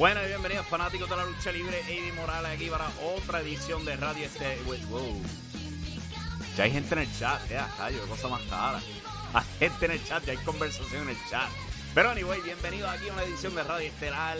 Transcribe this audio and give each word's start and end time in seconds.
Bueno 0.00 0.24
y 0.24 0.28
bienvenidos 0.28 0.66
fanáticos 0.66 1.10
de 1.10 1.14
la 1.14 1.26
lucha 1.26 1.52
libre, 1.52 1.78
Eddie 1.80 2.14
Morales 2.14 2.52
aquí 2.52 2.70
para 2.70 2.88
otra 3.14 3.42
edición 3.42 3.84
de 3.84 3.96
Radio 3.96 4.24
Este. 4.24 4.56
Ya 6.56 6.64
hay 6.64 6.70
gente 6.70 6.94
en 6.94 7.00
el 7.00 7.18
chat, 7.18 7.46
ya, 7.50 7.70
rayo, 7.78 8.08
cosa 8.08 8.28
más 8.28 8.48
rara. 8.48 8.80
Hay 9.34 9.44
gente 9.58 9.84
en 9.84 9.90
el 9.90 10.02
chat, 10.02 10.24
ya 10.24 10.32
hay 10.32 10.38
conversación 10.38 11.02
en 11.02 11.10
el 11.10 11.18
chat. 11.28 11.50
Pero 11.94 12.08
anyway, 12.08 12.40
bienvenidos 12.40 12.88
aquí 12.88 13.10
a 13.10 13.12
una 13.12 13.24
edición 13.24 13.54
de 13.54 13.62
Radio 13.62 13.88
Estelar. 13.88 14.38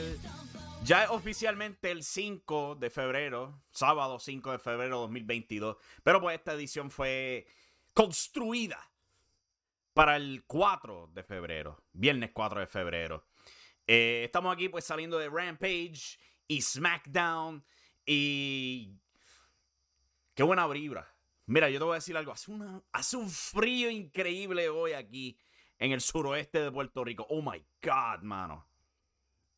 Ya 0.83 1.05
es 1.05 1.11
oficialmente 1.11 1.91
el 1.91 2.05
5 2.05 2.77
de 2.77 2.88
febrero, 2.88 3.61
sábado 3.70 4.19
5 4.19 4.53
de 4.53 4.58
febrero 4.58 4.97
de 4.97 5.03
2022. 5.03 5.77
Pero 6.03 6.22
pues 6.22 6.38
esta 6.38 6.55
edición 6.55 6.91
fue 6.91 7.47
construida 7.92 8.91
para 9.92 10.16
el 10.16 10.42
4 10.47 11.11
de 11.12 11.22
febrero, 11.22 11.84
viernes 11.92 12.31
4 12.33 12.61
de 12.61 12.66
febrero. 12.66 13.30
Eh, 13.86 14.23
estamos 14.25 14.53
aquí 14.55 14.69
pues 14.69 14.84
saliendo 14.84 15.19
de 15.19 15.28
Rampage 15.28 16.19
y 16.47 16.61
SmackDown 16.62 17.64
y... 18.06 18.95
Qué 20.34 20.42
buena 20.42 20.67
vibra. 20.67 21.14
Mira, 21.47 21.69
yo 21.69 21.78
te 21.78 21.84
voy 21.84 21.92
a 21.92 21.95
decir 21.97 22.17
algo. 22.17 22.33
Hace, 22.33 22.50
una, 22.50 22.83
hace 22.92 23.17
un 23.17 23.28
frío 23.28 23.91
increíble 23.91 24.69
hoy 24.69 24.92
aquí 24.92 25.37
en 25.78 25.92
el 25.92 26.00
suroeste 26.00 26.61
de 26.61 26.70
Puerto 26.70 27.05
Rico. 27.05 27.27
Oh 27.28 27.42
my 27.42 27.59
God, 27.83 28.22
mano. 28.22 28.69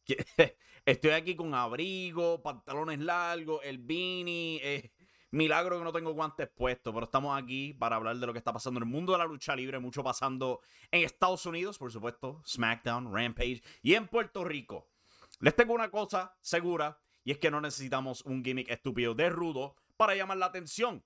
Estoy 0.84 1.10
aquí 1.10 1.36
con 1.36 1.54
abrigo, 1.54 2.42
pantalones 2.42 2.98
largos, 2.98 3.60
el 3.64 3.78
beanie. 3.78 4.60
Eh, 4.62 4.92
Milagro 5.32 5.78
que 5.78 5.84
no 5.84 5.92
tengo 5.92 6.12
guantes 6.12 6.46
puestos, 6.46 6.92
pero 6.92 7.04
estamos 7.04 7.42
aquí 7.42 7.72
para 7.72 7.96
hablar 7.96 8.16
de 8.18 8.26
lo 8.26 8.34
que 8.34 8.38
está 8.38 8.52
pasando 8.52 8.78
en 8.78 8.86
el 8.86 8.92
mundo 8.92 9.12
de 9.12 9.18
la 9.18 9.24
lucha 9.24 9.56
libre, 9.56 9.78
mucho 9.78 10.04
pasando 10.04 10.60
en 10.90 11.04
Estados 11.04 11.46
Unidos, 11.46 11.78
por 11.78 11.90
supuesto, 11.90 12.42
SmackDown, 12.46 13.14
Rampage, 13.14 13.62
y 13.82 13.94
en 13.94 14.08
Puerto 14.08 14.44
Rico. 14.44 14.88
Les 15.40 15.56
tengo 15.56 15.72
una 15.72 15.90
cosa 15.90 16.36
segura, 16.42 16.98
y 17.24 17.32
es 17.32 17.38
que 17.38 17.50
no 17.50 17.62
necesitamos 17.62 18.20
un 18.26 18.44
gimmick 18.44 18.68
estúpido 18.68 19.14
de 19.14 19.30
rudo 19.30 19.74
para 19.96 20.14
llamar 20.14 20.36
la 20.36 20.46
atención. 20.46 21.02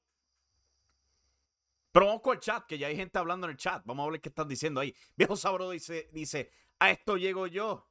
Pero 1.93 2.07
vamos 2.07 2.23
con 2.23 2.35
el 2.35 2.41
chat, 2.41 2.67
que 2.67 2.79
ya 2.79 2.89
hay 2.89 2.97
gente 2.97 3.19
hablando 3.19 3.47
en 3.47 3.53
el 3.53 3.57
chat. 3.57 3.83
Vamos 3.87 4.09
a 4.09 4.11
ver 4.11 4.21
qué 4.21 4.29
están 4.29 4.49
diciendo 4.49 4.81
ahí. 4.81 4.93
Viejo 5.17 5.37
Sabro 5.37 5.71
dice, 5.71 6.11
dice, 6.13 6.51
a 6.81 6.91
esto 6.91 7.17
llego 7.17 7.47
yo. 7.47 7.87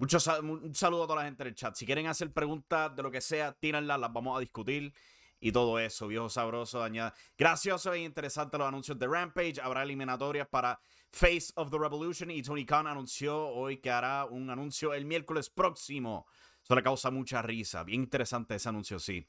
Mucho, 0.00 0.16
un 0.40 0.74
saludo 0.74 1.04
a 1.04 1.06
toda 1.08 1.18
la 1.18 1.26
gente 1.26 1.42
en 1.42 1.48
el 1.48 1.54
chat. 1.54 1.74
Si 1.74 1.84
quieren 1.84 2.06
hacer 2.06 2.32
preguntas 2.32 2.96
de 2.96 3.02
lo 3.02 3.10
que 3.10 3.20
sea, 3.20 3.52
tírenlas, 3.52 4.00
las 4.00 4.10
vamos 4.10 4.34
a 4.34 4.40
discutir 4.40 4.94
y 5.38 5.52
todo 5.52 5.78
eso. 5.78 6.08
Viejo 6.08 6.30
sabroso, 6.30 6.82
añada. 6.82 7.12
Gracioso 7.36 7.92
e 7.92 7.98
interesante 7.98 8.56
los 8.56 8.66
anuncios 8.66 8.98
de 8.98 9.06
Rampage. 9.06 9.60
Habrá 9.62 9.82
eliminatorias 9.82 10.48
para 10.48 10.80
Face 11.10 11.52
of 11.56 11.70
the 11.70 11.76
Revolution 11.76 12.30
y 12.30 12.40
Tony 12.42 12.64
Khan 12.64 12.86
anunció 12.86 13.46
hoy 13.48 13.76
que 13.76 13.90
hará 13.90 14.24
un 14.24 14.48
anuncio 14.48 14.94
el 14.94 15.04
miércoles 15.04 15.50
próximo. 15.50 16.26
Eso 16.62 16.74
le 16.74 16.82
causa 16.82 17.10
mucha 17.10 17.42
risa. 17.42 17.84
Bien 17.84 18.00
interesante 18.00 18.54
ese 18.54 18.70
anuncio, 18.70 18.98
sí. 18.98 19.28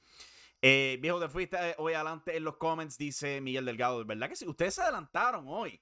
Eh, 0.61 0.97
viejo, 1.01 1.19
de 1.19 1.27
fuiste 1.27 1.57
eh, 1.57 1.75
hoy 1.79 1.95
adelante 1.95 2.37
en 2.37 2.45
los 2.45 2.55
comments, 2.55 2.97
dice 2.97 3.41
Miguel 3.41 3.65
Delgado. 3.65 4.05
¿Verdad 4.05 4.29
que 4.29 4.37
sí? 4.37 4.47
Ustedes 4.47 4.75
se 4.75 4.83
adelantaron 4.83 5.43
hoy. 5.49 5.81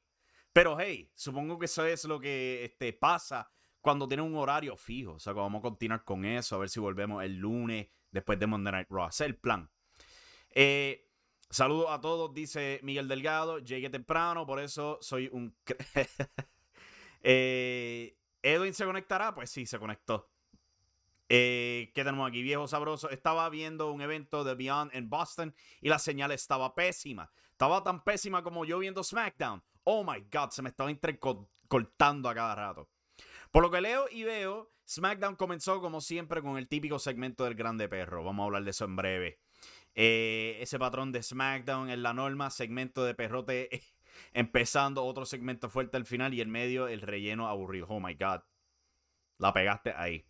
Pero 0.52 0.80
hey, 0.80 1.12
supongo 1.14 1.60
que 1.60 1.66
eso 1.66 1.86
es 1.86 2.06
lo 2.06 2.20
que 2.20 2.66
este, 2.66 2.92
pasa 2.94 3.52
cuando 3.82 4.08
tiene 4.08 4.24
un 4.24 4.36
horario 4.36 4.76
fijo. 4.76 5.14
O 5.14 5.20
sea, 5.20 5.34
vamos 5.34 5.60
a 5.60 5.64
continuar 5.64 6.04
con 6.04 6.26
eso, 6.26 6.56
a 6.56 6.60
ver 6.60 6.70
si 6.70 6.80
volvemos 6.80 7.24
el 7.24 7.38
lunes 7.38 7.88
después 8.12 8.40
de 8.40 8.48
Monday 8.48 8.74
Night 8.74 8.88
Raw. 8.90 9.10
Ese 9.10 9.26
es 9.26 9.30
el 9.30 9.36
plan. 9.36 9.70
Eh, 10.52 11.08
saludos 11.50 11.88
a 11.90 12.02
todos, 12.02 12.34
dice 12.34 12.80
Miguel 12.84 13.08
Delgado. 13.08 13.60
Llegué 13.60 13.90
temprano, 13.90 14.46
por 14.46 14.60
eso 14.60 14.98
soy 15.02 15.30
un. 15.32 15.56
eh, 17.24 18.18
¿Edwin 18.42 18.74
se 18.74 18.86
conectará? 18.86 19.34
Pues 19.34 19.50
sí, 19.50 19.66
se 19.66 19.80
conectó. 19.80 20.30
Eh, 21.32 21.92
¿Qué 21.94 22.04
tenemos 22.04 22.28
aquí? 22.28 22.42
Viejo 22.42 22.68
sabroso. 22.68 23.10
Estaba 23.10 23.48
viendo 23.50 23.92
un 23.92 24.02
evento 24.02 24.44
de 24.44 24.56
Beyond 24.56 24.96
en 24.96 25.10
Boston 25.10 25.54
y 25.80 25.90
la 25.90 26.00
señal 26.00 26.32
estaba 26.32 26.74
pésima. 26.74 27.32
Estaba 27.52 27.84
tan 27.84 28.04
pésima 28.04 28.42
como 28.42 28.66
yo 28.66 28.80
viendo 28.80 29.04
SmackDown. 29.04 29.62
Oh 29.84 30.04
my 30.04 30.22
God, 30.32 30.50
se 30.50 30.62
me 30.62 30.70
estaba 30.70 30.90
entrecortando 30.90 32.30
a 32.30 32.34
cada 32.34 32.56
rato. 32.56 32.90
Por 33.52 33.64
lo 33.64 33.72
que 33.72 33.82
leo 33.82 34.06
y 34.12 34.24
veo, 34.24 34.72
SmackDown 34.88 35.36
comenzó 35.36 35.82
como 35.82 36.02
siempre 36.02 36.42
con 36.42 36.58
el 36.58 36.68
típico 36.68 37.00
segmento 37.00 37.46
del 37.46 37.56
Grande 37.56 37.90
Perro. 37.90 38.24
Vamos 38.24 38.44
a 38.44 38.46
hablar 38.46 38.64
de 38.64 38.72
eso 38.72 38.86
en 38.86 38.96
breve. 38.96 39.40
Eh, 39.96 40.58
ese 40.62 40.78
patrón 40.78 41.12
de 41.12 41.24
SmackDown 41.24 41.90
en 41.90 42.04
la 42.04 42.14
norma, 42.14 42.52
segmento 42.52 43.04
de 43.04 43.16
perrote 43.16 43.82
empezando, 44.34 45.04
otro 45.04 45.26
segmento 45.26 45.70
fuerte 45.70 45.98
al 45.98 46.06
final 46.06 46.34
y 46.34 46.42
el 46.42 46.48
medio 46.48 46.88
el 46.88 47.02
relleno 47.02 47.48
aburrido. 47.48 47.88
Oh 47.90 48.00
my 48.00 48.14
god. 48.14 48.42
La 49.40 49.52
pegaste 49.52 49.94
ahí. 49.96 50.26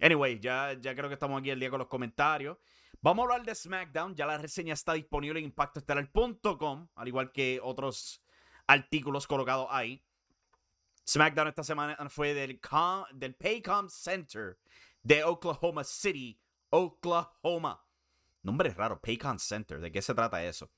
Anyway, 0.00 0.40
ya, 0.40 0.72
ya 0.80 0.94
creo 0.94 1.08
que 1.08 1.14
estamos 1.14 1.40
aquí 1.40 1.50
el 1.50 1.60
día 1.60 1.70
con 1.70 1.78
los 1.78 1.88
comentarios. 1.88 2.58
Vamos 3.00 3.22
a 3.22 3.24
hablar 3.24 3.46
de 3.46 3.54
SmackDown. 3.54 4.16
Ya 4.16 4.26
la 4.26 4.38
reseña 4.38 4.74
está 4.74 4.94
disponible 4.94 5.38
en 5.38 5.46
impactoestelar.com, 5.46 6.88
al 6.94 7.08
igual 7.08 7.30
que 7.30 7.60
otros 7.62 8.20
artículos 8.66 9.26
colocados 9.26 9.68
ahí. 9.70 10.02
SmackDown 11.08 11.48
esta 11.48 11.64
semana 11.64 11.96
fue 12.10 12.34
del, 12.34 12.58
Paycom 12.58 13.88
Center 13.88 14.58
de 15.02 15.24
Oklahoma 15.24 15.82
City, 15.82 16.38
Oklahoma. 16.68 17.82
Nombre 18.42 18.74
raro, 18.74 19.00
Paycom 19.00 19.38
Center. 19.38 19.80
¿De 19.80 19.90
qué 19.90 20.02
se 20.02 20.12
trata 20.12 20.44
eso? 20.44 20.70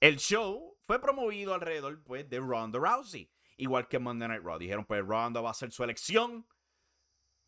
El 0.00 0.16
show 0.16 0.78
fue 0.80 0.98
promovido 0.98 1.52
alrededor 1.52 2.02
pues, 2.04 2.26
de 2.28 2.40
Ronda 2.40 2.78
Rousey. 2.78 3.30
Igual 3.58 3.86
que 3.86 3.98
Monday 3.98 4.28
Night 4.28 4.42
Raw. 4.42 4.58
Dijeron, 4.58 4.86
pues 4.86 5.04
Ronda 5.04 5.42
va 5.42 5.48
a 5.48 5.52
hacer 5.52 5.70
su 5.70 5.84
elección. 5.84 6.46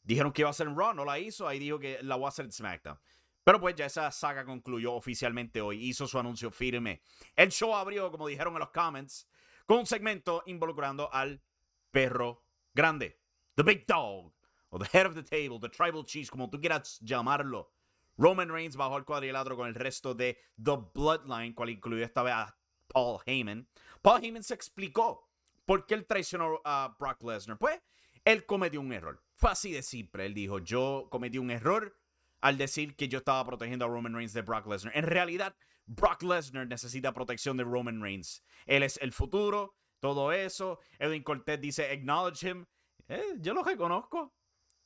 Dijeron 0.02 0.30
que 0.30 0.42
iba 0.42 0.50
a 0.50 0.54
ser 0.54 0.68
en 0.68 0.76
Raw, 0.76 0.92
no 0.92 1.06
la 1.06 1.18
hizo. 1.18 1.48
Ahí 1.48 1.58
dijo 1.58 1.78
que 1.78 1.98
la 2.02 2.18
va 2.18 2.26
a 2.26 2.28
hacer 2.28 2.44
en 2.44 2.52
SmackDown. 2.52 2.98
Pero 3.42 3.58
pues 3.58 3.74
ya 3.74 3.86
esa 3.86 4.10
saga 4.10 4.44
concluyó 4.44 4.92
oficialmente 4.92 5.62
hoy. 5.62 5.82
Hizo 5.82 6.06
su 6.06 6.18
anuncio 6.18 6.50
firme. 6.50 7.00
El 7.34 7.50
show 7.50 7.74
abrió, 7.74 8.10
como 8.10 8.26
dijeron 8.26 8.52
en 8.52 8.60
los 8.60 8.70
comments, 8.70 9.26
con 9.64 9.78
un 9.78 9.86
segmento 9.86 10.42
involucrando 10.46 11.10
al 11.10 11.40
perro 11.90 12.44
grande. 12.74 13.18
The 13.54 13.62
Big 13.62 13.86
Dog. 13.86 14.32
O 14.70 14.78
The 14.78 14.88
Head 14.92 15.06
of 15.06 15.14
the 15.14 15.22
Table. 15.22 15.58
The 15.60 15.68
Tribal 15.68 16.04
Chief. 16.04 16.28
Como 16.30 16.50
tú 16.50 16.60
quieras 16.60 16.98
llamarlo. 17.00 17.72
Roman 18.16 18.48
Reigns 18.48 18.76
bajó 18.76 18.96
al 18.96 19.04
cuadrilátero 19.04 19.56
con 19.56 19.68
el 19.68 19.74
resto 19.74 20.12
de 20.12 20.38
The 20.62 20.76
Bloodline, 20.92 21.54
cual 21.54 21.70
incluyó 21.70 22.04
esta 22.04 22.22
vez 22.22 22.34
a 22.34 22.58
Paul 22.88 23.20
Heyman. 23.24 23.68
Paul 24.02 24.24
Heyman 24.24 24.42
se 24.42 24.54
explicó 24.54 25.30
por 25.64 25.86
qué 25.86 25.94
él 25.94 26.06
traicionó 26.06 26.60
a 26.64 26.96
Brock 26.98 27.22
Lesnar. 27.22 27.58
Pues 27.58 27.80
él 28.24 28.44
cometió 28.44 28.80
un 28.80 28.92
error. 28.92 29.22
Fue 29.34 29.50
así 29.50 29.70
de 29.70 29.82
simple. 29.82 30.26
Él 30.26 30.34
dijo, 30.34 30.58
yo 30.58 31.06
cometí 31.10 31.38
un 31.38 31.50
error 31.50 31.96
al 32.40 32.58
decir 32.58 32.96
que 32.96 33.08
yo 33.08 33.18
estaba 33.18 33.44
protegiendo 33.44 33.84
a 33.84 33.88
Roman 33.88 34.14
Reigns 34.14 34.32
de 34.32 34.42
Brock 34.42 34.66
Lesnar. 34.66 34.96
En 34.96 35.04
realidad, 35.04 35.56
Brock 35.86 36.22
Lesnar 36.22 36.66
necesita 36.66 37.12
protección 37.12 37.56
de 37.56 37.64
Roman 37.64 38.02
Reigns. 38.02 38.42
Él 38.66 38.82
es 38.82 38.98
el 38.98 39.12
futuro, 39.12 39.77
todo 40.00 40.32
eso. 40.32 40.78
Edwin 40.98 41.22
Cortés 41.22 41.60
dice, 41.60 41.90
acknowledge 41.90 42.48
him. 42.48 42.66
Eh, 43.08 43.34
yo 43.38 43.54
lo 43.54 43.62
reconozco. 43.62 44.32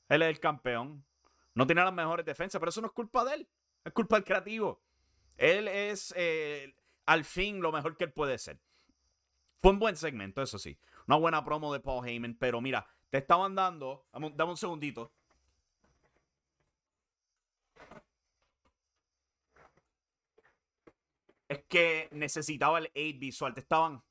Él 0.08 0.22
es 0.22 0.28
el 0.28 0.40
campeón. 0.40 1.04
No 1.54 1.66
tiene 1.66 1.82
las 1.84 1.92
mejores 1.92 2.24
defensas, 2.24 2.58
pero 2.58 2.70
eso 2.70 2.80
no 2.80 2.88
es 2.88 2.92
culpa 2.92 3.24
de 3.24 3.34
él. 3.34 3.48
Es 3.84 3.92
culpa 3.92 4.16
del 4.16 4.24
creativo. 4.24 4.80
Él 5.36 5.68
es 5.68 6.14
eh, 6.16 6.74
al 7.06 7.24
fin 7.24 7.60
lo 7.60 7.72
mejor 7.72 7.96
que 7.96 8.04
él 8.04 8.12
puede 8.12 8.38
ser. 8.38 8.60
Fue 9.58 9.70
un 9.70 9.78
buen 9.78 9.96
segmento, 9.96 10.42
eso 10.42 10.58
sí. 10.58 10.78
Una 11.06 11.16
buena 11.16 11.44
promo 11.44 11.72
de 11.72 11.80
Paul 11.80 12.06
Heyman, 12.06 12.36
pero 12.38 12.60
mira, 12.60 12.86
te 13.10 13.18
estaban 13.18 13.54
dando. 13.54 14.06
Dame 14.12 14.50
un 14.50 14.56
segundito. 14.56 15.12
Es 21.48 21.62
que 21.68 22.08
necesitaba 22.12 22.78
el 22.78 22.86
8 22.86 23.18
visual. 23.18 23.54
Te 23.54 23.60
estaban 23.60 24.02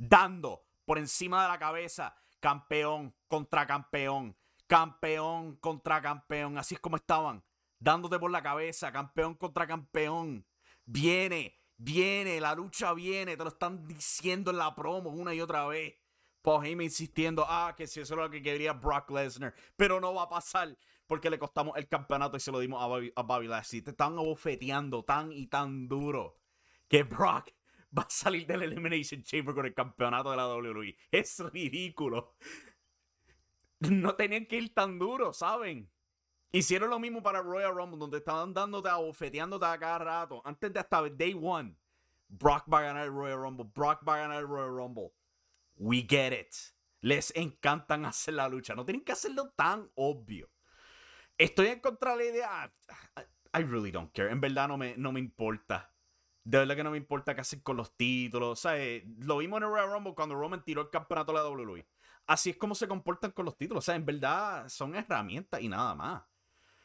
dando 0.00 0.64
por 0.84 0.98
encima 0.98 1.42
de 1.42 1.48
la 1.48 1.58
cabeza 1.58 2.16
campeón 2.40 3.14
contra 3.28 3.66
campeón, 3.66 4.36
campeón 4.66 5.56
contra 5.56 6.00
campeón. 6.00 6.58
Así 6.58 6.74
es 6.74 6.80
como 6.80 6.96
estaban, 6.96 7.44
dándote 7.78 8.18
por 8.18 8.30
la 8.30 8.42
cabeza, 8.42 8.90
campeón 8.90 9.34
contra 9.34 9.66
campeón. 9.66 10.46
Viene, 10.86 11.54
viene, 11.76 12.40
la 12.40 12.54
lucha 12.54 12.94
viene, 12.94 13.36
te 13.36 13.44
lo 13.44 13.50
están 13.50 13.86
diciendo 13.86 14.50
en 14.50 14.56
la 14.56 14.74
promo 14.74 15.10
una 15.10 15.34
y 15.34 15.40
otra 15.40 15.66
vez. 15.66 15.94
Paul 16.42 16.64
Heyman 16.64 16.86
insistiendo, 16.86 17.44
ah, 17.46 17.74
que 17.76 17.86
si 17.86 18.00
eso 18.00 18.14
es 18.14 18.18
lo 18.18 18.30
que 18.30 18.42
quería 18.42 18.72
Brock 18.72 19.10
Lesnar, 19.10 19.54
pero 19.76 20.00
no 20.00 20.14
va 20.14 20.22
a 20.22 20.28
pasar 20.30 20.74
porque 21.06 21.28
le 21.28 21.38
costamos 21.38 21.76
el 21.76 21.86
campeonato 21.86 22.38
y 22.38 22.40
se 22.40 22.50
lo 22.50 22.60
dimos 22.60 22.82
a 22.82 22.86
Bobby, 22.86 23.12
a 23.14 23.22
Bobby 23.22 23.46
Lashley. 23.46 23.82
Te 23.82 23.90
están 23.90 24.14
abofeteando 24.14 25.04
tan 25.04 25.30
y 25.30 25.48
tan 25.48 25.86
duro 25.86 26.38
que 26.88 27.02
Brock 27.02 27.50
va 27.96 28.02
a 28.02 28.10
salir 28.10 28.46
del 28.46 28.62
Elimination 28.62 29.22
Chamber 29.22 29.54
con 29.54 29.66
el 29.66 29.74
campeonato 29.74 30.30
de 30.30 30.36
la 30.36 30.48
WWE. 30.48 30.96
Es 31.10 31.38
ridículo. 31.52 32.36
No 33.80 34.14
tenían 34.14 34.44
que 34.44 34.56
ir 34.56 34.74
tan 34.74 34.98
duro, 34.98 35.32
¿saben? 35.32 35.90
Hicieron 36.52 36.90
lo 36.90 36.98
mismo 36.98 37.22
para 37.22 37.40
Royal 37.40 37.74
Rumble, 37.74 37.98
donde 37.98 38.18
estaban 38.18 38.52
dándote, 38.52 38.88
abofeteándote 38.88 39.64
a 39.64 39.78
cada 39.78 39.98
rato. 39.98 40.42
Antes 40.44 40.72
de 40.72 40.80
hasta 40.80 41.08
Day 41.08 41.38
One. 41.40 41.76
Brock 42.28 42.64
va 42.72 42.80
a 42.80 42.82
ganar 42.82 43.06
el 43.06 43.12
Royal 43.12 43.40
Rumble. 43.40 43.66
Brock 43.74 44.06
va 44.06 44.16
a 44.16 44.18
ganar 44.18 44.40
el 44.40 44.48
Royal 44.48 44.70
Rumble. 44.70 45.12
We 45.76 46.06
get 46.08 46.32
it. 46.32 46.54
Les 47.00 47.32
encantan 47.34 48.04
hacer 48.04 48.34
la 48.34 48.48
lucha. 48.48 48.74
No 48.74 48.84
tienen 48.84 49.04
que 49.04 49.12
hacerlo 49.12 49.50
tan 49.56 49.90
obvio. 49.94 50.50
Estoy 51.38 51.68
en 51.68 51.80
contra 51.80 52.16
de 52.16 52.16
la 52.16 52.30
idea. 52.30 52.72
I 53.54 53.62
really 53.62 53.90
don't 53.90 54.12
care. 54.12 54.30
En 54.30 54.40
verdad 54.40 54.68
no 54.68 54.76
me, 54.76 54.94
no 54.96 55.10
me 55.10 55.20
importa. 55.20 55.92
De 56.44 56.58
verdad 56.58 56.76
que 56.76 56.84
no 56.84 56.90
me 56.90 56.96
importa 56.96 57.34
qué 57.34 57.42
hacen 57.42 57.60
con 57.60 57.76
los 57.76 57.96
títulos. 57.96 58.60
¿sabes? 58.60 59.04
Lo 59.18 59.38
vimos 59.38 59.58
en 59.58 59.64
el 59.64 59.70
Royal 59.70 59.90
Rumble 59.90 60.14
cuando 60.14 60.34
Roman 60.34 60.64
tiró 60.64 60.82
el 60.82 60.90
campeonato 60.90 61.32
de 61.32 61.38
la 61.38 61.48
WWE. 61.48 61.86
Así 62.26 62.50
es 62.50 62.56
como 62.56 62.74
se 62.74 62.88
comportan 62.88 63.32
con 63.32 63.44
los 63.44 63.56
títulos. 63.56 63.84
O 63.84 63.86
sea, 63.86 63.94
en 63.94 64.06
verdad 64.06 64.68
son 64.68 64.94
herramientas 64.94 65.60
y 65.60 65.68
nada 65.68 65.94
más. 65.94 66.22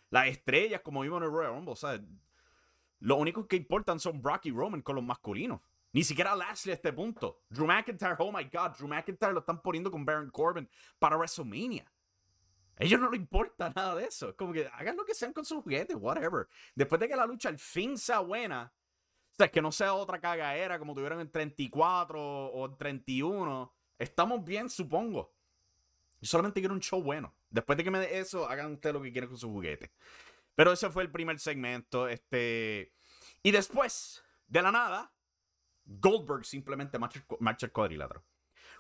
Las 0.10 0.28
estrellas, 0.28 0.82
como 0.82 1.02
vimos 1.02 1.18
en 1.18 1.24
el 1.24 1.32
Royal 1.32 1.54
Rumble, 1.54 1.76
¿sabes? 1.76 2.02
Lo 3.00 3.18
único 3.18 3.48
que 3.48 3.56
importan 3.56 4.00
son 4.00 4.22
Brock 4.22 4.46
y 4.46 4.52
Roman 4.52 4.82
con 4.82 4.96
los 4.96 5.04
masculinos. 5.04 5.62
Ni 5.92 6.04
siquiera 6.04 6.36
Lashley 6.36 6.72
a 6.72 6.76
este 6.76 6.92
punto. 6.92 7.44
Drew 7.50 7.66
McIntyre, 7.66 8.16
oh 8.20 8.32
my 8.32 8.44
God, 8.46 8.72
Drew 8.78 8.88
McIntyre 8.88 9.34
lo 9.34 9.40
están 9.40 9.62
poniendo 9.62 9.90
con 9.90 10.04
Baron 10.06 10.30
Corbin 10.30 10.70
para 11.00 11.16
WrestleMania. 11.16 11.86
A 12.78 12.84
ellos 12.84 13.00
no 13.00 13.10
les 13.10 13.22
importa 13.22 13.72
nada 13.74 13.96
de 13.96 14.06
eso. 14.06 14.30
Es 14.30 14.36
como 14.36 14.52
que 14.52 14.68
hagan 14.68 14.98
lo 14.98 15.06
que 15.06 15.14
sean 15.14 15.32
con 15.32 15.46
sus 15.46 15.64
juguetes, 15.64 15.96
whatever. 15.96 16.48
Después 16.74 17.00
de 17.00 17.08
que 17.08 17.16
la 17.16 17.26
lucha 17.26 17.50
al 17.50 17.60
fin 17.60 17.98
sea 17.98 18.20
buena, 18.20 18.74
o 19.38 19.52
que 19.52 19.62
no 19.62 19.72
sea 19.72 19.94
otra 19.94 20.20
cagadera 20.20 20.80
como 20.80 20.94
tuvieron 20.94 21.20
en 21.20 21.32
34 21.32 22.20
o 22.20 22.66
en 22.66 22.78
31. 22.78 23.74
Estamos 24.00 24.44
bien, 24.44 24.70
supongo. 24.70 25.34
Yo 26.22 26.28
solamente 26.28 26.62
quiero 26.62 26.74
un 26.74 26.82
show 26.82 27.02
bueno. 27.02 27.36
Después 27.50 27.78
de 27.78 27.84
que 27.84 27.92
me 27.92 28.00
dé 28.00 28.20
eso, 28.20 28.48
hagan 28.48 28.74
ustedes 28.74 28.94
lo 28.94 29.02
que 29.02 29.12
quieran 29.12 29.30
con 29.30 29.38
su 29.38 29.50
juguete. 29.50 29.92
Pero 30.56 30.72
ese 30.72 30.90
fue 30.90 31.04
el 31.04 31.12
primer 31.12 31.40
segmento. 31.40 32.08
Este. 32.08 32.94
Y 33.44 33.52
después, 33.52 34.24
de 34.48 34.62
la 34.62 34.72
nada, 34.72 35.14
Goldberg 35.86 36.46
simplemente 36.46 36.98
marcha 36.98 37.66
el 37.66 37.72
cuadrilátero. 37.72 38.24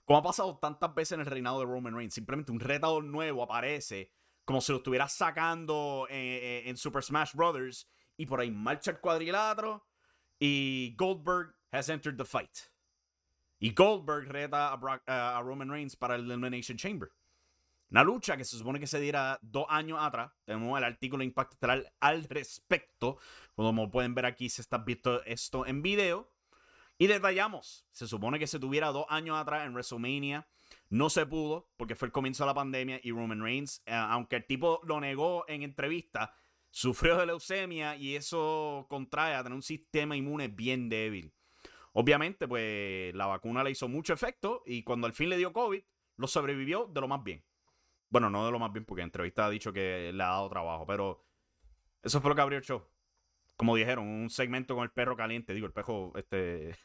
Como 0.06 0.20
ha 0.20 0.24
pasado 0.24 0.58
tantas 0.58 0.94
veces 0.94 1.14
en 1.14 1.22
el 1.22 1.26
reinado 1.26 1.60
de 1.60 1.66
Roman 1.66 1.96
Reigns, 1.96 2.14
simplemente 2.14 2.52
un 2.52 2.60
retador 2.60 3.04
nuevo 3.04 3.44
aparece 3.44 4.12
como 4.46 4.62
si 4.62 4.72
lo 4.72 4.78
estuviera 4.78 5.08
sacando 5.08 6.06
en, 6.10 6.68
en 6.68 6.78
Super 6.78 7.04
Smash 7.04 7.34
Brothers 7.34 7.90
y 8.16 8.28
por 8.28 8.40
ahí 8.40 8.52
marcha 8.52 8.92
el 8.92 9.00
cuadrilátero 9.00 9.84
y 10.40 10.96
Goldberg 10.98 11.56
has 11.72 11.90
entered 11.90 12.18
the 12.18 12.26
fight. 12.26 12.70
Y 13.60 13.72
Goldberg 13.72 14.28
reta 14.28 14.74
a, 14.74 15.42
Roman 15.42 15.70
Reigns 15.70 15.96
para 15.96 16.16
el 16.16 16.30
Elimination 16.30 16.78
Chamber. 16.78 17.10
Una 17.90 18.04
lucha 18.04 18.36
que 18.36 18.44
se 18.44 18.58
supone 18.58 18.80
que 18.80 18.88
se 18.88 19.00
diera 19.00 19.40
dos 19.42 19.66
años 19.70 20.00
atrás. 20.02 20.32
Tenemos 20.44 20.78
el 20.78 20.84
artículo 20.84 21.22
de 21.22 21.26
Impacto 21.26 21.54
Estelar 21.54 21.94
al 22.00 22.26
respecto. 22.26 23.18
Como 23.56 23.90
pueden 23.90 24.14
ver 24.14 24.26
aquí, 24.26 24.50
se 24.50 24.62
está 24.62 24.80
viendo 24.80 25.24
esto 25.24 25.66
en 25.66 25.82
video. 25.82 26.32
Y 26.98 27.08
detallamos. 27.08 27.86
Se 27.92 28.08
supone 28.08 28.40
que 28.40 28.48
se 28.48 28.60
tuviera 28.60 28.92
dos 28.92 29.06
años 29.10 29.38
atrás 29.38 29.66
en 29.66 29.74
WrestleMania. 29.74 30.48
No 30.90 31.10
se 31.10 31.26
pudo 31.26 31.70
porque 31.78 31.96
fue 31.96 32.08
el 32.08 32.12
comienzo 32.12 32.44
de 32.44 32.48
la 32.48 32.54
pandemia 32.54 33.00
y 33.04 33.12
Roman 33.12 33.42
Reigns, 33.42 33.82
eh, 33.86 33.94
aunque 33.94 34.38
el 34.38 34.46
tipo 34.46 34.82
lo 34.84 35.00
negó 35.00 35.46
en 35.48 35.64
entrevista, 35.64 36.34
sufrió 36.76 37.16
de 37.16 37.26
leucemia 37.26 37.96
y 37.96 38.18
eso 38.18 38.86
contrae 38.90 39.34
a 39.34 39.42
tener 39.42 39.56
un 39.56 39.64
sistema 39.64 40.18
inmune 40.18 40.50
bien 40.50 40.90
débil. 40.90 41.34
Obviamente, 41.94 42.50
pues 42.50 43.16
la 43.16 43.28
vacuna 43.28 43.64
le 43.64 43.72
hizo 43.72 43.88
mucho 43.88 44.12
efecto 44.12 44.62
y 44.66 44.84
cuando 44.84 45.08
al 45.08 45.14
fin 45.14 45.30
le 45.30 45.38
dio 45.38 45.54
COVID, 45.54 45.82
lo 46.18 46.28
sobrevivió 46.28 46.88
de 46.88 47.00
lo 47.00 47.08
más 47.08 47.24
bien. 47.24 47.46
Bueno, 48.10 48.30
no 48.30 48.46
de 48.46 48.52
lo 48.52 48.60
más 48.60 48.74
bien 48.74 48.84
porque 48.84 49.04
en 49.04 49.08
entrevista 49.08 49.46
ha 49.46 49.50
dicho 49.50 49.72
que 49.72 50.12
le 50.14 50.22
ha 50.22 50.28
dado 50.28 50.50
trabajo, 50.50 50.86
pero 50.86 51.26
eso 52.04 52.20
fue 52.20 52.30
lo 52.30 52.36
que 52.36 52.42
abrió 52.42 52.58
el 52.58 52.66
show. 52.66 52.86
Como 53.56 53.78
dijeron, 53.78 54.06
un 54.06 54.30
segmento 54.30 54.76
con 54.76 54.84
el 54.84 54.92
perro 54.92 55.16
caliente, 55.16 55.54
digo, 55.54 55.68
el 55.68 55.74
perro, 55.74 56.12
este... 56.18 56.76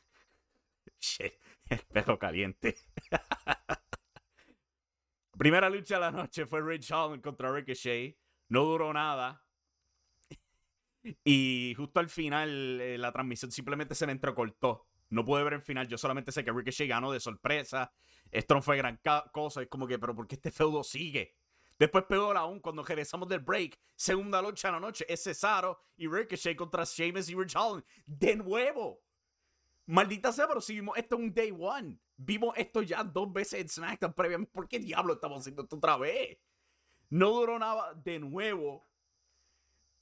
el 1.68 1.80
perro 1.92 2.16
caliente. 2.16 2.76
Primera 5.36 5.68
lucha 5.68 5.96
de 5.96 6.00
la 6.00 6.12
noche 6.12 6.46
fue 6.46 6.62
Rich 6.62 6.92
Holland 6.92 7.22
contra 7.22 7.50
Ricochet. 7.50 8.16
No 8.48 8.66
duró 8.66 8.92
nada. 8.92 9.42
Y 11.24 11.74
justo 11.76 12.00
al 12.00 12.08
final 12.08 12.80
eh, 12.80 12.98
la 12.98 13.12
transmisión 13.12 13.50
simplemente 13.50 13.94
se 13.94 14.06
me 14.06 14.12
entrecortó. 14.12 14.86
No 15.08 15.24
pude 15.24 15.42
ver 15.42 15.54
el 15.54 15.62
final. 15.62 15.88
Yo 15.88 15.98
solamente 15.98 16.32
sé 16.32 16.44
que 16.44 16.52
Ricochet 16.52 16.88
ganó 16.88 17.10
de 17.10 17.20
sorpresa. 17.20 17.92
Esto 18.30 18.54
no 18.54 18.62
fue 18.62 18.76
gran 18.76 19.00
cosa. 19.32 19.62
Es 19.62 19.68
como 19.68 19.86
que, 19.86 19.98
pero 19.98 20.14
¿por 20.14 20.26
qué 20.26 20.36
este 20.36 20.50
feudo 20.50 20.84
sigue? 20.84 21.36
Después 21.78 22.04
peor 22.04 22.36
aún, 22.36 22.60
cuando 22.60 22.82
regresamos 22.82 23.26
del 23.28 23.40
break, 23.40 23.78
segunda 23.96 24.42
lucha 24.42 24.68
de 24.68 24.72
la 24.72 24.80
noche, 24.80 25.06
es 25.08 25.22
Cesaro 25.22 25.80
y 25.96 26.06
Ricochet 26.06 26.54
contra 26.54 26.84
Sheamus 26.84 27.30
y 27.30 27.34
Rich 27.34 27.56
Holland. 27.56 27.84
De 28.04 28.36
nuevo. 28.36 29.02
Maldita 29.86 30.30
sea, 30.30 30.46
pero 30.46 30.60
si 30.60 30.74
vimos 30.74 30.96
esto 30.98 31.16
en 31.16 31.22
un 31.22 31.34
day 31.34 31.50
one. 31.58 31.98
Vimos 32.16 32.54
esto 32.58 32.82
ya 32.82 33.02
dos 33.02 33.32
veces 33.32 33.60
en 33.60 33.68
SmackDown 33.68 34.12
previamente. 34.12 34.52
¿Por 34.52 34.68
qué 34.68 34.78
diablo 34.78 35.14
estamos 35.14 35.40
haciendo 35.40 35.62
esto 35.62 35.76
otra 35.76 35.96
vez? 35.96 36.38
No 37.08 37.30
duró 37.30 37.58
nada 37.58 37.94
de 37.94 38.18
nuevo. 38.18 38.86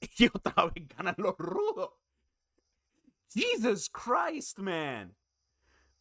Y 0.18 0.26
otra 0.26 0.66
vez 0.66 0.88
ganan 0.88 1.14
los 1.18 1.36
rudos. 1.38 1.90
Jesus 3.30 3.90
Christ, 3.90 4.58
man. 4.58 5.16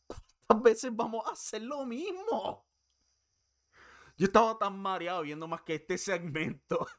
¿Cuántas 0.07 0.63
veces 0.63 0.95
vamos 0.95 1.25
a 1.27 1.31
hacer 1.31 1.61
lo 1.61 1.85
mismo? 1.85 2.65
Yo 4.17 4.25
estaba 4.25 4.57
tan 4.57 4.79
mareado 4.79 5.21
viendo 5.21 5.47
más 5.47 5.61
que 5.61 5.75
este 5.75 5.97
segmento. 5.97 6.87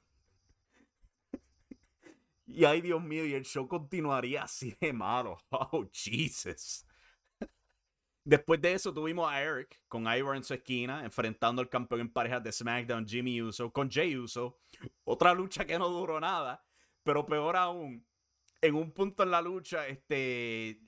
Y 2.51 2.65
ay, 2.65 2.81
Dios 2.81 3.03
mío, 3.03 3.27
y 3.27 3.35
el 3.35 3.45
show 3.45 3.69
continuaría 3.69 4.45
así 4.45 4.75
de 4.81 4.93
malo. 4.93 5.37
Oh, 5.51 5.87
Jesus. 5.93 6.87
Después 8.25 8.61
de 8.61 8.73
eso 8.73 8.93
tuvimos 8.93 9.31
a 9.31 9.43
Eric 9.43 9.83
con 9.87 10.07
Ivor 10.07 10.35
en 10.35 10.43
su 10.43 10.55
esquina, 10.55 11.05
enfrentando 11.05 11.61
al 11.61 11.69
campeón 11.69 12.01
en 12.01 12.13
parejas 12.13 12.43
de 12.43 12.53
SmackDown, 12.53 13.07
Jimmy 13.07 13.43
Uso, 13.43 13.71
con 13.71 13.91
Jay 13.91 14.17
Uso. 14.17 14.61
Otra 15.05 15.35
lucha 15.35 15.67
que 15.67 15.79
no 15.79 15.89
duró 15.91 16.19
nada. 16.21 16.65
Pero 17.03 17.27
peor 17.27 17.57
aún, 17.57 18.07
en 18.61 18.75
un 18.75 18.93
punto 18.93 19.23
en 19.23 19.31
la 19.31 19.41
lucha, 19.41 19.87
este, 19.87 20.81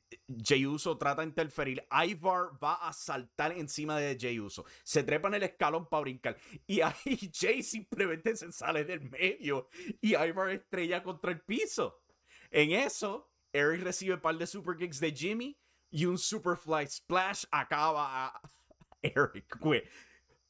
Jey 0.43 0.67
Uso 0.67 0.99
trata 0.99 1.23
de 1.23 1.29
interferir. 1.29 1.87
Ivar 1.91 2.63
va 2.63 2.75
a 2.75 2.93
saltar 2.93 3.53
encima 3.53 3.99
de 3.99 4.17
Jey 4.19 4.41
Uso. 4.41 4.65
Se 4.83 5.03
trepa 5.03 5.29
en 5.29 5.35
el 5.35 5.43
escalón 5.45 5.89
para 5.89 6.03
brincar. 6.03 6.37
Y 6.67 6.81
ahí 6.81 7.31
Jay 7.33 7.63
simplemente 7.63 8.35
se 8.37 8.51
sale 8.53 8.85
del 8.85 9.09
medio. 9.09 9.69
Y 10.01 10.17
Ivar 10.17 10.51
estrella 10.51 11.03
contra 11.03 11.31
el 11.31 11.41
piso. 11.41 12.03
En 12.51 12.73
eso, 12.73 13.31
Eric 13.53 13.83
recibe 13.83 14.15
un 14.15 14.21
par 14.21 14.37
de 14.37 14.47
super 14.47 14.77
kicks 14.77 15.01
de 15.01 15.13
Jimmy. 15.13 15.59
Y 15.93 16.07
un 16.07 16.19
Superfly 16.19 16.87
Splash 16.87 17.45
acaba 17.51 18.27
a 18.27 18.41
Eric, 19.03 19.59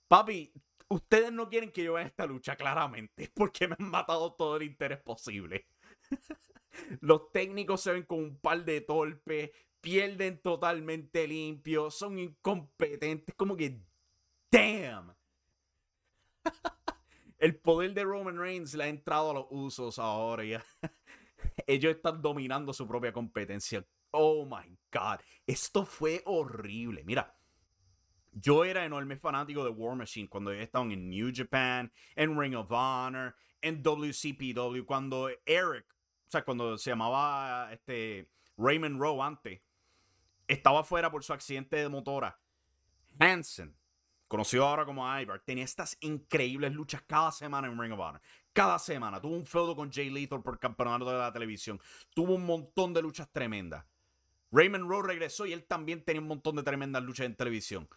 Papi, 0.07 0.53
Ustedes 0.91 1.31
no 1.31 1.49
quieren 1.49 1.71
que 1.71 1.85
yo 1.85 1.93
vea 1.93 2.05
esta 2.05 2.27
lucha, 2.27 2.57
claramente, 2.57 3.31
porque 3.35 3.69
me 3.69 3.77
han 3.79 3.91
matado 3.91 4.33
todo 4.35 4.57
el 4.57 4.65
interés 4.65 4.99
posible. 4.99 5.69
Los 7.01 7.31
técnicos 7.33 7.81
se 7.81 7.93
ven 7.93 8.03
con 8.03 8.19
un 8.19 8.41
par 8.41 8.65
de 8.65 8.81
torpes, 8.81 9.51
pierden 9.81 10.43
totalmente 10.43 11.29
limpios, 11.29 11.95
son 11.95 12.19
incompetentes, 12.19 13.35
como 13.37 13.57
que, 13.57 13.81
damn. 14.51 15.15
El 17.39 17.57
poder 17.57 17.95
de 17.95 18.05
Roman 18.05 18.39
Reigns 18.39 18.75
le 18.75 18.85
ha 18.85 18.89
entrado 18.89 19.31
a 19.31 19.35
los 19.35 19.47
usos 19.49 19.99
ahora 19.99 20.45
ya. 20.45 20.63
ellos 21.67 21.95
están 21.97 22.21
dominando 22.21 22.73
su 22.75 22.87
propia 22.87 23.13
competencia. 23.13 23.87
Oh 24.11 24.45
my 24.45 24.77
God. 24.93 25.21
Esto 25.47 25.87
fue 25.87 26.21
horrible. 26.27 27.03
Mira, 27.05 27.40
yo 28.41 28.65
era 28.65 28.85
enorme 28.85 29.17
fanático 29.17 29.65
de 29.65 29.71
War 29.71 29.97
Machine 29.97 30.29
cuando 30.29 30.53
estaban 30.53 30.93
en 30.93 31.09
New 31.09 31.31
Japan, 31.35 31.93
en 32.15 32.39
Ring 32.39 32.55
of 32.55 32.71
Honor, 32.71 33.35
en 33.61 33.83
WCPW, 33.83 34.85
cuando 34.85 35.29
Eric, 35.45 35.87
o 35.91 36.31
sea, 36.31 36.45
cuando 36.45 36.79
se 36.79 36.91
llamaba 36.91 37.73
este 37.73 38.29
Raymond 38.57 39.01
Rowe 39.01 39.23
antes, 39.23 39.61
estaba 40.49 40.83
fuera 40.83 41.11
por 41.11 41.23
su 41.23 41.33
accidente 41.33 41.77
de 41.77 41.89
motora. 41.89 42.41
Hansen, 43.19 43.77
conocido 44.29 44.67
ahora 44.67 44.85
como 44.85 45.05
Ivar, 45.21 45.41
tenía 45.41 45.65
estas 45.65 45.97
increíbles 46.01 46.73
luchas 46.73 47.03
cada 47.03 47.33
semana 47.33 47.69
en 47.69 47.79
Ring 47.79 47.93
of 47.93 48.01
Honor. 48.01 48.21
Cada 48.53 48.79
semana. 48.79 49.21
Tuvo 49.21 49.37
un 49.37 49.47
feudo 49.47 49.77
con 49.77 49.93
Jay 49.93 50.11
Lethal 50.11 50.43
por 50.43 50.59
campeonato 50.59 51.09
de 51.11 51.19
la 51.19 51.33
televisión. 51.33 51.81
Tuvo 52.15 52.35
un 52.35 52.45
montón 52.45 52.93
de 52.93 53.03
luchas 53.03 53.31
tremendas. 53.31 53.85
Raymond 54.51 54.89
Rowe 54.89 55.07
regresó 55.07 55.47
y 55.47 55.53
él 55.53 55.65
también 55.65 56.05
tenía 56.05 56.21
un 56.21 56.29
montón 56.29 56.57
de 56.57 56.65
tremendas 56.65 57.03
luchas 57.03 57.27
en 57.27 57.37
televisión. 57.37 57.89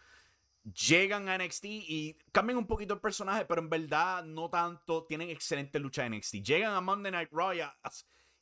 Llegan 0.64 1.28
a 1.28 1.36
NXT 1.36 1.64
y 1.66 2.16
cambian 2.32 2.56
un 2.56 2.66
poquito 2.66 2.94
el 2.94 3.00
personaje, 3.00 3.44
pero 3.44 3.60
en 3.60 3.68
verdad 3.68 4.24
no 4.24 4.48
tanto. 4.48 5.04
Tienen 5.04 5.28
excelentes 5.28 5.80
luchas 5.80 6.06
en 6.06 6.16
NXT. 6.16 6.36
Llegan 6.36 6.72
a 6.72 6.80
Monday 6.80 7.12
Night 7.12 7.28
Raw 7.30 7.52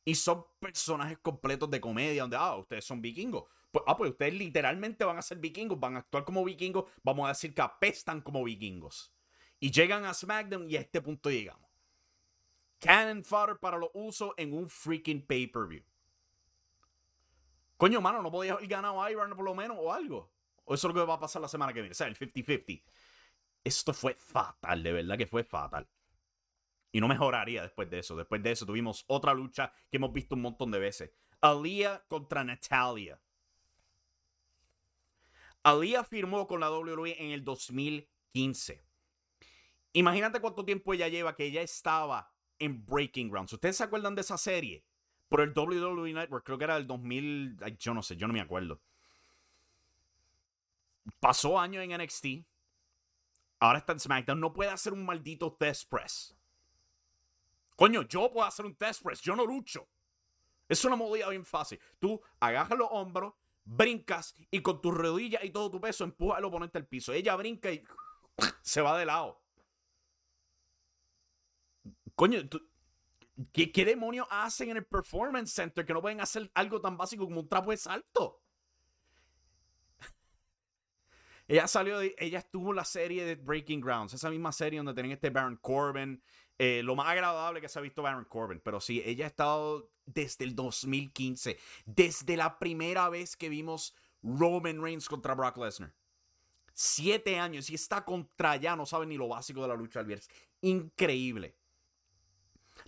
y 0.05 0.15
son 0.15 0.45
personajes 0.61 1.19
completos 1.19 1.69
de 1.71 1.81
comedia, 1.81 2.23
donde, 2.23 2.37
ah, 2.37 2.57
ustedes 2.57 2.85
son 2.85 3.03
vikingos. 3.03 3.45
Pues, 3.73 3.85
ah, 3.89 3.97
pues 3.97 4.11
ustedes 4.11 4.35
literalmente 4.35 5.05
van 5.05 5.19
a 5.19 5.23
ser 5.23 5.39
vikingos, 5.39 5.81
van 5.81 5.97
a 5.97 6.01
actuar 6.01 6.25
como 6.25 6.45
vikingos, 6.45 6.85
vamos 7.03 7.27
a 7.27 7.29
decir 7.31 7.55
que 7.55 7.63
apestan 7.63 8.21
como 8.21 8.45
vikingos. 8.45 9.13
Y 9.59 9.71
llegan 9.71 10.05
a 10.05 10.15
SmackDown 10.15 10.69
y 10.71 10.77
a 10.77 10.81
este 10.81 11.01
punto 11.01 11.31
llegamos. 11.31 11.71
Cannon 12.79 13.25
fodder 13.25 13.59
para 13.59 13.79
los 13.79 13.91
usos 13.95 14.33
en 14.37 14.53
un 14.53 14.69
freaking 14.69 15.25
pay-per-view. 15.25 15.85
Coño, 17.77 18.01
mano, 18.01 18.23
no 18.23 18.31
podía 18.31 18.55
haber 18.55 18.69
ganado 18.69 19.03
a 19.03 19.11
Iron 19.11 19.31
por 19.31 19.45
lo 19.45 19.55
menos 19.55 19.77
o 19.81 19.93
algo. 19.93 20.32
O 20.65 20.75
eso 20.75 20.89
es 20.89 20.95
lo 20.95 21.01
que 21.01 21.07
va 21.07 21.15
a 21.15 21.21
pasar 21.21 21.43
la 21.43 21.49
semana 21.49 21.73
que 21.73 21.81
viene. 21.81 21.93
O 21.93 21.95
sea, 21.95 22.07
el 22.07 22.17
50-50. 22.17 22.83
Esto 23.65 23.95
fue 23.95 24.15
fatal, 24.15 24.83
de 24.83 24.93
verdad 24.93 25.17
que 25.17 25.27
fue 25.27 25.45
fatal. 25.45 25.89
Y 26.91 27.01
no 27.01 27.09
mejoraría 27.09 27.63
después 27.63 27.89
de 27.89 28.01
eso. 28.01 28.17
Después 28.17 28.43
de 28.43 28.53
eso 28.53 28.67
tuvimos 28.67 29.05
otra 29.07 29.33
lucha 29.35 29.73
que 29.91 29.97
hemos 29.97 30.13
visto 30.13 30.35
un 30.35 30.43
montón 30.43 30.71
de 30.71 30.79
veces. 30.79 31.11
Aliyah 31.41 32.05
contra 32.07 32.45
Natalia. 32.45 33.21
Aliyah 35.63 36.05
firmó 36.05 36.47
con 36.47 36.61
la 36.61 36.71
WWE 36.71 37.23
en 37.23 37.31
el 37.31 37.45
2015. 37.45 38.85
Imagínate 39.95 40.41
cuánto 40.41 40.65
tiempo 40.65 40.93
ella 40.93 41.09
lleva 41.09 41.35
que 41.35 41.45
ella 41.45 41.63
estaba 41.63 42.33
en 42.59 42.85
Breaking 42.85 43.31
Grounds. 43.31 43.53
¿Ustedes 43.53 43.77
se 43.77 43.85
acuerdan 43.85 44.15
de 44.15 44.23
esa 44.23 44.39
serie? 44.39 44.85
Por 45.29 45.41
el 45.41 45.53
WWE 45.57 46.13
Network, 46.13 46.45
creo 46.45 46.59
que 46.59 46.65
era 46.65 46.75
del 46.75 46.87
2000, 46.87 47.57
yo 47.79 47.95
no 47.95 48.03
sé, 48.03 48.17
yo 48.17 48.27
no 48.27 48.35
me 48.35 48.41
acuerdo. 48.41 48.83
Pasó 51.21 51.59
años 51.59 51.85
en 51.85 51.97
NXT. 52.01 52.27
Ahora 53.61 53.79
está 53.79 53.93
en 53.93 54.01
SmackDown. 54.01 54.41
No 54.41 54.53
puede 54.53 54.71
hacer 54.71 54.93
un 54.93 55.05
maldito 55.05 55.53
test 55.55 55.89
press. 55.89 56.37
Coño, 57.77 58.03
yo 58.03 58.33
puedo 58.33 58.47
hacer 58.47 58.67
un 58.67 58.75
test 58.75 59.03
press. 59.03 59.21
Yo 59.21 59.35
no 59.37 59.47
lucho. 59.47 59.89
Es 60.69 60.85
una 60.85 60.97
modalidad 60.97 61.31
bien 61.31 61.45
fácil. 61.45 61.81
Tú 61.99 62.21
agarras 62.41 62.79
los 62.79 62.89
hombros, 62.91 63.35
brincas 63.65 64.35
y 64.51 64.61
con 64.63 64.81
tus 64.81 64.95
rodillas 64.95 65.45
y 65.45 65.51
todo 65.51 65.71
tu 65.71 65.81
peso 65.81 66.05
empujas 66.05 66.39
al 66.39 66.45
oponente 66.45 66.79
al 66.79 66.87
piso. 66.87 67.13
Ella 67.13 67.37
brinca 67.37 67.71
y 67.71 67.85
se 68.63 68.81
va 68.81 68.99
de 68.99 69.07
lado. 69.07 69.43
Coño, 72.15 72.41
¿qué, 73.53 73.85
demonios 73.85 74.27
hacen 74.31 74.71
en 74.71 74.77
el 74.79 74.87
Performance 74.87 75.53
Center 75.53 75.85
que 75.85 75.95
no 75.95 76.03
pueden 76.03 76.21
hacer 76.21 76.51
algo 76.55 76.81
tan 76.81 76.97
básico 76.97 77.25
como 77.25 77.41
un 77.41 77.49
trapo 77.49 77.71
de 77.71 77.77
salto? 77.77 78.42
Ella 81.53 81.69
salió, 81.69 82.01
ella 82.01 82.39
estuvo 82.39 82.71
en 82.71 82.77
la 82.77 82.85
serie 82.87 83.27
de 83.27 83.35
Breaking 83.35 83.83
Grounds, 83.83 84.15
esa 84.15 84.31
misma 84.31 84.53
serie 84.53 84.79
donde 84.79 84.95
tienen 84.95 85.13
este 85.13 85.29
Baron 85.29 85.57
Corbin. 85.57 86.23
Eh, 86.59 86.81
lo 86.83 86.97
más 86.97 87.09
agradable 87.09 87.61
que 87.61 87.69
se 87.69 87.79
ha 87.79 87.83
visto 87.83 88.01
Baron 88.01 88.25
Corbin, 88.25 88.59
pero 88.65 88.81
sí, 88.81 89.03
ella 89.05 89.27
ha 89.27 89.29
estado 89.29 89.93
desde 90.07 90.45
el 90.45 90.55
2015, 90.55 91.59
desde 91.85 92.39
la 92.39 92.59
primera 92.59 93.11
vez 93.11 93.37
que 93.37 93.51
vimos 93.51 93.95
Roman 94.23 94.83
Reigns 94.83 95.11
contra 95.11 95.35
Brock 95.35 95.59
Lesnar. 95.59 95.93
Siete 96.73 97.39
años 97.39 97.69
y 97.69 97.75
está 97.75 98.03
contra 98.03 98.57
ya, 98.57 98.75
no 98.75 98.87
sabe 98.87 99.05
ni 99.05 99.19
lo 99.19 99.29
básico 99.29 99.61
de 99.61 99.69
la 99.69 99.75
lucha 99.75 100.01
al. 100.01 100.21
Increíble. 100.63 101.55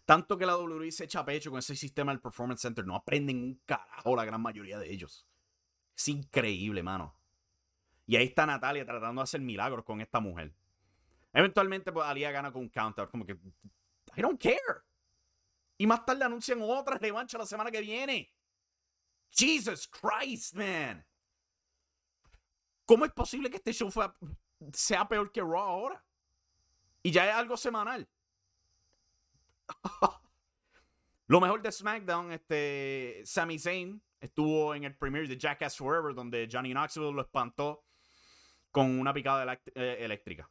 Tanto 0.06 0.38
que 0.38 0.46
la 0.46 0.56
WWE 0.56 0.90
se 0.90 1.04
echa 1.04 1.22
pecho 1.22 1.50
con 1.50 1.58
ese 1.58 1.76
sistema 1.76 2.12
del 2.12 2.20
Performance 2.22 2.62
Center. 2.62 2.86
No 2.86 2.96
aprenden 2.96 3.42
un 3.42 3.60
carajo 3.66 4.16
la 4.16 4.24
gran 4.24 4.40
mayoría 4.40 4.78
de 4.78 4.90
ellos. 4.90 5.26
Es 5.94 6.08
increíble, 6.08 6.82
mano. 6.82 7.14
Y 8.06 8.16
ahí 8.16 8.26
está 8.26 8.46
Natalia 8.46 8.84
tratando 8.84 9.20
de 9.20 9.24
hacer 9.24 9.40
milagros 9.40 9.84
con 9.84 10.00
esta 10.00 10.20
mujer. 10.20 10.54
Eventualmente, 11.32 11.90
pues 11.92 12.06
Alia 12.06 12.30
gana 12.30 12.52
con 12.52 12.62
un 12.62 12.68
counter. 12.68 13.08
Como 13.08 13.24
que, 13.24 13.32
I 14.16 14.22
don't 14.22 14.40
care. 14.40 14.82
Y 15.78 15.86
más 15.86 16.04
tarde 16.04 16.24
anuncian 16.24 16.60
otra 16.62 16.98
revancha 16.98 17.38
la 17.38 17.46
semana 17.46 17.70
que 17.70 17.80
viene. 17.80 18.32
Jesus 19.30 19.88
Christ, 19.88 20.54
man. 20.54 21.04
¿Cómo 22.84 23.04
es 23.04 23.12
posible 23.12 23.50
que 23.50 23.56
este 23.56 23.72
show 23.72 23.90
sea 24.72 25.08
peor 25.08 25.32
que 25.32 25.40
Raw 25.40 25.58
ahora? 25.58 26.04
Y 27.02 27.10
ya 27.10 27.28
es 27.28 27.34
algo 27.34 27.56
semanal. 27.56 28.08
Lo 31.26 31.40
mejor 31.40 31.62
de 31.62 31.72
SmackDown, 31.72 32.32
este, 32.32 33.22
Sami 33.24 33.58
Zayn 33.58 34.02
estuvo 34.20 34.74
en 34.74 34.84
el 34.84 34.94
premiere 34.96 35.26
de 35.26 35.38
Jackass 35.38 35.76
Forever, 35.76 36.14
donde 36.14 36.48
Johnny 36.50 36.72
Knoxville 36.72 37.12
lo 37.12 37.22
espantó 37.22 37.84
con 38.74 38.98
una 38.98 39.14
picada 39.14 39.60
eh, 39.76 39.98
eléctrica. 40.00 40.50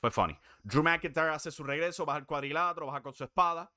Fue 0.00 0.10
funny. 0.10 0.34
Drew 0.62 0.82
McIntyre 0.82 1.28
hace 1.28 1.50
su 1.50 1.62
regreso, 1.64 2.06
baja 2.06 2.18
el 2.18 2.24
cuadrilátero, 2.24 2.86
baja 2.86 3.02
con 3.02 3.12
su 3.12 3.24
espada. 3.24 3.70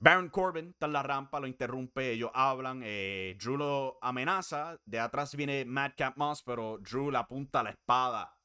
Baron 0.00 0.28
Corbin 0.30 0.70
está 0.70 0.86
en 0.86 0.92
la 0.92 1.04
rampa, 1.04 1.38
lo 1.38 1.46
interrumpe, 1.46 2.10
ellos 2.10 2.32
hablan. 2.34 2.82
Eh, 2.84 3.36
Drew 3.38 3.56
lo 3.56 3.98
amenaza. 4.02 4.80
De 4.84 4.98
atrás 4.98 5.36
viene 5.36 5.64
Madcap 5.64 6.16
Moss, 6.16 6.42
pero 6.42 6.78
Drew 6.78 7.12
le 7.12 7.18
apunta 7.18 7.62
la 7.62 7.70
espada. 7.70 8.36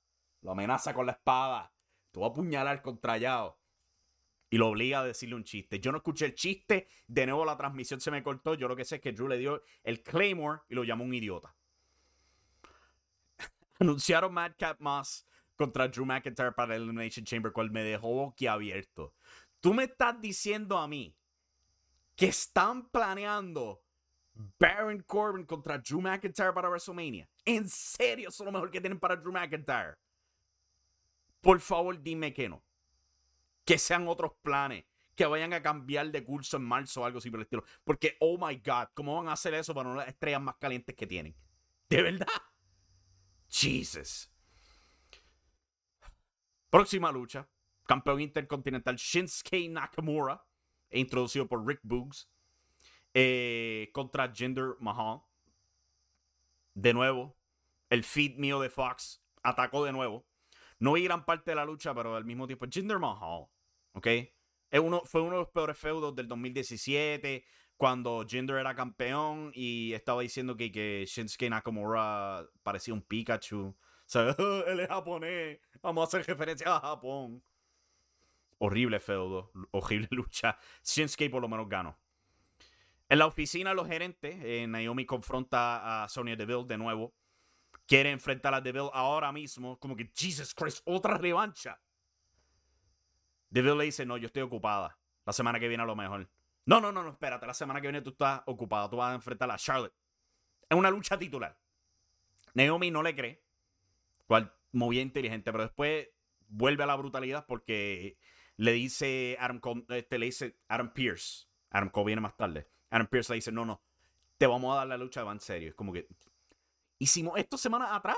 Lo 0.41 0.51
amenaza 0.51 0.93
con 0.93 1.07
la 1.07 1.13
espada. 1.13 1.73
Tú 2.11 2.19
vas 2.19 2.29
a 2.29 2.31
apuñalar 2.31 2.79
contra 2.83 3.17
y 3.17 4.57
lo 4.57 4.67
obliga 4.67 4.99
a 4.99 5.03
decirle 5.03 5.33
un 5.33 5.43
chiste. 5.43 5.79
Yo 5.79 5.91
no 5.91 5.97
escuché 5.97 6.25
el 6.25 6.35
chiste, 6.35 6.87
de 7.07 7.25
nuevo 7.25 7.43
la 7.43 7.57
transmisión 7.57 7.99
se 7.99 8.11
me 8.11 8.21
cortó. 8.21 8.53
Yo 8.53 8.67
lo 8.67 8.75
que 8.75 8.85
sé 8.85 8.97
es 8.97 9.01
que 9.01 9.13
Drew 9.13 9.27
le 9.27 9.39
dio 9.39 9.63
el 9.81 10.03
Claymore 10.03 10.61
y 10.69 10.75
lo 10.75 10.83
llamó 10.83 11.05
un 11.05 11.13
idiota. 11.15 11.55
Anunciaron 13.81 14.33
Madcap 14.33 14.79
Moss 14.79 15.25
contra 15.55 15.87
Drew 15.87 16.05
McIntyre 16.05 16.53
para 16.53 16.75
el 16.75 16.83
Elimination 16.83 17.25
Chamber, 17.25 17.51
cual 17.51 17.71
me 17.71 17.83
dejó 17.83 18.33
abierto. 18.49 19.13
Tú 19.59 19.73
me 19.73 19.83
estás 19.83 20.21
diciendo 20.21 20.77
a 20.77 20.87
mí 20.87 21.15
que 22.15 22.27
están 22.27 22.87
planeando 22.89 23.83
Baron 24.59 25.01
Corbin 25.01 25.45
contra 25.45 25.77
Drew 25.77 25.99
McIntyre 25.99 26.53
para 26.53 26.69
WrestleMania. 26.69 27.27
¿En 27.43 27.67
serio? 27.67 28.29
Eso 28.29 28.43
es 28.43 28.45
lo 28.45 28.51
mejor 28.51 28.71
que 28.71 28.79
tienen 28.79 28.99
para 28.99 29.15
Drew 29.15 29.33
McIntyre. 29.33 29.95
Por 31.41 31.59
favor, 31.59 32.01
dime 32.01 32.33
que 32.33 32.47
no 32.47 32.63
que 33.65 33.77
sean 33.77 34.07
otros 34.07 34.33
planes, 34.41 34.85
que 35.15 35.25
vayan 35.25 35.53
a 35.53 35.61
cambiar 35.61 36.11
de 36.11 36.23
curso 36.23 36.57
en 36.57 36.63
marzo 36.63 37.01
o 37.01 37.05
algo 37.05 37.19
así 37.19 37.29
por 37.29 37.39
el 37.39 37.43
estilo. 37.43 37.63
Porque, 37.83 38.17
oh 38.19 38.37
my 38.37 38.55
God, 38.55 38.89
¿cómo 38.93 39.15
van 39.15 39.29
a 39.29 39.33
hacer 39.33 39.53
eso 39.53 39.73
para 39.73 39.89
no 39.89 39.95
las 39.95 40.07
estrellas 40.07 40.41
más 40.41 40.55
calientes 40.55 40.95
que 40.95 41.07
tienen? 41.07 41.35
¿De 41.89 42.01
verdad? 42.01 42.27
Jesus. 43.51 44.31
Próxima 46.69 47.11
lucha. 47.11 47.47
Campeón 47.85 48.21
intercontinental 48.21 48.95
Shinsuke 48.95 49.67
Nakamura, 49.69 50.41
introducido 50.91 51.47
por 51.47 51.65
Rick 51.67 51.81
Boogs, 51.83 52.29
eh, 53.13 53.89
contra 53.93 54.31
Jinder 54.33 54.75
Mahal. 54.79 55.21
De 56.73 56.93
nuevo, 56.93 57.37
el 57.89 58.05
feed 58.05 58.37
mío 58.37 58.61
de 58.61 58.69
Fox 58.69 59.21
atacó 59.43 59.83
de 59.83 59.91
nuevo. 59.91 60.25
No 60.79 60.93
vi 60.93 61.03
gran 61.03 61.25
parte 61.25 61.51
de 61.51 61.55
la 61.55 61.65
lucha, 61.65 61.93
pero 61.93 62.15
al 62.15 62.23
mismo 62.23 62.47
tiempo, 62.47 62.65
Jinder 62.69 62.97
Mahal, 62.97 63.47
¿ok? 63.91 64.07
Es 64.07 64.79
uno, 64.79 65.01
fue 65.03 65.21
uno 65.21 65.31
de 65.31 65.41
los 65.41 65.49
peores 65.49 65.77
feudos 65.77 66.15
del 66.15 66.29
2017, 66.29 67.43
cuando 67.81 68.23
Jinder 68.29 68.57
era 68.57 68.75
campeón 68.75 69.51
y 69.55 69.93
estaba 69.93 70.21
diciendo 70.21 70.55
que, 70.55 70.71
que 70.71 71.03
Shinsuke 71.07 71.49
Nakamura 71.49 72.47
parecía 72.61 72.93
un 72.93 73.01
Pikachu. 73.01 73.75
O 74.05 74.09
sea, 74.11 74.35
él 74.67 74.81
es 74.81 74.87
japonés, 74.87 75.57
vamos 75.81 76.03
a 76.03 76.07
hacer 76.07 76.27
referencia 76.27 76.75
a 76.75 76.79
Japón. 76.79 77.41
Horrible 78.59 78.99
feudo, 78.99 79.51
horrible 79.71 80.09
lucha. 80.11 80.59
Shinsuke 80.83 81.31
por 81.31 81.41
lo 81.41 81.47
menos 81.47 81.67
ganó. 81.67 81.97
En 83.09 83.17
la 83.17 83.25
oficina, 83.25 83.73
los 83.73 83.87
gerentes, 83.87 84.35
eh, 84.43 84.67
Naomi 84.67 85.07
confronta 85.07 86.03
a 86.03 86.07
Sonya 86.07 86.35
Deville 86.35 86.65
de 86.67 86.77
nuevo 86.77 87.15
quiere 87.87 88.11
enfrentar 88.11 88.53
a 88.53 88.61
Deville 88.61 88.91
ahora 88.93 89.31
mismo, 89.31 89.79
como 89.79 89.95
que, 89.95 90.11
Jesus 90.13 90.53
Christ, 90.53 90.81
otra 90.85 91.17
revancha. 91.17 91.81
Deville 93.49 93.77
le 93.77 93.85
dice, 93.85 94.05
no, 94.05 94.17
yo 94.17 94.27
estoy 94.27 94.43
ocupada. 94.43 94.99
La 95.25 95.33
semana 95.33 95.59
que 95.59 95.67
viene 95.67 95.81
a 95.81 95.87
lo 95.87 95.95
mejor. 95.95 96.29
No, 96.65 96.79
no, 96.79 96.91
no, 96.91 97.03
no, 97.03 97.11
espérate. 97.11 97.45
La 97.45 97.53
semana 97.53 97.81
que 97.81 97.87
viene 97.87 98.01
tú 98.01 98.11
estás 98.11 98.41
ocupado. 98.45 98.89
Tú 98.89 98.97
vas 98.97 99.11
a 99.11 99.15
enfrentar 99.15 99.49
a 99.49 99.57
Charlotte. 99.57 99.93
Es 100.69 100.77
una 100.77 100.91
lucha 100.91 101.17
titular. 101.17 101.57
Naomi 102.53 102.91
no 102.91 103.03
le 103.03 103.15
cree. 103.15 103.43
Cual 104.27 104.53
movía 104.71 105.01
inteligente, 105.01 105.51
pero 105.51 105.63
después 105.63 106.09
vuelve 106.47 106.83
a 106.83 106.87
la 106.87 106.95
brutalidad 106.95 107.45
porque 107.45 108.17
le 108.57 108.73
dice 108.73 109.37
Adam, 109.39 109.61
este, 109.89 110.19
le 110.19 110.25
dice 110.27 110.57
Adam 110.67 110.93
Pierce. 110.93 111.47
Adam 111.71 111.89
Cole 111.89 112.07
viene 112.07 112.21
más 112.21 112.37
tarde. 112.37 112.69
Adam 112.89 113.07
Pierce 113.07 113.31
le 113.31 113.35
dice, 113.35 113.51
no, 113.51 113.65
no, 113.65 113.81
te 114.37 114.47
vamos 114.47 114.73
a 114.73 114.77
dar 114.77 114.87
la 114.87 114.97
lucha 114.97 115.23
va 115.23 115.31
en 115.31 115.39
serio. 115.39 115.69
Es 115.69 115.75
como 115.75 115.93
que 115.93 116.07
hicimos 116.99 117.37
esto 117.37 117.57
semanas 117.57 117.89
atrás. 117.91 118.17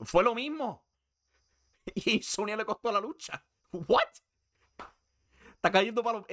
Fue 0.00 0.22
lo 0.22 0.34
mismo. 0.34 0.84
Y 1.94 2.22
Sonia 2.22 2.56
le 2.56 2.64
costó 2.64 2.92
la 2.92 3.00
lucha. 3.00 3.44
¿What? 3.72 4.08
Está 5.54 5.70
cayendo 5.70 6.02
para 6.02 6.18
los... 6.18 6.26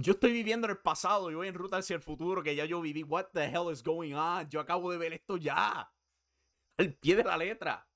Yo 0.00 0.12
estoy 0.12 0.32
viviendo 0.32 0.66
en 0.66 0.72
el 0.72 0.78
pasado 0.78 1.30
y 1.30 1.34
voy 1.34 1.48
en 1.48 1.54
ruta 1.54 1.78
hacia 1.78 1.96
el 1.96 2.02
futuro 2.02 2.42
que 2.42 2.54
ya 2.54 2.64
yo 2.64 2.80
viví. 2.80 3.02
What 3.02 3.28
the 3.32 3.44
hell 3.44 3.70
is 3.72 3.82
going 3.82 4.14
on? 4.14 4.48
Yo 4.48 4.60
acabo 4.60 4.90
de 4.90 4.98
ver 4.98 5.12
esto 5.12 5.36
ya. 5.36 5.92
Al 6.78 6.94
pie 6.94 7.16
de 7.16 7.24
la 7.24 7.36
letra. 7.36 7.86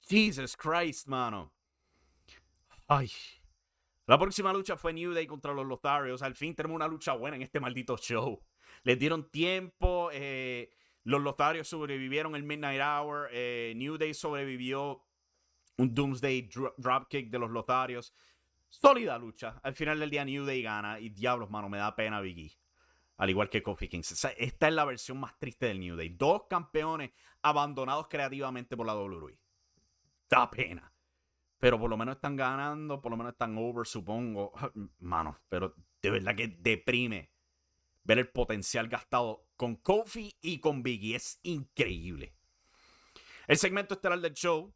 Jesus 0.00 0.56
Christ, 0.56 1.06
mano. 1.06 1.52
Ay. 2.88 3.10
La 4.06 4.18
próxima 4.18 4.52
lucha 4.52 4.76
fue 4.76 4.92
New 4.92 5.12
Day 5.12 5.26
contra 5.26 5.52
los 5.52 5.66
Lotharios. 5.66 6.22
Al 6.22 6.34
fin 6.34 6.54
tenemos 6.54 6.76
una 6.76 6.88
lucha 6.88 7.14
buena 7.14 7.36
en 7.36 7.42
este 7.42 7.60
maldito 7.60 7.96
show. 7.96 8.42
Les 8.82 8.98
dieron 8.98 9.30
tiempo. 9.30 10.10
Eh, 10.12 10.70
los 11.04 11.22
Lotharios 11.22 11.68
sobrevivieron 11.68 12.34
el 12.36 12.42
Midnight 12.42 12.80
Hour. 12.80 13.28
Eh, 13.32 13.74
New 13.76 13.96
Day 13.98 14.14
sobrevivió 14.14 15.04
un 15.76 15.94
Doomsday 15.94 16.48
Dropkick 16.76 17.30
de 17.30 17.38
los 17.38 17.50
Lotharios. 17.50 18.14
Sólida 18.80 19.16
lucha. 19.18 19.60
Al 19.62 19.74
final 19.74 20.00
del 20.00 20.10
día 20.10 20.24
New 20.24 20.44
Day 20.44 20.62
gana. 20.62 20.98
Y 20.98 21.10
diablos, 21.10 21.48
mano, 21.50 21.68
me 21.68 21.78
da 21.78 21.94
pena 21.94 22.20
Biggie. 22.20 22.58
Al 23.16 23.30
igual 23.30 23.48
que 23.48 23.62
Kofi 23.62 23.88
Kingston. 23.88 24.32
esta 24.36 24.68
es 24.68 24.74
la 24.74 24.84
versión 24.84 25.18
más 25.18 25.38
triste 25.38 25.66
del 25.66 25.78
New 25.78 25.96
Day. 25.96 26.08
Dos 26.10 26.42
campeones 26.50 27.12
abandonados 27.42 28.08
creativamente 28.08 28.76
por 28.76 28.86
la 28.86 28.96
WWE. 28.96 29.38
Da 30.28 30.50
pena. 30.50 30.92
Pero 31.58 31.78
por 31.78 31.88
lo 31.88 31.96
menos 31.96 32.16
están 32.16 32.34
ganando, 32.36 33.00
por 33.00 33.12
lo 33.12 33.16
menos 33.16 33.32
están 33.32 33.56
over, 33.56 33.86
supongo. 33.86 34.52
Mano, 34.98 35.38
pero 35.48 35.74
de 36.02 36.10
verdad 36.10 36.34
que 36.34 36.48
deprime 36.48 37.30
ver 38.02 38.18
el 38.18 38.28
potencial 38.28 38.88
gastado 38.88 39.46
con 39.56 39.76
Kofi 39.76 40.36
y 40.42 40.58
con 40.58 40.82
Biggie. 40.82 41.14
Es 41.14 41.38
increíble. 41.44 42.34
El 43.46 43.56
segmento 43.56 43.94
estelar 43.94 44.20
del 44.20 44.34
show. 44.34 44.74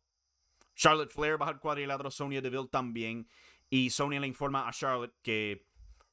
Charlotte 0.76 1.10
Flair 1.10 1.36
baja 1.36 1.50
el 1.50 1.58
cuadrilátero, 1.58 2.08
Sonya 2.08 2.40
Deville 2.40 2.68
también. 2.68 3.28
Y 3.70 3.90
Sonya 3.90 4.20
le 4.20 4.26
informa 4.26 4.68
a 4.68 4.72
Charlotte 4.72 5.14
que 5.22 5.66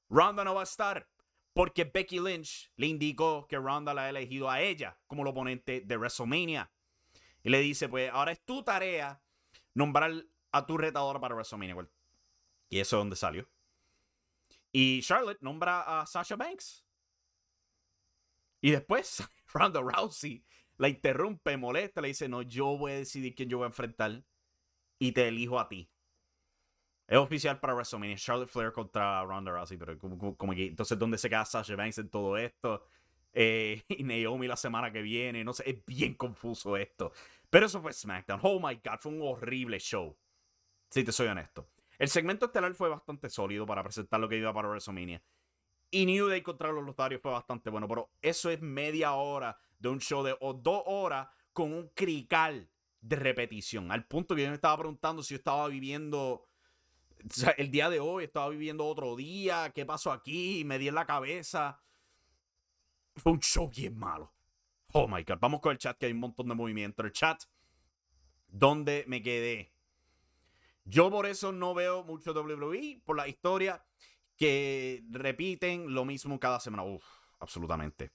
Ronda 0.10 0.44
no 0.44 0.56
va 0.56 0.62
a 0.62 0.64
estar 0.64 1.10
porque 1.54 1.86
Becky 1.86 2.20
Lynch 2.20 2.70
le 2.76 2.88
indicó 2.88 3.48
que 3.48 3.58
Ronda 3.58 3.94
la 3.94 4.04
ha 4.04 4.10
elegido 4.10 4.50
a 4.50 4.62
ella 4.62 5.00
como 5.08 5.22
el 5.22 5.30
oponente 5.30 5.82
de 5.82 5.98
WrestleMania. 5.98 6.70
Y 7.44 7.50
le 7.50 7.60
dice, 7.62 7.88
pues 7.88 8.12
ahora 8.12 8.34
es 8.34 8.44
tu 8.44 8.64
tarea 8.64 9.22
nombrar 9.74 10.12
a 10.52 10.66
tu 10.66 10.78
retadora 10.78 11.20
para 11.20 11.34
WrestleMania. 11.34 11.88
Y 12.70 12.80
eso 12.80 12.98
es 12.98 13.00
donde 13.00 13.16
salió. 13.16 13.50
Y 14.74 15.02
Charlotte 15.02 15.42
nombra 15.42 16.02
a 16.02 16.06
Sasha 16.06 16.36
Banks. 16.36 16.86
Y 18.60 18.72
después 18.72 19.24
Ronda 19.54 19.80
Rousey 19.80 20.44
la 20.78 20.90
interrumpe, 20.90 21.56
molesta, 21.56 22.02
le 22.02 22.10
dice, 22.10 22.28
no, 22.28 22.42
yo 22.42 22.78
voy 22.78 22.92
a 22.92 22.96
decidir 22.96 23.34
quién 23.34 23.48
yo 23.48 23.60
voy 23.60 23.66
a 23.66 23.68
enfrentar 23.68 24.26
y 25.00 25.14
te 25.14 25.30
elijo 25.30 25.58
a 25.58 25.70
ti. 25.70 25.90
Es 27.08 27.18
oficial 27.18 27.60
para 27.60 27.74
WrestleMania. 27.74 28.18
Charlotte 28.18 28.50
Flair 28.50 28.72
contra 28.72 29.24
Ronda 29.24 29.52
Rousey, 29.52 29.78
pero 29.78 29.98
como, 30.00 30.56
que, 30.56 30.68
entonces, 30.68 30.98
¿dónde 30.98 31.18
se 31.18 31.30
queda 31.30 31.46
Sasha 31.46 31.76
Banks 31.76 32.00
en 32.00 32.10
todo 32.10 32.38
esto? 32.38 32.84
Eh, 33.34 33.84
y 33.90 34.04
Naomi 34.04 34.48
la 34.48 34.58
semana 34.58 34.92
que 34.92 35.02
viene, 35.02 35.44
no 35.44 35.54
sé, 35.54 35.70
es 35.70 35.86
bien 35.86 36.16
confuso 36.16 36.78
esto. 36.78 37.12
Pero 37.50 37.68
eso 37.68 37.82
fue 37.82 37.94
SmackDown. 37.94 38.40
Oh 38.44 38.60
my 38.60 38.76
God, 38.84 39.00
fue 39.00 39.12
un 39.12 39.22
horrible 39.22 39.80
show. 39.80 40.18
Si 40.90 41.04
te 41.04 41.12
soy 41.12 41.28
honesto. 41.28 41.70
El 41.98 42.10
segmento 42.10 42.48
estelar 42.48 42.74
fue 42.74 42.90
bastante 42.90 43.30
sólido 43.30 43.66
para 43.66 43.84
presentar 43.84 44.20
lo 44.20 44.28
que 44.28 44.38
iba 44.38 44.54
para 44.54 44.68
WrestleMania. 44.68 45.22
Y 45.92 46.06
New 46.06 46.28
Day 46.28 46.42
contra 46.42 46.72
los 46.72 46.84
Lotarios 46.84 47.22
fue 47.22 47.32
bastante 47.32 47.70
bueno. 47.70 47.88
Pero 47.88 48.12
eso 48.22 48.50
es 48.50 48.62
media 48.62 49.14
hora 49.14 49.58
de 49.80 49.90
un 49.90 50.00
show 50.00 50.24
de 50.24 50.36
o 50.42 50.54
dos 50.54 50.84
horas 50.86 51.28
con 51.54 51.72
un 51.72 51.90
crical 51.90 52.70
de 53.00 53.16
repetición. 53.16 53.92
Al 53.92 54.06
punto 54.06 54.36
que 54.36 54.44
yo 54.44 54.50
me 54.50 54.56
estaba 54.56 54.78
preguntando 54.78 55.24
si 55.24 55.36
yo 55.36 55.38
estaba 55.38 55.68
viviendo. 55.68 56.44
El 57.58 57.72
día 57.72 57.90
de 57.90 58.00
hoy 58.00 58.26
estaba 58.26 58.50
viviendo 58.50 58.86
otro 58.86 59.16
día. 59.16 59.72
¿Qué 59.74 59.86
pasó 59.86 60.12
aquí? 60.12 60.64
Me 60.66 60.78
di 60.78 60.88
en 60.88 60.96
la 60.96 61.06
cabeza. 61.06 61.82
Fue 63.16 63.32
un 63.32 63.40
show 63.40 63.70
bien 63.70 63.98
malo. 63.98 64.34
Oh 64.94 65.08
my 65.08 65.24
god. 65.24 65.40
Vamos 65.40 65.62
con 65.62 65.72
el 65.72 65.78
chat 65.78 65.98
que 65.98 66.06
hay 66.06 66.12
un 66.12 66.20
montón 66.20 66.48
de 66.48 66.56
movimiento. 66.56 67.04
El 67.04 67.12
chat. 67.12 67.44
¿Dónde 68.48 69.04
me 69.08 69.22
quedé? 69.22 69.74
Yo 70.86 71.10
por 71.10 71.26
eso 71.26 71.52
no 71.52 71.74
veo 71.74 72.04
mucho 72.04 72.32
WWE, 72.32 73.02
por 73.04 73.18
la 73.18 73.28
historia 73.28 73.84
que 74.38 75.04
repiten 75.10 75.94
lo 75.94 76.06
mismo 76.06 76.40
cada 76.40 76.60
semana. 76.60 76.84
Uf, 76.84 77.04
absolutamente. 77.40 78.12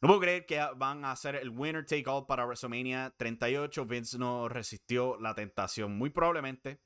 No 0.00 0.08
puedo 0.08 0.20
creer 0.20 0.46
que 0.46 0.64
van 0.76 1.04
a 1.04 1.12
hacer 1.12 1.34
el 1.36 1.50
winner 1.50 1.84
take 1.84 2.08
all 2.08 2.24
para 2.24 2.46
WrestleMania 2.46 3.14
38. 3.16 3.84
Vince 3.84 4.18
no 4.18 4.48
resistió 4.48 5.18
la 5.20 5.34
tentación, 5.34 5.98
muy 5.98 6.10
probablemente. 6.10 6.80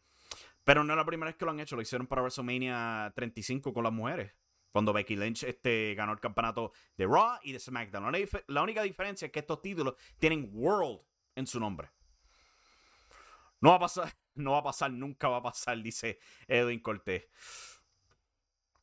Pero 0.65 0.85
no 0.85 0.93
es 0.93 0.97
la 0.97 1.05
primera 1.05 1.31
vez 1.31 1.37
que 1.37 1.45
lo 1.45 1.51
han 1.51 1.61
hecho. 1.61 1.77
Lo 1.77 1.83
hicieron 1.83 2.07
para 2.07 2.23
WrestleMania 2.23 3.13
35 3.15 3.73
con 3.73 3.85
las 3.85 3.93
mujeres. 3.93 4.33
Cuando 4.71 4.93
Becky 4.93 5.17
Lynch 5.17 5.43
este, 5.45 5.95
ganó 5.95 6.13
el 6.13 6.21
campeonato 6.21 6.73
de 6.97 7.07
Raw 7.07 7.39
y 7.43 7.53
de 7.53 7.61
SmackDown. 7.61 8.13
La 8.47 8.63
única 8.63 8.83
diferencia 8.83 9.27
es 9.27 9.33
que 9.33 9.41
estos 9.41 9.61
títulos 9.61 9.95
tienen 10.19 10.49
World 10.53 11.01
en 11.35 11.47
su 11.47 11.61
nombre. 11.61 11.91
No 13.61 13.71
va 13.71 13.77
a 13.77 13.81
pasar, 13.81 14.13
no 14.35 14.53
va 14.53 14.59
a 14.59 14.63
pasar, 14.63 14.91
nunca 14.91 15.29
va 15.29 15.39
a 15.39 15.43
pasar, 15.43 15.81
dice 15.83 16.19
Edwin 16.47 16.81
Cortés. 16.81 17.29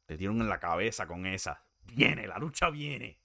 Te 0.05 0.17
dieron 0.17 0.41
en 0.41 0.49
la 0.49 0.59
cabeza 0.59 1.07
con 1.07 1.25
esa. 1.25 1.65
Viene, 1.83 2.27
la 2.27 2.37
lucha 2.37 2.69
viene. 2.69 3.19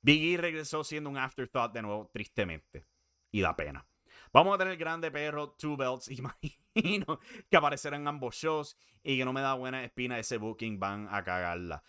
Biggie 0.00 0.36
regresó 0.36 0.84
siendo 0.84 1.10
un 1.10 1.18
afterthought 1.18 1.72
de 1.72 1.82
nuevo, 1.82 2.08
tristemente. 2.12 2.86
Y 3.30 3.40
da 3.40 3.56
pena. 3.56 3.86
Vamos 4.32 4.54
a 4.54 4.58
tener 4.58 4.76
grande 4.76 5.10
perro, 5.10 5.50
two 5.50 5.76
belts. 5.76 6.08
Imagino 6.74 7.20
que 7.50 7.56
aparecerán 7.56 8.06
ambos 8.06 8.34
shows 8.34 8.76
y 9.02 9.18
que 9.18 9.24
no 9.24 9.32
me 9.32 9.40
da 9.40 9.54
buena 9.54 9.84
espina 9.84 10.18
ese 10.18 10.38
booking. 10.38 10.78
Van 10.78 11.08
a 11.10 11.22
cagarla. 11.24 11.82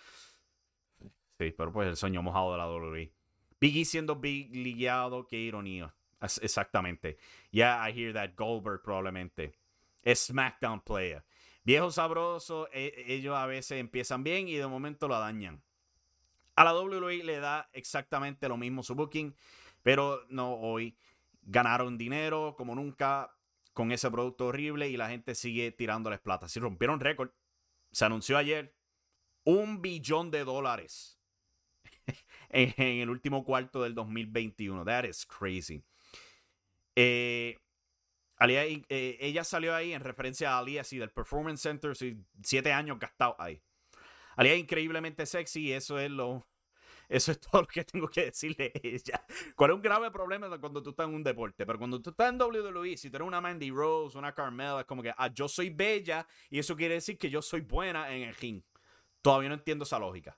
Sí, 1.38 1.54
pero 1.58 1.72
pues 1.72 1.88
el 1.88 1.96
sueño 1.96 2.22
mojado 2.22 2.52
de 2.52 2.58
la 2.58 2.70
WWE. 2.70 3.12
Biggie 3.60 3.86
siendo 3.86 4.16
big 4.16 4.56
ligueado, 4.56 5.26
qué 5.28 5.38
ironía. 5.38 5.94
Exactamente. 6.22 7.18
Yeah, 7.52 7.88
I 7.88 7.92
hear 7.92 8.14
that. 8.14 8.32
Goldberg 8.36 8.82
probablemente. 8.82 9.54
Es 10.04 10.26
SmackDown 10.26 10.82
player. 10.82 11.24
Viejo 11.64 11.92
sabroso, 11.92 12.68
e, 12.74 13.06
ellos 13.08 13.36
a 13.36 13.46
veces 13.46 13.80
empiezan 13.80 14.24
bien 14.24 14.48
y 14.48 14.56
de 14.56 14.68
momento 14.68 15.08
lo 15.08 15.20
dañan. 15.20 15.62
A 16.56 16.64
la 16.64 16.74
WWE 16.74 17.24
le 17.24 17.40
da 17.40 17.70
exactamente 17.74 18.50
lo 18.50 18.58
mismo 18.58 18.84
su 18.84 18.96
booking, 18.96 19.36
pero 19.82 20.26
no 20.30 20.54
hoy. 20.56 20.98
Ganaron 21.42 21.98
dinero 21.98 22.56
como 22.58 22.76
nunca 22.76 23.36
con 23.74 23.92
ese 23.92 24.12
producto 24.12 24.48
horrible 24.48 24.90
y 24.90 24.98
la 24.98 25.10
gente 25.10 25.36
sigue 25.36 25.72
tirándoles 25.72 26.20
plata. 26.20 26.48
Si 26.48 26.60
rompieron 26.60 27.00
récord, 27.00 27.32
se 27.92 28.06
anunció 28.06 28.38
ayer 28.38 28.76
un 29.44 29.82
billón 29.82 30.32
de 30.32 30.44
dólares 30.44 31.20
en 32.50 33.00
el 33.02 33.10
último 33.10 33.44
cuarto 33.44 33.84
del 33.84 33.96
2021. 33.96 34.84
That 34.86 35.06
is 35.06 35.26
crazy. 35.26 35.84
Eh, 36.96 37.58
eh, 38.42 39.18
ella 39.20 39.44
salió 39.44 39.76
ahí 39.76 39.94
en 39.94 40.02
referencia 40.02 40.54
a 40.54 40.60
Ali, 40.60 40.78
así 40.78 40.98
del 40.98 41.12
Performance 41.12 41.62
Center, 41.62 41.94
siete 42.44 42.74
años 42.74 43.00
gastado 43.00 43.36
ahí. 43.40 43.62
Alía 44.36 44.54
es 44.54 44.60
increíblemente 44.60 45.26
sexy 45.26 45.68
y 45.68 45.72
eso 45.74 46.00
es 46.00 46.10
lo. 46.10 46.49
Eso 47.10 47.32
es 47.32 47.40
todo 47.42 47.62
lo 47.62 47.68
que 47.68 47.84
tengo 47.84 48.08
que 48.08 48.26
decirle 48.26 48.72
a 48.74 48.80
ella. 48.84 49.26
¿Cuál 49.56 49.72
es 49.72 49.76
un 49.76 49.82
grave 49.82 50.12
problema 50.12 50.48
cuando 50.60 50.82
tú 50.82 50.92
estás 50.92 51.08
en 51.08 51.16
un 51.16 51.24
deporte? 51.24 51.66
Pero 51.66 51.80
cuando 51.80 52.00
tú 52.00 52.12
estás 52.12 52.30
en 52.30 52.40
WWE, 52.40 52.96
si 52.96 53.10
tú 53.10 53.18
eres 53.18 53.28
una 53.28 53.42
Mandy 53.42 53.72
Rose, 53.72 54.18
una 54.18 54.34
Carmela, 54.34 54.82
es 54.82 54.86
como 54.86 55.02
que, 55.02 55.12
ah, 55.18 55.28
yo 55.34 55.48
soy 55.48 55.72
bella 55.72 56.28
y 56.50 56.60
eso 56.60 56.76
quiere 56.76 56.94
decir 56.94 57.18
que 57.18 57.30
yo 57.30 57.42
soy 57.42 57.62
buena 57.62 58.14
en 58.14 58.30
el 58.30 58.36
ring. 58.36 58.62
Todavía 59.24 59.50
no 59.50 59.56
entiendo 59.56 59.84
esa 59.84 59.98
lógica. 59.98 60.38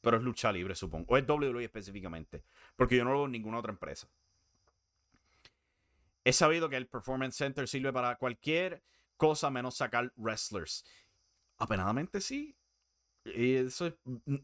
Pero 0.00 0.16
es 0.16 0.22
lucha 0.22 0.50
libre, 0.50 0.74
supongo. 0.74 1.14
O 1.14 1.16
es 1.16 1.28
WWE 1.28 1.64
específicamente. 1.64 2.44
Porque 2.74 2.96
yo 2.96 3.04
no 3.04 3.10
lo 3.12 3.18
veo 3.18 3.26
en 3.26 3.32
ninguna 3.32 3.58
otra 3.58 3.72
empresa. 3.72 4.08
He 6.24 6.32
sabido 6.32 6.68
que 6.68 6.76
el 6.76 6.86
Performance 6.86 7.36
Center 7.36 7.68
sirve 7.68 7.92
para 7.92 8.16
cualquier 8.16 8.82
cosa 9.16 9.50
menos 9.50 9.76
sacar 9.76 10.12
wrestlers. 10.16 10.84
Apenadamente 11.58 12.20
sí. 12.20 12.56
Y 13.24 13.54
eso 13.54 13.92
mm, 14.04 14.16
mm, 14.26 14.38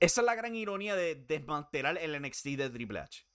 esa 0.00 0.20
es 0.20 0.24
la 0.24 0.34
gran 0.34 0.54
ironía 0.54 0.94
de 0.96 1.14
desmantelar 1.14 1.98
el 1.98 2.20
NXT 2.20 2.46
de 2.48 2.70
Triple 2.70 3.00
H. 3.00 3.26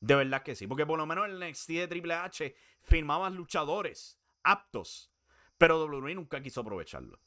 De 0.00 0.14
verdad 0.14 0.42
que 0.42 0.54
sí. 0.54 0.66
Porque 0.66 0.86
por 0.86 0.98
lo 0.98 1.06
menos 1.06 1.26
el 1.26 1.38
NXT 1.38 1.68
de 1.70 1.88
Triple 1.88 2.14
H 2.14 2.54
firmaba 2.80 3.30
luchadores 3.30 4.20
aptos. 4.42 5.12
Pero 5.56 5.84
WWE 5.84 6.14
nunca 6.14 6.40
quiso 6.40 6.60
aprovecharlo. 6.60 7.20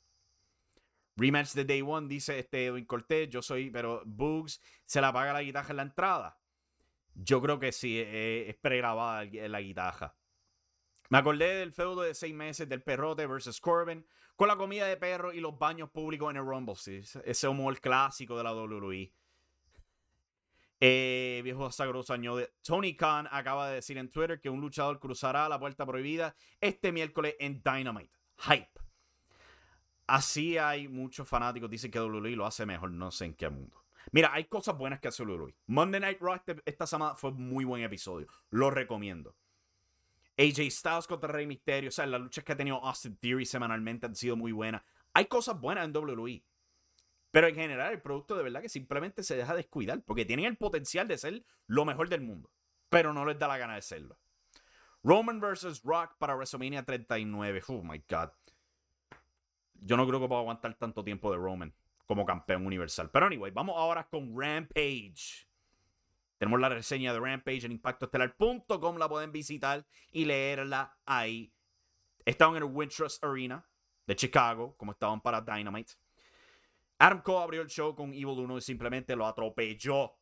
Rematch 1.18 1.54
de 1.54 1.66
Day 1.66 1.82
One, 1.82 2.08
dice 2.08 2.40
este 2.40 2.68
Edwin 2.68 2.86
Cortés, 2.86 3.30
yo 3.30 3.42
soy, 3.42 3.70
pero 3.70 4.02
Bugs 4.06 4.62
se 4.86 5.02
la 5.02 5.12
paga 5.12 5.34
la 5.34 5.44
guitarra 5.44 5.72
en 5.72 5.78
la 5.78 5.84
entrada. 5.84 6.40
Yo 7.14 7.42
creo 7.42 7.60
que 7.60 7.72
sí, 7.74 8.00
es, 8.00 8.50
es 8.50 8.56
pregrabada 8.56 9.26
la 9.26 9.62
guitarra. 9.62 10.16
Me 11.12 11.18
acordé 11.18 11.56
del 11.56 11.74
feudo 11.74 12.04
de 12.04 12.16
seis 12.16 12.34
meses 12.34 12.70
del 12.70 12.84
perrote 12.84 13.28
versus 13.28 13.60
Corbin 13.60 14.08
con 14.38 14.48
la 14.48 14.56
comida 14.56 14.88
de 14.88 14.96
perro 14.96 15.34
y 15.34 15.42
los 15.42 15.60
baños 15.60 15.90
públicos 15.90 16.32
en 16.32 16.38
el 16.38 16.46
Rumble. 16.46 16.74
Ese 17.26 17.48
humor 17.50 17.78
clásico 17.82 18.38
de 18.38 18.44
la 18.46 18.54
WWE. 18.54 19.12
Eh, 20.80 21.42
viejo 21.44 21.70
sagroso 21.70 22.14
añade. 22.14 22.54
Tony 22.62 22.96
Khan 22.96 23.28
acaba 23.30 23.68
de 23.68 23.76
decir 23.76 23.98
en 23.98 24.10
Twitter 24.10 24.40
que 24.40 24.50
un 24.50 24.62
luchador 24.62 25.02
cruzará 25.02 25.50
la 25.50 25.60
puerta 25.60 25.86
prohibida 25.86 26.34
este 26.62 26.94
miércoles 26.94 27.36
en 27.42 27.62
Dynamite. 27.62 28.18
Hype. 28.38 28.72
Así 30.08 30.58
hay 30.58 30.88
muchos 30.88 31.28
fanáticos 31.28 31.70
dicen 31.70 31.92
que 31.92 32.00
WWE 32.00 32.38
lo 32.38 32.46
hace 32.46 32.66
mejor, 32.66 32.90
no 32.90 33.12
sé 33.12 33.26
en 33.26 33.34
qué 33.34 33.50
mundo. 33.50 33.84
Mira, 34.14 34.32
hay 34.34 34.46
cosas 34.46 34.78
buenas 34.78 35.02
que 35.02 35.10
hace 35.10 35.24
WWE. 35.24 35.58
Monday 35.68 36.00
Night 36.00 36.22
Raw 36.22 36.36
este, 36.36 36.56
esta 36.64 36.88
semana 36.88 37.16
fue 37.16 37.34
muy 37.34 37.66
buen 37.66 37.84
episodio. 37.84 38.28
Lo 38.50 38.72
recomiendo. 38.72 39.36
AJ 40.42 40.72
Styles 40.72 41.08
contra 41.08 41.32
Rey 41.32 41.46
Mysterio. 41.46 41.90
O 41.90 41.92
sea, 41.92 42.06
las 42.06 42.22
luchas 42.22 42.44
que 42.44 42.54
ha 42.54 42.58
tenido 42.58 42.84
Austin 42.84 43.16
Theory 43.18 43.46
semanalmente 43.46 44.08
han 44.08 44.16
sido 44.16 44.36
muy 44.36 44.52
buenas. 44.52 44.82
Hay 45.14 45.26
cosas 45.26 45.60
buenas 45.60 45.86
en 45.86 45.96
WWE. 45.96 46.44
Pero 47.32 47.48
en 47.48 47.56
general, 47.56 47.94
el 47.94 48.02
producto 48.02 48.36
de 48.36 48.44
verdad 48.44 48.62
que 48.62 48.70
simplemente 48.70 49.24
se 49.24 49.36
deja 49.36 49.56
descuidar. 49.56 50.02
Porque 50.04 50.26
tienen 50.26 50.46
el 50.46 50.58
potencial 50.58 51.08
de 51.08 51.18
ser 51.18 51.46
lo 51.68 51.86
mejor 51.86 52.10
del 52.10 52.22
mundo. 52.22 52.52
Pero 52.90 53.14
no 53.14 53.26
les 53.26 53.38
da 53.38 53.48
la 53.48 53.58
gana 53.58 53.76
de 53.76 53.82
serlo. 53.82 54.18
Roman 55.04 55.40
vs. 55.40 55.84
Rock 55.84 56.18
para 56.18 56.36
WrestleMania 56.36 56.84
39. 56.84 57.62
Oh 57.68 57.84
my 57.84 58.04
God. 58.10 58.30
Yo 59.76 59.98
no 59.98 60.08
creo 60.08 60.20
que 60.20 60.28
pueda 60.28 60.42
aguantar 60.42 60.76
tanto 60.76 61.04
tiempo 61.04 61.32
de 61.32 61.38
Roman 61.38 61.74
como 62.06 62.26
campeón 62.26 62.66
universal. 62.66 63.10
Pero 63.10 63.28
anyway, 63.28 63.52
vamos 63.52 63.76
ahora 63.78 64.08
con 64.08 64.40
Rampage. 64.40 65.48
Tenemos 66.42 66.60
la 66.60 66.70
reseña 66.70 67.14
de 67.14 67.20
Rampage 67.20 67.68
en 67.68 67.72
impactoestelar.com. 67.72 68.98
La 68.98 69.08
pueden 69.08 69.32
visitar 69.32 69.86
y 70.12 70.26
leerla 70.26 70.98
ahí. 71.06 71.54
Estaban 72.26 72.56
en 72.56 72.64
el 72.64 72.70
Wintrust 72.74 73.24
Arena 73.24 73.70
de 74.08 74.16
Chicago, 74.16 74.76
como 74.76 74.94
estaban 74.94 75.22
para 75.22 75.42
Dynamite. 75.42 75.94
Adam 76.98 77.22
Cole 77.22 77.44
abrió 77.44 77.62
el 77.62 77.68
show 77.68 77.94
con 77.94 78.12
Evil 78.12 78.40
1 78.40 78.58
y 78.58 78.62
simplemente 78.62 79.16
lo 79.16 79.28
atropelló. 79.28 80.18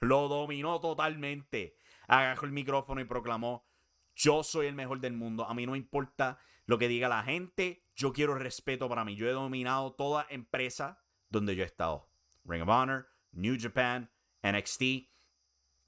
Lo 0.00 0.28
dominó 0.28 0.80
totalmente. 0.80 1.76
Agarró 2.06 2.46
el 2.46 2.52
micrófono 2.52 3.02
y 3.02 3.04
proclamó: 3.04 3.68
Yo 4.14 4.42
soy 4.44 4.68
el 4.68 4.74
mejor 4.74 5.00
del 5.00 5.12
mundo. 5.12 5.44
A 5.44 5.52
mí 5.52 5.66
no 5.66 5.76
importa 5.76 6.38
lo 6.64 6.78
que 6.78 6.88
diga 6.88 7.10
la 7.10 7.24
gente. 7.24 7.84
Yo 7.94 8.14
quiero 8.14 8.34
respeto 8.36 8.88
para 8.88 9.04
mí. 9.04 9.16
Yo 9.16 9.28
he 9.28 9.32
dominado 9.32 9.92
toda 9.92 10.26
empresa 10.30 11.04
donde 11.28 11.54
yo 11.54 11.62
he 11.62 11.66
estado. 11.66 12.08
Ring 12.46 12.62
of 12.62 12.70
Honor, 12.70 13.10
New 13.32 13.58
Japan, 13.60 14.10
NXT. 14.42 15.17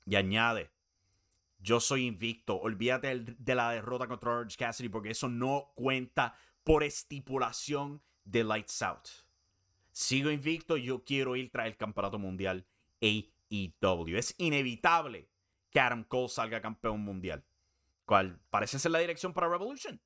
Y 0.07 0.17
añade, 0.17 0.71
yo 1.59 1.81
soy 1.81 2.07
invicto. 2.07 2.57
Olvídate 2.57 3.19
de 3.21 3.55
la 3.55 3.71
derrota 3.71 4.07
contra 4.07 4.31
Orange 4.31 4.57
Cassidy 4.57 4.89
porque 4.89 5.11
eso 5.11 5.29
no 5.29 5.73
cuenta 5.75 6.35
por 6.65 6.83
estipulación 6.83 8.03
de 8.25 8.45
Lights 8.45 8.83
Out. 8.83 9.09
Sigo 9.93 10.31
invicto, 10.31 10.77
yo 10.77 11.05
quiero 11.05 11.37
ir 11.37 11.51
tras 11.51 11.67
el 11.67 11.77
campeonato 11.77 12.19
mundial 12.19 12.67
AEW. 13.01 14.17
Es 14.17 14.35
inevitable 14.39 15.29
que 15.71 15.81
Adam 15.81 16.05
Cole 16.05 16.29
salga 16.29 16.61
campeón 16.61 17.01
mundial. 17.01 17.45
¿Cuál 18.05 18.41
parece 18.51 18.79
ser 18.79 18.91
la 18.91 18.99
dirección 18.99 19.33
para 19.33 19.49
Revolution. 19.49 20.01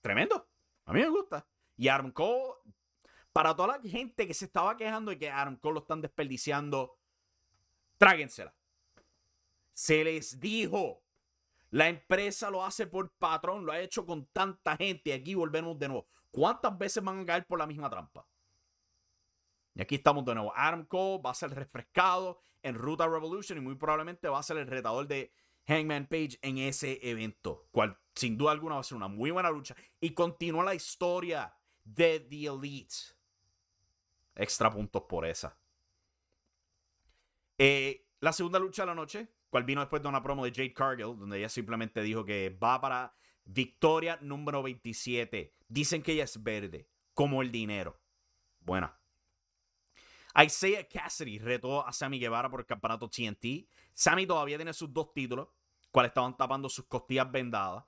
Tremendo. 0.00 0.48
A 0.84 0.92
mí 0.92 1.00
me 1.00 1.08
gusta. 1.08 1.46
Y 1.76 1.88
Adam 1.88 2.10
Cole, 2.10 2.54
para 3.32 3.54
toda 3.54 3.78
la 3.78 3.88
gente 3.88 4.26
que 4.26 4.34
se 4.34 4.46
estaba 4.46 4.76
quejando 4.76 5.10
de 5.10 5.18
que 5.18 5.30
Adam 5.30 5.56
Cole 5.56 5.74
lo 5.74 5.80
están 5.80 6.00
desperdiciando 6.00 6.97
tráguensela. 7.98 8.54
Se 9.72 10.02
les 10.02 10.40
dijo. 10.40 11.02
La 11.70 11.88
empresa 11.88 12.50
lo 12.50 12.64
hace 12.64 12.86
por 12.86 13.10
patrón, 13.12 13.66
lo 13.66 13.72
ha 13.72 13.80
hecho 13.80 14.06
con 14.06 14.24
tanta 14.26 14.76
gente. 14.76 15.10
Y 15.10 15.12
aquí 15.12 15.34
volvemos 15.34 15.78
de 15.78 15.88
nuevo. 15.88 16.06
¿Cuántas 16.30 16.76
veces 16.78 17.04
van 17.04 17.20
a 17.20 17.26
caer 17.26 17.46
por 17.46 17.58
la 17.58 17.66
misma 17.66 17.90
trampa? 17.90 18.26
Y 19.74 19.82
aquí 19.82 19.96
estamos 19.96 20.24
de 20.24 20.34
nuevo. 20.34 20.52
Adam 20.56 20.86
Cole 20.86 21.22
va 21.24 21.30
a 21.30 21.34
ser 21.34 21.50
refrescado 21.50 22.40
en 22.62 22.74
Ruta 22.74 23.06
Revolution 23.06 23.58
y 23.58 23.60
muy 23.60 23.76
probablemente 23.76 24.28
va 24.28 24.38
a 24.38 24.42
ser 24.42 24.56
el 24.56 24.66
retador 24.66 25.06
de 25.06 25.32
Hangman 25.66 26.06
Page 26.06 26.38
en 26.42 26.58
ese 26.58 26.98
evento. 27.02 27.68
Cual 27.70 27.98
sin 28.14 28.36
duda 28.36 28.52
alguna 28.52 28.76
va 28.76 28.80
a 28.80 28.84
ser 28.84 28.96
una 28.96 29.08
muy 29.08 29.30
buena 29.30 29.50
lucha. 29.50 29.76
Y 30.00 30.14
continúa 30.14 30.64
la 30.64 30.74
historia 30.74 31.54
de 31.84 32.20
The 32.20 32.46
Elite. 32.46 32.94
Extra 34.34 34.70
puntos 34.70 35.02
por 35.02 35.26
esa. 35.26 35.56
Eh, 37.58 38.06
la 38.20 38.32
segunda 38.32 38.58
lucha 38.58 38.82
de 38.82 38.86
la 38.86 38.94
noche, 38.94 39.28
cual 39.50 39.64
vino 39.64 39.80
después 39.80 40.00
de 40.00 40.08
una 40.08 40.22
promo 40.22 40.44
de 40.44 40.52
Jade 40.52 40.72
Cargill, 40.72 41.18
donde 41.18 41.38
ella 41.38 41.48
simplemente 41.48 42.00
dijo 42.02 42.24
que 42.24 42.56
va 42.62 42.80
para 42.80 43.14
victoria 43.44 44.18
número 44.22 44.62
27. 44.62 45.54
Dicen 45.68 46.02
que 46.02 46.12
ella 46.12 46.24
es 46.24 46.42
verde, 46.42 46.88
como 47.14 47.42
el 47.42 47.50
dinero. 47.50 48.00
Buena. 48.60 48.98
Isaiah 50.40 50.86
Cassidy 50.86 51.38
retó 51.38 51.84
a 51.84 51.92
Sammy 51.92 52.20
Guevara 52.20 52.48
por 52.48 52.60
el 52.60 52.66
campeonato 52.66 53.08
TNT. 53.08 53.68
Sammy 53.92 54.26
todavía 54.26 54.56
tiene 54.56 54.72
sus 54.72 54.92
dos 54.92 55.12
títulos, 55.12 55.48
cuales 55.90 56.10
estaban 56.10 56.36
tapando 56.36 56.68
sus 56.68 56.86
costillas 56.86 57.30
vendadas. 57.30 57.84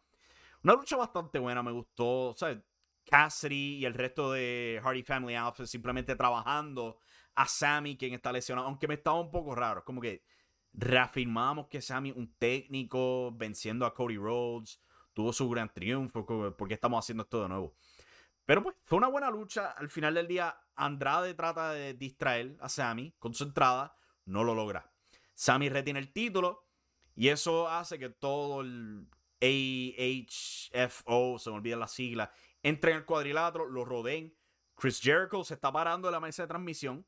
Una 0.65 0.75
lucha 0.75 0.97
bastante 0.97 1.39
buena, 1.39 1.63
me 1.63 1.71
gustó. 1.71 2.35
Sea, 2.37 2.61
Cassidy 3.05 3.79
y 3.79 3.85
el 3.85 3.95
resto 3.95 4.33
de 4.33 4.81
Hardy 4.83 5.03
Family 5.03 5.35
Alpha 5.35 5.67
simplemente 5.67 6.17
trabajando 6.17 6.99
a 7.35 7.47
Sammy, 7.47 7.97
quien 7.97 8.15
está 8.15 8.33
lesionado, 8.33 8.67
aunque 8.69 8.89
me 8.89 8.95
estaba 8.95 9.21
un 9.21 9.31
poco 9.31 9.55
raro. 9.55 9.85
Como 9.85 10.01
que 10.01 10.23
reafirmamos 10.73 11.69
que 11.69 11.83
Sammy, 11.83 12.13
un 12.13 12.35
técnico, 12.35 13.33
venciendo 13.33 13.87
a 13.87 13.95
Cody 13.95 14.17
Rhodes, 14.17 14.81
tuvo 15.13 15.33
su 15.33 15.49
gran 15.49 15.73
triunfo, 15.73 16.25
porque 16.57 16.75
estamos 16.75 17.05
haciendo 17.05 17.25
esto 17.25 17.43
de 17.43 17.49
nuevo. 17.49 17.75
Pero 18.47 18.63
pues 18.63 18.77
fue 18.83 18.99
una 18.99 19.09
buena 19.09 19.31
lucha. 19.31 19.71
Al 19.73 19.91
final 19.91 20.15
del 20.15 20.27
día, 20.27 20.57
Andrade 20.75 21.35
trata 21.35 21.73
de 21.73 21.95
distraer 21.95 22.57
a 22.61 22.69
Sammy 22.69 23.15
con 23.19 23.35
su 23.35 23.45
entrada, 23.45 23.95
no 24.25 24.45
lo 24.45 24.55
logra. 24.55 24.91
Sammy 25.35 25.69
retiene 25.69 26.01
el 26.01 26.13
título 26.13 26.67
y 27.15 27.29
eso 27.29 27.69
hace 27.69 27.99
que 27.99 28.11
todo 28.11 28.61
el 28.63 29.09
AHFO, 29.41 31.39
se 31.39 31.51
me 31.51 31.57
olvida 31.57 31.77
la 31.77 31.89
sigla, 31.89 32.33
entre 32.63 32.93
en 32.93 32.99
el 32.99 33.05
cuadrilátero, 33.05 33.67
lo 33.67 33.85
rodeen. 33.85 34.35
Chris 34.75 35.01
Jericho 35.01 35.45
se 35.45 35.55
está 35.55 35.71
parando 35.73 36.09
de 36.09 36.13
la 36.13 36.21
mesa 36.21 36.43
de 36.43 36.49
transmisión 36.49 37.07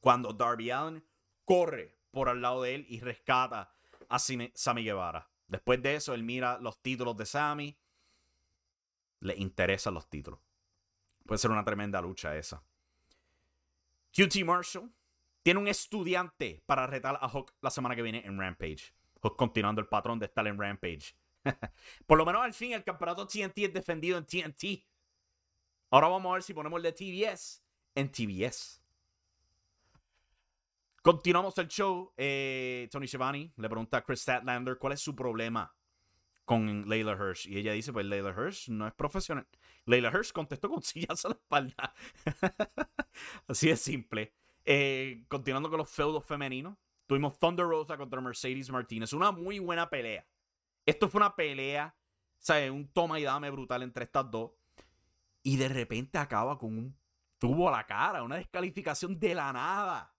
cuando 0.00 0.32
Darby 0.32 0.70
Allen 0.70 1.04
corre 1.44 1.98
por 2.10 2.28
al 2.28 2.42
lado 2.42 2.62
de 2.62 2.74
él 2.74 2.86
y 2.88 3.00
rescata 3.00 3.72
a 4.08 4.18
Sammy 4.18 4.84
Guevara. 4.84 5.30
Después 5.46 5.82
de 5.82 5.94
eso, 5.94 6.14
él 6.14 6.22
mira 6.22 6.58
los 6.58 6.80
títulos 6.82 7.16
de 7.16 7.26
Sammy. 7.26 7.78
Le 9.20 9.36
interesan 9.36 9.94
los 9.94 10.08
títulos. 10.08 10.40
Puede 11.26 11.38
ser 11.38 11.50
una 11.50 11.64
tremenda 11.64 12.00
lucha 12.00 12.36
esa. 12.36 12.62
QT 14.12 14.44
Marshall 14.44 14.92
tiene 15.42 15.60
un 15.60 15.68
estudiante 15.68 16.62
para 16.66 16.86
retar 16.86 17.18
a 17.20 17.28
Hook 17.28 17.52
la 17.60 17.70
semana 17.70 17.94
que 17.94 18.02
viene 18.02 18.22
en 18.24 18.38
Rampage. 18.38 18.94
Hook 19.22 19.36
continuando 19.36 19.80
el 19.80 19.88
patrón 19.88 20.18
de 20.18 20.26
estar 20.26 20.46
en 20.46 20.58
Rampage. 20.58 21.14
Por 22.06 22.18
lo 22.18 22.26
menos 22.26 22.42
al 22.42 22.54
fin 22.54 22.72
el 22.72 22.84
campeonato 22.84 23.26
TNT 23.26 23.58
es 23.58 23.72
defendido 23.72 24.18
en 24.18 24.26
TNT. 24.26 24.84
Ahora 25.90 26.08
vamos 26.08 26.30
a 26.30 26.34
ver 26.34 26.42
si 26.42 26.54
ponemos 26.54 26.82
de 26.82 26.92
TBS 26.92 27.62
en 27.94 28.10
TBS. 28.10 28.79
Continuamos 31.02 31.56
el 31.56 31.68
show. 31.68 32.12
Eh, 32.14 32.86
Tony 32.90 33.08
Schiavone 33.08 33.52
le 33.56 33.68
pregunta 33.70 33.96
a 33.96 34.04
Chris 34.04 34.20
Statlander 34.20 34.76
cuál 34.76 34.92
es 34.92 35.00
su 35.00 35.16
problema 35.16 35.74
con 36.44 36.86
Layla 36.90 37.12
Hirsch. 37.12 37.46
Y 37.46 37.56
ella 37.56 37.72
dice, 37.72 37.90
pues 37.90 38.04
Layla 38.04 38.34
Hirsch 38.36 38.68
no 38.68 38.86
es 38.86 38.92
profesional. 38.92 39.46
Layla 39.86 40.10
Hirsch 40.10 40.32
contestó 40.32 40.68
con 40.68 40.82
sillas 40.82 41.24
a 41.24 41.28
la 41.28 41.34
espalda. 41.34 41.94
Así 43.48 43.70
es 43.70 43.80
simple. 43.80 44.34
Eh, 44.66 45.24
continuando 45.28 45.70
con 45.70 45.78
los 45.78 45.88
feudos 45.88 46.22
femeninos. 46.26 46.76
Tuvimos 47.06 47.38
Thunder 47.38 47.66
Rosa 47.66 47.96
contra 47.96 48.20
Mercedes 48.20 48.70
Martinez. 48.70 49.14
Una 49.14 49.32
muy 49.32 49.58
buena 49.58 49.88
pelea. 49.88 50.26
Esto 50.84 51.08
fue 51.08 51.20
una 51.20 51.34
pelea, 51.34 51.96
¿sabes? 52.38 52.70
Un 52.70 52.88
toma 52.88 53.18
y 53.18 53.22
dame 53.22 53.48
brutal 53.48 53.82
entre 53.82 54.04
estas 54.04 54.30
dos. 54.30 54.50
Y 55.42 55.56
de 55.56 55.68
repente 55.68 56.18
acaba 56.18 56.58
con 56.58 56.76
un 56.76 56.96
tubo 57.38 57.70
a 57.70 57.72
la 57.72 57.86
cara, 57.86 58.22
una 58.22 58.36
descalificación 58.36 59.18
de 59.18 59.34
la 59.34 59.50
nada 59.50 60.14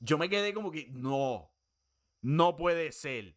yo 0.00 0.18
me 0.18 0.28
quedé 0.28 0.52
como 0.54 0.70
que, 0.70 0.88
no, 0.90 1.50
no 2.22 2.56
puede 2.56 2.92
ser. 2.92 3.36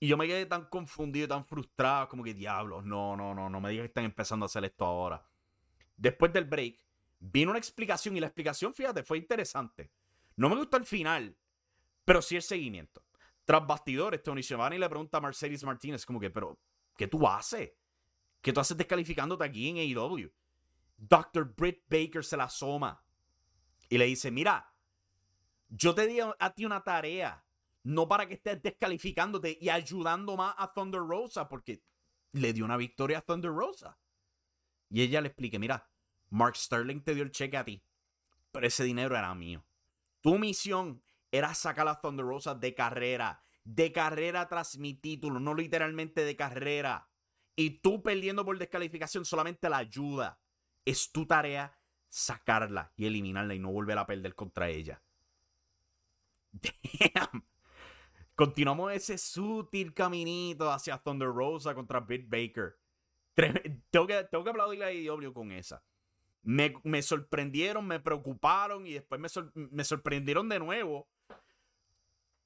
Y 0.00 0.08
yo 0.08 0.16
me 0.16 0.26
quedé 0.26 0.46
tan 0.46 0.66
confundido, 0.66 1.28
tan 1.28 1.44
frustrado, 1.44 2.08
como 2.08 2.22
que, 2.22 2.34
diablos, 2.34 2.84
no, 2.84 3.16
no, 3.16 3.34
no, 3.34 3.48
no 3.48 3.60
me 3.60 3.70
digas 3.70 3.84
que 3.84 3.88
están 3.88 4.04
empezando 4.04 4.44
a 4.44 4.48
hacer 4.48 4.64
esto 4.64 4.84
ahora. 4.84 5.26
Después 5.96 6.32
del 6.32 6.44
break, 6.44 6.84
vino 7.20 7.50
una 7.50 7.58
explicación 7.58 8.16
y 8.16 8.20
la 8.20 8.26
explicación, 8.26 8.74
fíjate, 8.74 9.02
fue 9.02 9.18
interesante. 9.18 9.90
No 10.36 10.48
me 10.48 10.56
gustó 10.56 10.76
el 10.76 10.84
final, 10.84 11.36
pero 12.04 12.20
sí 12.20 12.36
el 12.36 12.42
seguimiento. 12.42 13.02
Tras 13.44 13.66
bastidores, 13.66 14.22
Tony 14.22 14.42
Schiavone 14.42 14.78
le 14.78 14.88
pregunta 14.88 15.18
a 15.18 15.20
Mercedes 15.20 15.64
Martínez, 15.64 16.04
como 16.04 16.20
que, 16.20 16.30
pero, 16.30 16.58
¿qué 16.96 17.06
tú 17.06 17.26
haces? 17.26 17.72
¿Qué 18.40 18.52
tú 18.52 18.60
haces 18.60 18.76
descalificándote 18.76 19.44
aquí 19.44 19.68
en 19.68 19.76
AEW? 19.78 20.30
Dr. 20.96 21.54
Britt 21.54 21.82
Baker 21.88 22.24
se 22.24 22.36
la 22.36 22.44
asoma 22.44 23.04
y 23.88 23.98
le 23.98 24.06
dice, 24.06 24.30
mira, 24.30 24.73
yo 25.76 25.94
te 25.94 26.06
di 26.06 26.20
a 26.20 26.54
ti 26.54 26.64
una 26.64 26.84
tarea, 26.84 27.44
no 27.82 28.06
para 28.06 28.26
que 28.26 28.34
estés 28.34 28.62
descalificándote 28.62 29.58
y 29.60 29.68
ayudando 29.68 30.36
más 30.36 30.54
a 30.56 30.72
Thunder 30.72 31.00
Rosa, 31.00 31.48
porque 31.48 31.82
le 32.32 32.52
dio 32.52 32.64
una 32.64 32.76
victoria 32.76 33.18
a 33.18 33.22
Thunder 33.22 33.50
Rosa. 33.50 33.98
Y 34.88 35.02
ella 35.02 35.20
le 35.20 35.28
explique, 35.28 35.58
mira, 35.58 35.90
Mark 36.30 36.56
Sterling 36.56 37.00
te 37.00 37.14
dio 37.14 37.24
el 37.24 37.32
cheque 37.32 37.56
a 37.56 37.64
ti, 37.64 37.82
pero 38.52 38.66
ese 38.66 38.84
dinero 38.84 39.16
era 39.16 39.34
mío. 39.34 39.64
Tu 40.20 40.38
misión 40.38 41.02
era 41.32 41.52
sacar 41.54 41.88
a 41.88 42.00
Thunder 42.00 42.24
Rosa 42.24 42.54
de 42.54 42.74
carrera, 42.74 43.44
de 43.64 43.90
carrera 43.92 44.48
tras 44.48 44.78
mi 44.78 44.94
título, 44.94 45.40
no 45.40 45.54
literalmente 45.54 46.24
de 46.24 46.36
carrera. 46.36 47.10
Y 47.56 47.80
tú 47.80 48.02
perdiendo 48.02 48.44
por 48.44 48.58
descalificación 48.58 49.24
solamente 49.24 49.68
la 49.68 49.78
ayuda. 49.78 50.40
Es 50.84 51.10
tu 51.12 51.26
tarea 51.26 51.78
sacarla 52.08 52.92
y 52.96 53.06
eliminarla 53.06 53.54
y 53.54 53.58
no 53.58 53.72
volver 53.72 53.98
a 53.98 54.06
perder 54.06 54.34
contra 54.34 54.68
ella. 54.68 55.03
Damn. 56.62 57.44
Continuamos 58.34 58.92
ese 58.92 59.16
sutil 59.16 59.94
caminito 59.94 60.70
hacia 60.70 60.98
Thunder 60.98 61.28
Rosa 61.28 61.74
contra 61.74 62.00
Britt 62.00 62.28
Baker. 62.28 62.76
Tengo 63.90 64.06
que, 64.06 64.24
tengo 64.24 64.44
que 64.44 64.50
aplaudirle 64.50 64.84
a 64.84 64.92
IW 64.92 65.32
con 65.32 65.52
esa. 65.52 65.84
Me, 66.42 66.74
me, 66.84 67.02
sorprendieron, 67.02 67.86
me 67.86 68.00
preocuparon 68.00 68.86
y 68.86 68.92
después 68.94 69.20
me, 69.20 69.28
me, 69.70 69.84
sorprendieron 69.84 70.48
de 70.48 70.58
nuevo 70.58 71.08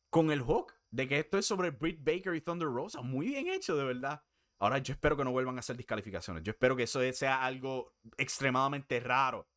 con 0.09 0.31
el 0.31 0.41
hook 0.41 0.73
de 0.91 1.09
que 1.09 1.19
esto 1.19 1.37
es 1.37 1.47
sobre 1.47 1.71
Britt 1.71 1.99
Baker 2.03 2.35
y 2.35 2.41
Thunder 2.41 2.69
Rosa. 2.69 3.03
Muy 3.03 3.29
bien 3.29 3.49
hecho, 3.49 3.77
de 3.77 3.85
verdad. 3.85 4.23
Ahora 4.59 4.79
yo 4.79 4.93
espero 4.93 5.17
que 5.17 5.25
no 5.25 5.33
vuelvan 5.33 5.57
a 5.57 5.61
hacer 5.61 5.77
descalificaciones. 5.77 6.43
Yo 6.43 6.53
espero 6.53 6.77
que 6.77 6.85
eso 6.85 7.01
sea 7.13 7.45
algo 7.45 7.95
extremadamente 8.17 9.01
raro. 9.01 9.49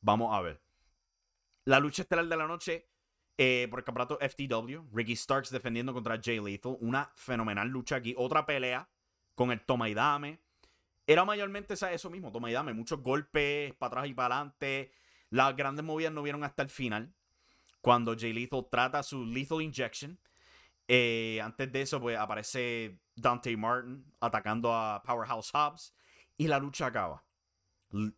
Vamos 0.00 0.34
a 0.34 0.40
ver. 0.40 0.62
La 1.66 1.78
lucha 1.78 2.02
estelar 2.02 2.26
de 2.26 2.36
la 2.36 2.46
noche 2.46 2.90
eh, 3.42 3.68
por 3.70 3.78
el 3.78 3.84
campeonato 3.86 4.18
FTW. 4.20 4.94
Ricky 4.94 5.16
Starks 5.16 5.48
defendiendo 5.48 5.94
contra 5.94 6.20
Jay 6.22 6.38
Lethal. 6.38 6.76
Una 6.80 7.10
fenomenal 7.14 7.66
lucha 7.68 7.96
aquí. 7.96 8.14
Otra 8.18 8.44
pelea 8.44 8.86
con 9.34 9.50
el 9.50 9.62
toma 9.62 9.88
y 9.88 9.94
dame. 9.94 10.40
Era 11.06 11.24
mayormente 11.24 11.72
eso 11.72 12.10
mismo, 12.10 12.30
toma 12.30 12.50
y 12.50 12.52
dame. 12.52 12.74
Muchos 12.74 13.00
golpes 13.00 13.72
para 13.76 13.88
atrás 13.88 14.08
y 14.08 14.12
para 14.12 14.34
adelante. 14.34 14.92
Las 15.30 15.56
grandes 15.56 15.82
movidas 15.86 16.12
no 16.12 16.22
vieron 16.22 16.44
hasta 16.44 16.62
el 16.62 16.68
final. 16.68 17.14
Cuando 17.80 18.14
Jay 18.14 18.34
Lethal 18.34 18.66
trata 18.70 19.02
su 19.02 19.24
Lethal 19.24 19.62
Injection. 19.62 20.18
Eh, 20.86 21.40
antes 21.42 21.72
de 21.72 21.80
eso, 21.80 21.98
pues 21.98 22.18
aparece 22.18 23.00
Dante 23.16 23.56
Martin 23.56 24.04
atacando 24.20 24.74
a 24.74 25.02
Powerhouse 25.02 25.50
Hobbs. 25.54 25.94
Y 26.36 26.46
la 26.46 26.58
lucha 26.58 26.84
acaba. 26.84 27.24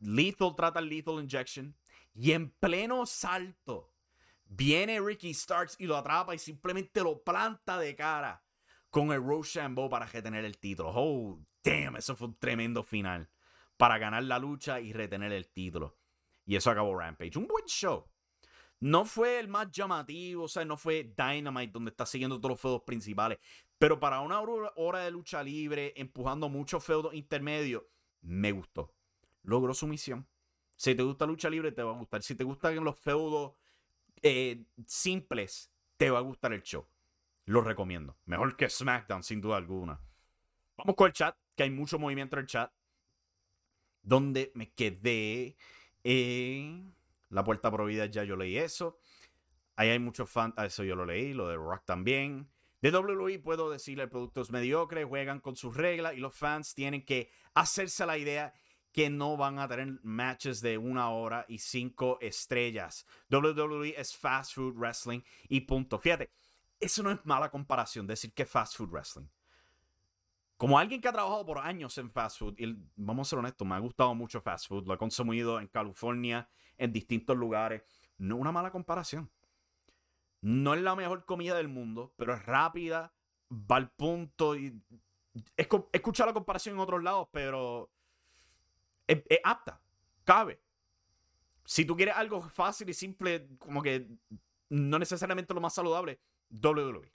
Lethal 0.01 0.57
trata 0.57 0.81
el 0.81 0.89
Lethal 0.89 1.23
Injection. 1.23 1.77
Y 2.13 2.33
en 2.33 2.51
pleno 2.51 3.07
salto, 3.07 3.92
viene 4.57 5.01
Ricky 5.01 5.33
Starks 5.33 5.77
y 5.79 5.87
lo 5.87 5.97
atrapa 5.97 6.35
y 6.35 6.39
simplemente 6.39 7.03
lo 7.03 7.23
planta 7.23 7.79
de 7.79 7.97
cara 7.97 8.45
con 8.91 9.13
el 9.13 9.25
Rochambeau 9.25 9.89
para 9.89 10.07
retener 10.07 10.45
el 10.45 10.59
título. 10.59 10.93
Oh, 10.95 11.41
damn, 11.65 11.97
eso 11.97 12.15
fue 12.15 12.29
un 12.29 12.39
tremendo 12.39 12.83
final. 12.83 13.31
Para 13.77 13.99
ganar 13.99 14.25
la 14.25 14.39
lucha 14.39 14.81
y 14.81 14.93
retener 14.93 15.33
el 15.33 15.49
título. 15.49 15.97
Y 16.45 16.57
eso 16.57 16.71
acabó 16.71 16.97
Rampage. 16.97 17.39
Un 17.39 17.47
buen 17.47 17.65
show. 17.65 18.07
No 18.81 19.05
fue 19.05 19.39
el 19.39 19.49
más 19.49 19.71
llamativo, 19.71 20.45
o 20.45 20.49
sea, 20.49 20.65
no 20.65 20.77
fue 20.77 21.15
Dynamite 21.17 21.73
donde 21.73 21.91
está 21.91 22.05
siguiendo 22.05 22.39
todos 22.39 22.51
los 22.51 22.61
feudos 22.61 22.83
principales. 22.83 23.39
Pero 23.79 23.99
para 23.99 24.21
una 24.21 24.41
hora 24.41 25.01
de 25.01 25.11
lucha 25.11 25.43
libre, 25.43 25.95
empujando 25.97 26.49
muchos 26.49 26.85
feudos 26.85 27.15
intermedios, 27.15 27.85
me 28.21 28.53
gustó. 28.53 28.93
Logró 29.43 29.73
su 29.73 29.87
misión. 29.87 30.29
Si 30.77 30.95
te 30.95 31.03
gusta 31.03 31.27
lucha 31.27 31.49
libre, 31.49 31.73
te 31.73 31.83
va 31.83 31.93
a 31.93 31.99
gustar. 31.99 32.23
Si 32.23 32.35
te 32.35 32.45
gustan 32.45 32.85
los 32.85 32.99
feudos 32.99 33.53
eh, 34.23 34.65
simples, 34.87 35.71
te 35.97 36.11
va 36.11 36.19
a 36.19 36.23
gustar 36.23 36.53
el 36.53 36.63
show. 36.63 36.87
Lo 37.45 37.61
recomiendo. 37.61 38.17
Mejor 38.27 38.57
que 38.57 38.69
SmackDown, 38.69 39.23
sin 39.23 39.41
duda 39.41 39.57
alguna. 39.57 40.01
Vamos 40.77 40.95
con 40.97 41.09
el 41.09 41.13
chat, 41.13 41.37
que 41.57 41.65
hay 41.65 41.71
mucho 41.71 41.99
movimiento 41.99 42.37
en 42.37 42.41
el 42.41 42.47
chat. 42.47 42.73
Donde 44.03 44.53
me 44.55 44.73
quedé. 44.73 45.57
en 46.05 46.95
la 47.29 47.45
puerta 47.45 47.71
prohibida, 47.71 48.07
ya 48.07 48.25
yo 48.25 48.37
leí 48.37 48.59
eso. 48.59 48.99
Ahí 49.77 49.89
hay 49.89 49.99
muchos 49.99 50.31
fans. 50.31 50.55
Ah, 50.57 50.67
eso 50.67 50.85
yo 50.85 50.95
lo 50.95 51.07
leí. 51.07 51.33
Lo 51.33 51.49
de 51.49 51.57
Rock 51.57 51.85
también. 51.85 52.49
De 52.83 52.91
WWE 52.91 53.39
puedo 53.39 53.71
decirle, 53.71 54.09
productos 54.09 54.51
mediocres, 54.51 55.07
juegan 55.07 55.41
con 55.41 55.57
sus 55.57 55.77
reglas 55.77 56.15
y 56.15 56.17
los 56.19 56.35
fans 56.35 56.75
tienen 56.75 57.05
que 57.05 57.31
hacerse 57.55 58.05
la 58.07 58.19
idea 58.19 58.53
que 58.93 59.09
no 59.09 59.37
van 59.37 59.59
a 59.59 59.67
tener 59.67 59.99
matches 60.03 60.61
de 60.61 60.79
una 60.79 61.11
hora 61.11 61.45
y 61.49 61.59
cinco 61.59 62.19
estrellas. 62.21 63.07
WWE 63.31 63.95
es 63.99 64.15
fast 64.15 64.55
food 64.55 64.75
wrestling 64.75 65.21
y 65.49 65.63
punto. 65.63 65.99
Fíjate, 65.99 66.31
eso 66.79 67.03
no 67.03 67.11
es 67.11 67.25
mala 67.25 67.51
comparación, 67.51 68.07
decir 68.07 68.33
que 68.33 68.45
fast 68.45 68.77
food 68.77 68.91
wrestling. 68.91 69.27
Como 70.57 70.79
alguien 70.79 71.01
que 71.01 71.09
ha 71.09 71.13
trabajado 71.13 71.45
por 71.45 71.59
años 71.59 71.97
en 71.99 72.11
fast 72.11 72.39
food, 72.39 72.55
y 72.59 72.77
vamos 72.95 73.27
a 73.27 73.31
ser 73.31 73.39
honestos, 73.39 73.67
me 73.67 73.75
ha 73.75 73.79
gustado 73.79 74.15
mucho 74.15 74.41
fast 74.41 74.69
food, 74.69 74.87
lo 74.87 74.95
he 74.95 74.99
consumido 74.99 75.59
en 75.59 75.67
California, 75.67 76.49
en 76.77 76.93
distintos 76.93 77.37
lugares. 77.37 77.83
No 78.19 78.37
una 78.37 78.53
mala 78.53 78.71
comparación. 78.71 79.31
No 80.41 80.75
es 80.75 80.83
la 80.83 80.95
mejor 80.95 81.25
comida 81.25 81.57
del 81.57 81.69
mundo, 81.69 82.13
pero 82.17 82.35
es 82.35 82.45
rápida, 82.45 83.13
va 83.51 83.77
al 83.77 83.91
punto 83.91 84.57
y. 84.57 84.81
He 85.57 85.67
escuchado 85.93 86.29
la 86.29 86.35
comparación 86.35 86.75
en 86.75 86.81
otros 86.81 87.03
lados, 87.03 87.29
pero 87.33 87.91
es, 89.07 89.23
apta, 89.45 89.81
cabe. 90.25 90.61
Si 91.65 91.85
tú 91.85 91.97
quieres 91.97 92.17
algo 92.17 92.43
fácil 92.43 92.89
y 92.91 92.95
simple, 92.95 93.49
como 93.59 93.83
que 93.83 94.09
no 94.69 94.99
necesariamente 94.99 95.55
lo 95.55 95.61
más 95.61 95.75
saludable, 95.75 96.21
WWE. 96.51 97.13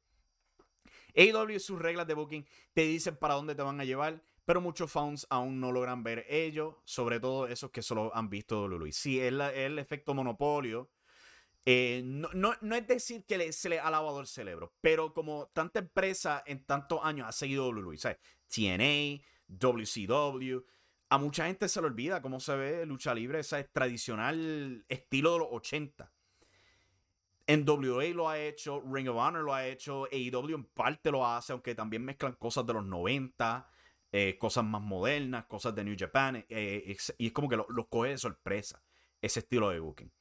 AEW 1.16 1.56
y 1.56 1.60
sus 1.60 1.80
reglas 1.80 2.08
de 2.08 2.14
booking 2.14 2.46
te 2.74 2.82
dicen 2.82 3.18
para 3.18 3.34
dónde 3.34 3.56
te 3.56 3.64
van 3.64 3.82
a 3.82 3.86
llevar, 3.86 4.22
pero 4.46 4.62
muchos 4.62 4.92
fans 4.92 5.26
aún 5.30 5.60
no 5.60 5.72
logran 5.72 6.04
ver 6.04 6.26
ello, 6.30 6.82
sobre 6.86 7.20
todo 7.20 7.48
esos 7.48 7.72
que 7.72 7.82
solo 7.82 8.16
han 8.16 8.30
visto 8.30 8.64
WWE. 8.66 8.92
Sí, 8.92 9.20
es, 9.20 9.34
el 9.34 9.80
efecto 9.80 10.14
monopolio. 10.14 10.92
Eh, 11.66 12.02
no, 12.06 12.54
es 12.54 12.88
decir 12.88 13.26
que 13.26 13.52
se 13.52 13.68
le 13.68 13.80
ha 13.80 13.92
lavado 13.92 14.22
el 14.22 14.28
cerebro, 14.28 14.74
pero 14.80 15.14
como 15.14 15.48
tanta 15.48 15.80
empresa 15.80 16.42
en 16.46 16.64
tantos 16.64 17.02
años 17.04 17.28
ha 17.28 17.34
seguido 17.34 17.68
WWE, 17.68 17.98
¿sabes? 17.98 18.20
TNA, 18.48 19.22
WCW, 19.48 20.64
a 21.10 21.18
mucha 21.18 21.46
gente 21.46 21.70
se 21.70 21.82
le 21.82 21.88
olvida 21.88 22.22
cómo 22.22 22.40
se 22.40 22.56
ve 22.56 22.86
lucha 22.86 23.14
libre, 23.14 23.40
ese 23.40 23.64
tradicional 23.66 24.86
estilo 24.90 25.34
de 25.34 25.40
los 25.40 25.48
80. 25.52 26.12
En 27.50 27.66
WA 27.66 28.04
lo 28.08 28.28
ha 28.28 28.38
hecho, 28.40 28.82
Ring 28.82 29.08
of 29.08 29.16
Honor 29.16 29.44
lo 29.44 29.54
ha 29.54 29.66
hecho, 29.66 30.06
AEW 30.12 30.56
en 30.56 30.66
parte 30.66 31.12
lo 31.12 31.26
hace, 31.26 31.54
aunque 31.54 31.76
también 31.76 32.04
mezclan 32.04 32.34
cosas 32.34 32.66
de 32.66 32.74
los 32.74 32.86
90, 32.86 33.70
eh, 34.12 34.38
cosas 34.38 34.66
más 34.66 34.82
modernas, 34.82 35.46
cosas 35.46 35.74
de 35.74 35.86
New 35.86 35.96
Japan, 35.98 36.46
eh, 36.50 36.98
y 37.18 37.28
es 37.28 37.32
como 37.32 37.48
que 37.48 37.56
los 37.56 37.68
lo 37.70 37.88
coge 37.88 38.10
de 38.10 38.18
sorpresa, 38.18 38.84
ese 39.22 39.40
estilo 39.40 39.70
de 39.70 39.80
booking. 39.80 40.12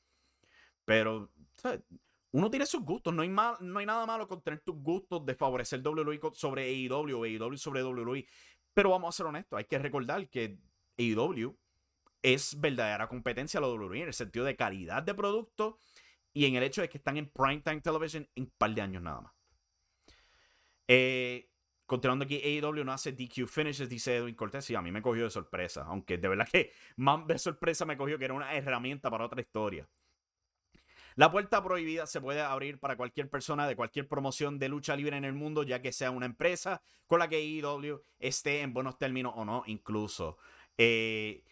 Pero, 0.84 1.32
uno 2.30 2.48
tiene 2.48 2.64
sus 2.64 2.82
gustos, 2.82 3.12
no 3.12 3.22
hay, 3.22 3.28
mal, 3.28 3.56
no 3.60 3.80
hay 3.80 3.86
nada 3.86 4.06
malo 4.06 4.28
con 4.28 4.40
tener 4.40 4.60
tus 4.60 4.76
gustos 4.76 5.26
de 5.26 5.34
favorecer 5.34 5.80
WWE 5.84 6.20
sobre 6.32 6.64
AEW, 6.64 7.24
AEW 7.24 7.56
sobre 7.56 7.82
WWE, 7.82 8.24
pero 8.72 8.90
vamos 8.90 9.12
a 9.12 9.16
ser 9.16 9.26
honestos, 9.26 9.58
hay 9.58 9.64
que 9.64 9.78
recordar 9.78 10.28
que 10.28 10.60
AEW 10.98 11.56
es 12.22 12.60
verdadera 12.60 13.08
competencia 13.08 13.58
a 13.58 13.60
la 13.60 13.68
WWE 13.68 14.02
en 14.02 14.08
el 14.08 14.14
sentido 14.14 14.44
de 14.44 14.56
calidad 14.56 15.02
de 15.02 15.14
producto 15.14 15.78
y 16.32 16.46
en 16.46 16.56
el 16.56 16.62
hecho 16.64 16.80
de 16.80 16.88
que 16.88 16.98
están 16.98 17.16
en 17.16 17.28
primetime 17.28 17.80
television 17.80 18.28
en 18.34 18.44
un 18.44 18.52
par 18.58 18.74
de 18.74 18.82
años 18.82 19.02
nada 19.02 19.20
más. 19.20 19.32
Eh, 20.88 21.48
continuando 21.86 22.24
aquí, 22.24 22.40
AEW 22.42 22.84
no 22.84 22.92
hace 22.92 23.12
DQ 23.12 23.46
finishes, 23.46 23.88
dice 23.88 24.16
Edwin 24.16 24.34
Cortés. 24.34 24.68
Y 24.70 24.74
a 24.74 24.82
mí 24.82 24.90
me 24.92 25.02
cogió 25.02 25.24
de 25.24 25.30
sorpresa. 25.30 25.84
Aunque 25.86 26.18
de 26.18 26.28
verdad 26.28 26.48
que 26.50 26.72
más 26.96 27.26
de 27.26 27.38
sorpresa 27.38 27.84
me 27.84 27.96
cogió 27.96 28.18
que 28.18 28.26
era 28.26 28.34
una 28.34 28.54
herramienta 28.54 29.10
para 29.10 29.24
otra 29.24 29.40
historia. 29.40 29.88
La 31.14 31.30
puerta 31.32 31.64
prohibida 31.64 32.06
se 32.06 32.20
puede 32.20 32.42
abrir 32.42 32.78
para 32.78 32.98
cualquier 32.98 33.30
persona 33.30 33.66
de 33.66 33.74
cualquier 33.74 34.06
promoción 34.06 34.58
de 34.58 34.68
lucha 34.68 34.94
libre 34.94 35.16
en 35.16 35.24
el 35.24 35.32
mundo, 35.32 35.62
ya 35.62 35.80
que 35.80 35.90
sea 35.90 36.10
una 36.10 36.26
empresa 36.26 36.82
con 37.06 37.20
la 37.20 37.28
que 37.28 37.36
AEW 37.36 38.02
esté 38.18 38.60
en 38.60 38.74
buenos 38.74 38.98
términos 38.98 39.32
o 39.34 39.46
no, 39.46 39.62
incluso. 39.66 40.36
Eh, 40.78 41.42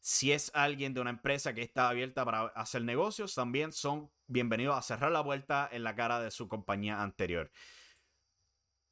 si 0.00 0.32
es 0.32 0.50
alguien 0.54 0.94
de 0.94 1.00
una 1.00 1.10
empresa 1.10 1.54
que 1.54 1.62
está 1.62 1.88
abierta 1.88 2.24
para 2.24 2.46
hacer 2.48 2.82
negocios, 2.82 3.34
también 3.34 3.72
son 3.72 4.10
bienvenidos 4.28 4.76
a 4.76 4.82
cerrar 4.82 5.10
la 5.10 5.24
puerta 5.24 5.68
en 5.72 5.82
la 5.82 5.94
cara 5.94 6.20
de 6.20 6.30
su 6.30 6.48
compañía 6.48 7.02
anterior. 7.02 7.50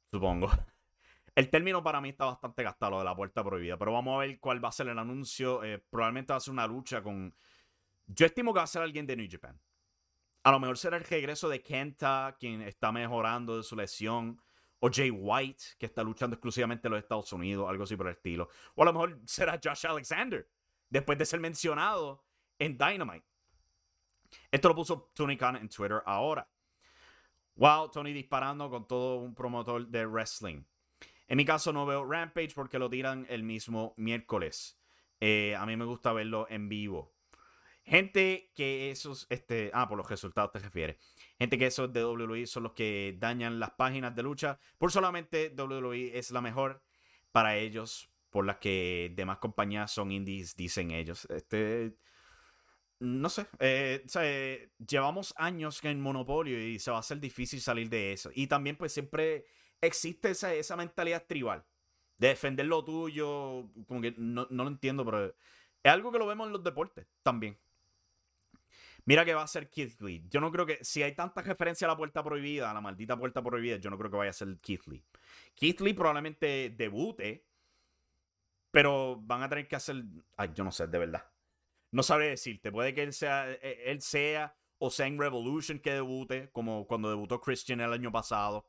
Supongo. 0.05 0.49
El 1.35 1.49
término 1.49 1.83
para 1.83 1.99
mí 1.99 2.09
está 2.09 2.25
bastante 2.25 2.63
gastado, 2.63 2.99
de 2.99 3.05
la 3.05 3.15
puerta 3.15 3.43
prohibida, 3.43 3.77
pero 3.77 3.91
vamos 3.91 4.15
a 4.15 4.19
ver 4.19 4.39
cuál 4.39 4.63
va 4.63 4.69
a 4.69 4.71
ser 4.71 4.87
el 4.87 4.97
anuncio. 4.97 5.63
Eh, 5.65 5.83
probablemente 5.89 6.31
va 6.31 6.37
a 6.37 6.39
ser 6.39 6.53
una 6.53 6.65
lucha 6.65 7.03
con... 7.03 7.35
Yo 8.07 8.25
estimo 8.25 8.53
que 8.53 8.59
va 8.59 8.63
a 8.63 8.67
ser 8.67 8.81
alguien 8.81 9.05
de 9.05 9.17
New 9.17 9.27
Japan. 9.29 9.59
A 10.43 10.51
lo 10.51 10.59
mejor 10.61 10.77
será 10.77 10.95
el 10.95 11.03
regreso 11.03 11.49
de 11.49 11.61
Kenta, 11.61 12.37
quien 12.39 12.61
está 12.61 12.93
mejorando 12.93 13.57
de 13.57 13.63
su 13.63 13.75
lesión 13.75 14.41
o 14.85 14.89
Jay 14.93 15.09
White, 15.09 15.63
que 15.79 15.87
está 15.87 16.03
luchando 16.03 16.35
exclusivamente 16.35 16.87
en 16.87 16.93
los 16.93 17.01
Estados 17.01 17.33
Unidos, 17.33 17.67
algo 17.67 17.85
así 17.85 17.95
por 17.95 18.05
el 18.05 18.13
estilo. 18.13 18.49
O 18.75 18.83
a 18.83 18.85
lo 18.85 18.93
mejor 18.93 19.19
será 19.25 19.59
Josh 19.61 19.87
Alexander, 19.87 20.47
después 20.87 21.17
de 21.17 21.25
ser 21.25 21.39
mencionado 21.39 22.23
en 22.59 22.77
Dynamite. 22.77 23.25
Esto 24.51 24.69
lo 24.69 24.75
puso 24.75 25.11
Tony 25.15 25.37
Khan 25.37 25.55
en 25.55 25.69
Twitter 25.69 26.03
ahora. 26.05 26.47
Wow, 27.55 27.89
Tony 27.89 28.13
disparando 28.13 28.69
con 28.69 28.87
todo 28.87 29.15
un 29.15 29.33
promotor 29.33 29.87
de 29.87 30.05
wrestling. 30.05 30.63
En 31.27 31.37
mi 31.37 31.45
caso 31.45 31.73
no 31.73 31.87
veo 31.87 32.05
Rampage 32.05 32.53
porque 32.53 32.77
lo 32.77 32.87
tiran 32.87 33.25
el 33.27 33.41
mismo 33.41 33.95
miércoles. 33.97 34.79
Eh, 35.19 35.55
a 35.57 35.65
mí 35.65 35.75
me 35.75 35.85
gusta 35.85 36.13
verlo 36.13 36.45
en 36.47 36.69
vivo. 36.69 37.14
Gente 37.85 38.51
que 38.55 38.89
esos, 38.89 39.27
este, 39.29 39.69
ah, 39.73 39.87
por 39.87 39.97
los 39.97 40.09
resultados 40.09 40.51
te 40.51 40.59
refieres. 40.59 40.97
Gente 41.37 41.57
que 41.57 41.67
esos 41.67 41.93
de 41.93 42.03
WWE 42.03 42.47
son 42.47 42.63
los 42.63 42.71
que 42.73 43.15
dañan 43.19 43.59
las 43.59 43.71
páginas 43.71 44.15
de 44.15 44.23
lucha. 44.23 44.59
Por 44.77 44.91
solamente 44.91 45.53
WWE 45.55 46.17
es 46.17 46.31
la 46.31 46.41
mejor 46.41 46.81
para 47.31 47.57
ellos, 47.57 48.09
por 48.31 48.45
las 48.45 48.57
que 48.57 49.13
demás 49.15 49.37
compañías 49.37 49.91
son 49.91 50.11
indies, 50.11 50.55
dicen 50.55 50.89
ellos. 50.91 51.25
Este, 51.29 51.95
no 52.99 53.29
sé, 53.29 53.45
eh, 53.59 54.69
llevamos 54.87 55.33
años 55.37 55.83
en 55.83 56.01
monopolio 56.01 56.59
y 56.59 56.79
se 56.79 56.89
va 56.89 56.97
a 56.97 57.01
hacer 57.01 57.19
difícil 57.19 57.61
salir 57.61 57.89
de 57.89 58.13
eso. 58.13 58.31
Y 58.33 58.47
también 58.47 58.77
pues 58.77 58.93
siempre 58.93 59.45
existe 59.79 60.31
esa, 60.31 60.53
esa 60.53 60.75
mentalidad 60.75 61.25
tribal 61.27 61.63
de 62.17 62.29
defender 62.29 62.65
lo 62.65 62.83
tuyo, 62.83 63.69
como 63.87 64.01
que 64.01 64.15
no, 64.17 64.47
no 64.49 64.63
lo 64.63 64.69
entiendo, 64.69 65.05
pero 65.05 65.27
es 65.27 65.91
algo 65.91 66.11
que 66.11 66.17
lo 66.19 66.25
vemos 66.25 66.47
en 66.47 66.53
los 66.53 66.63
deportes 66.63 67.05
también. 67.21 67.59
Mira 69.05 69.23
que 69.23 69.33
va 69.35 69.43
a 69.43 69.47
ser 69.47 69.69
Keith 69.69 70.01
Lee. 70.01 70.25
Yo 70.29 70.41
no 70.41 70.51
creo 70.51 70.65
que, 70.65 70.83
si 70.83 71.03
hay 71.03 71.13
tanta 71.13 71.41
referencia 71.41 71.85
a 71.85 71.91
la 71.91 71.97
puerta 71.97 72.23
prohibida, 72.23 72.71
a 72.71 72.73
la 72.73 72.81
maldita 72.81 73.17
puerta 73.17 73.43
prohibida, 73.43 73.77
yo 73.77 73.89
no 73.91 73.97
creo 73.97 74.09
que 74.09 74.17
vaya 74.17 74.31
a 74.31 74.33
ser 74.33 74.57
Keith 74.59 74.87
Lee. 74.87 75.03
Keith 75.53 75.79
Lee 75.81 75.93
probablemente 75.93 76.73
debute, 76.75 77.45
pero 78.71 79.17
van 79.21 79.43
a 79.43 79.49
tener 79.49 79.67
que 79.67 79.75
hacer, 79.75 80.03
ay, 80.37 80.51
yo 80.55 80.63
no 80.63 80.71
sé, 80.71 80.87
de 80.87 80.97
verdad. 80.97 81.23
No 81.91 82.03
sabré 82.03 82.29
decirte, 82.29 82.71
puede 82.71 82.93
que 82.93 83.03
él 83.03 83.13
sea, 83.13 83.51
e, 83.51 83.83
él 83.85 84.01
sea 84.01 84.57
o 84.79 84.89
sea 84.89 85.07
en 85.07 85.19
Revolution 85.19 85.79
que 85.79 85.93
debute, 85.93 86.49
como 86.51 86.87
cuando 86.87 87.09
debutó 87.09 87.39
Christian 87.39 87.81
el 87.81 87.93
año 87.93 88.11
pasado. 88.11 88.67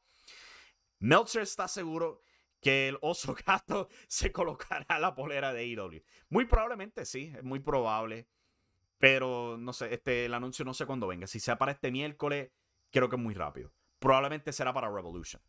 Meltzer 0.99 1.43
está 1.43 1.67
seguro 1.67 2.23
que 2.61 2.89
el 2.89 2.99
oso 3.01 3.35
gato 3.47 3.89
se 4.09 4.33
colocará 4.33 4.99
la 4.99 5.15
polera 5.15 5.53
de 5.53 5.63
AEW. 5.63 6.03
Muy 6.29 6.45
probablemente 6.47 7.05
sí, 7.05 7.33
es 7.35 7.43
muy 7.43 7.61
probable. 7.61 8.29
Pero 8.99 9.57
no 9.59 9.73
sé, 9.73 9.93
este, 9.93 10.25
el 10.25 10.35
anuncio 10.35 10.65
no 10.65 10.75
sé 10.75 10.87
cuándo 10.87 11.07
venga. 11.07 11.27
Si 11.27 11.41
sea 11.41 11.59
para 11.59 11.73
este 11.73 11.91
miércoles, 11.91 12.51
creo 12.91 13.09
que 13.09 13.17
es 13.17 13.23
muy 13.23 13.35
rápido. 13.35 13.73
Probablemente 13.99 14.53
será 14.53 14.73
para 14.73 14.91
Revolution. 14.91 15.43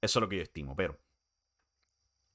Eso 0.00 0.18
es 0.18 0.20
lo 0.20 0.28
que 0.28 0.36
yo 0.36 0.42
estimo, 0.42 0.74
pero. 0.76 0.98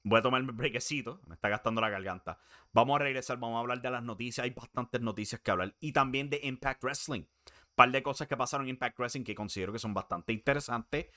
Voy 0.02 0.18
a 0.18 0.22
tomarme 0.22 0.50
el 0.50 0.56
brequecito, 0.56 1.20
me 1.26 1.34
está 1.34 1.50
gastando 1.50 1.82
la 1.82 1.90
garganta. 1.90 2.38
Vamos 2.72 2.96
a 2.96 3.04
regresar, 3.04 3.38
vamos 3.38 3.58
a 3.58 3.60
hablar 3.60 3.82
de 3.82 3.90
las 3.90 4.02
noticias. 4.02 4.44
Hay 4.44 4.50
bastantes 4.50 5.02
noticias 5.02 5.42
que 5.42 5.50
hablar. 5.50 5.76
Y 5.78 5.92
también 5.92 6.30
de 6.30 6.40
Impact 6.42 6.82
Wrestling. 6.82 7.20
Un 7.20 7.74
par 7.74 7.90
de 7.92 8.02
cosas 8.02 8.26
que 8.26 8.36
pasaron 8.36 8.66
en 8.66 8.70
Impact 8.70 8.98
Wrestling 8.98 9.24
que 9.24 9.34
considero 9.34 9.72
que 9.74 9.78
son 9.78 9.92
bastante 9.92 10.32
interesantes. 10.32 11.08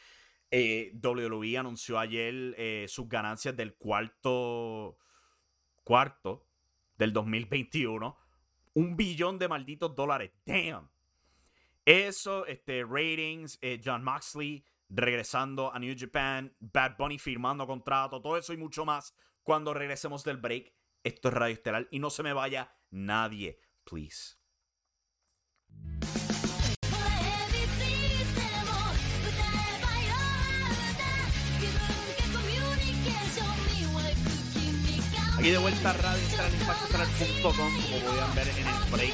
Eh, 0.51 0.93
WWE 1.01 1.57
anunció 1.57 1.97
ayer 1.97 2.55
eh, 2.57 2.85
sus 2.89 3.07
ganancias 3.07 3.55
del 3.55 3.75
cuarto 3.75 4.97
cuarto 5.83 6.45
del 6.97 7.11
2021 7.11 8.17
un 8.73 8.95
billón 8.95 9.39
de 9.39 9.47
malditos 9.47 9.95
dólares. 9.95 10.31
Damn. 10.45 10.89
Eso, 11.85 12.45
este, 12.45 12.83
ratings, 12.83 13.57
eh, 13.61 13.81
John 13.83 14.03
Moxley 14.03 14.65
regresando 14.89 15.73
a 15.73 15.79
New 15.79 15.95
Japan, 15.97 16.55
Bad 16.59 16.97
Bunny 16.97 17.17
firmando 17.17 17.65
contrato, 17.65 18.21
todo 18.21 18.37
eso 18.37 18.53
y 18.53 18.57
mucho 18.57 18.85
más 18.85 19.15
cuando 19.41 19.73
regresemos 19.73 20.23
del 20.23 20.37
break. 20.37 20.73
Esto 21.03 21.27
es 21.29 21.33
Radio 21.33 21.53
Estelar 21.53 21.87
y 21.91 21.99
no 21.99 22.09
se 22.09 22.23
me 22.23 22.33
vaya 22.33 22.73
nadie, 22.91 23.59
please. 23.83 24.37
Aquí 35.43 35.51
de 35.51 35.57
vuelta 35.57 35.89
a 35.89 35.93
Radio 35.93 36.23
como 37.43 37.53
podían 37.53 38.33
ver 38.33 38.47
en 38.47 38.65
el 38.65 38.91
break. 38.93 39.13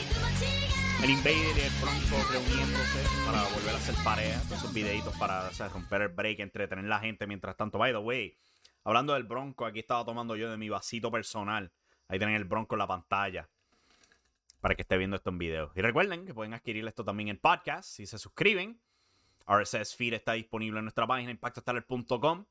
El 1.02 1.10
Invader 1.10 1.58
y 1.58 1.62
el 1.62 1.74
Bronco 1.82 2.32
reuniéndose 2.32 3.04
para 3.26 3.42
volver 3.46 3.74
a 3.74 3.78
hacer 3.78 3.96
pareja. 4.04 4.40
Esos 4.56 4.72
videitos 4.72 5.18
para 5.18 5.50
romper 5.74 6.04
el 6.04 6.10
break, 6.10 6.42
entretener 6.42 6.86
la 6.86 7.00
gente 7.00 7.26
mientras 7.26 7.58
tanto. 7.58 7.80
By 7.80 7.94
the 7.94 7.98
way, 7.98 8.38
hablando 8.84 9.16
del 9.16 9.24
Bronco, 9.24 9.66
aquí 9.66 9.80
estaba 9.80 10.06
tomando 10.06 10.36
yo 10.36 10.52
de 10.52 10.58
mi 10.58 10.70
vasito 10.70 11.12
personal. 11.12 11.72
Ahí 12.08 12.20
tienen 12.20 12.36
el 12.36 12.46
Bronco 12.46 12.76
en 12.76 12.80
la 12.80 12.88
pantalla. 12.88 13.50
Para 14.62 14.76
que 14.76 14.84
esté 14.84 14.98
viendo 14.98 15.16
esto 15.16 15.32
en 15.32 15.40
video. 15.40 15.72
Y 15.76 15.82
recuerden 15.82 16.28
que 16.28 16.36
pueden 16.36 16.54
adquirir 16.54 16.88
esto 16.88 17.04
también 17.04 17.30
en 17.30 17.40
podcast 17.40 17.90
si 17.90 18.06
se 18.06 18.20
suscriben. 18.20 18.80
RSS 19.48 19.96
Feed 19.96 20.14
está 20.14 20.34
disponible 20.34 20.78
en 20.78 20.86
nuestra 20.86 21.08
página 21.08 21.32
impactostellar.com. 21.32 22.46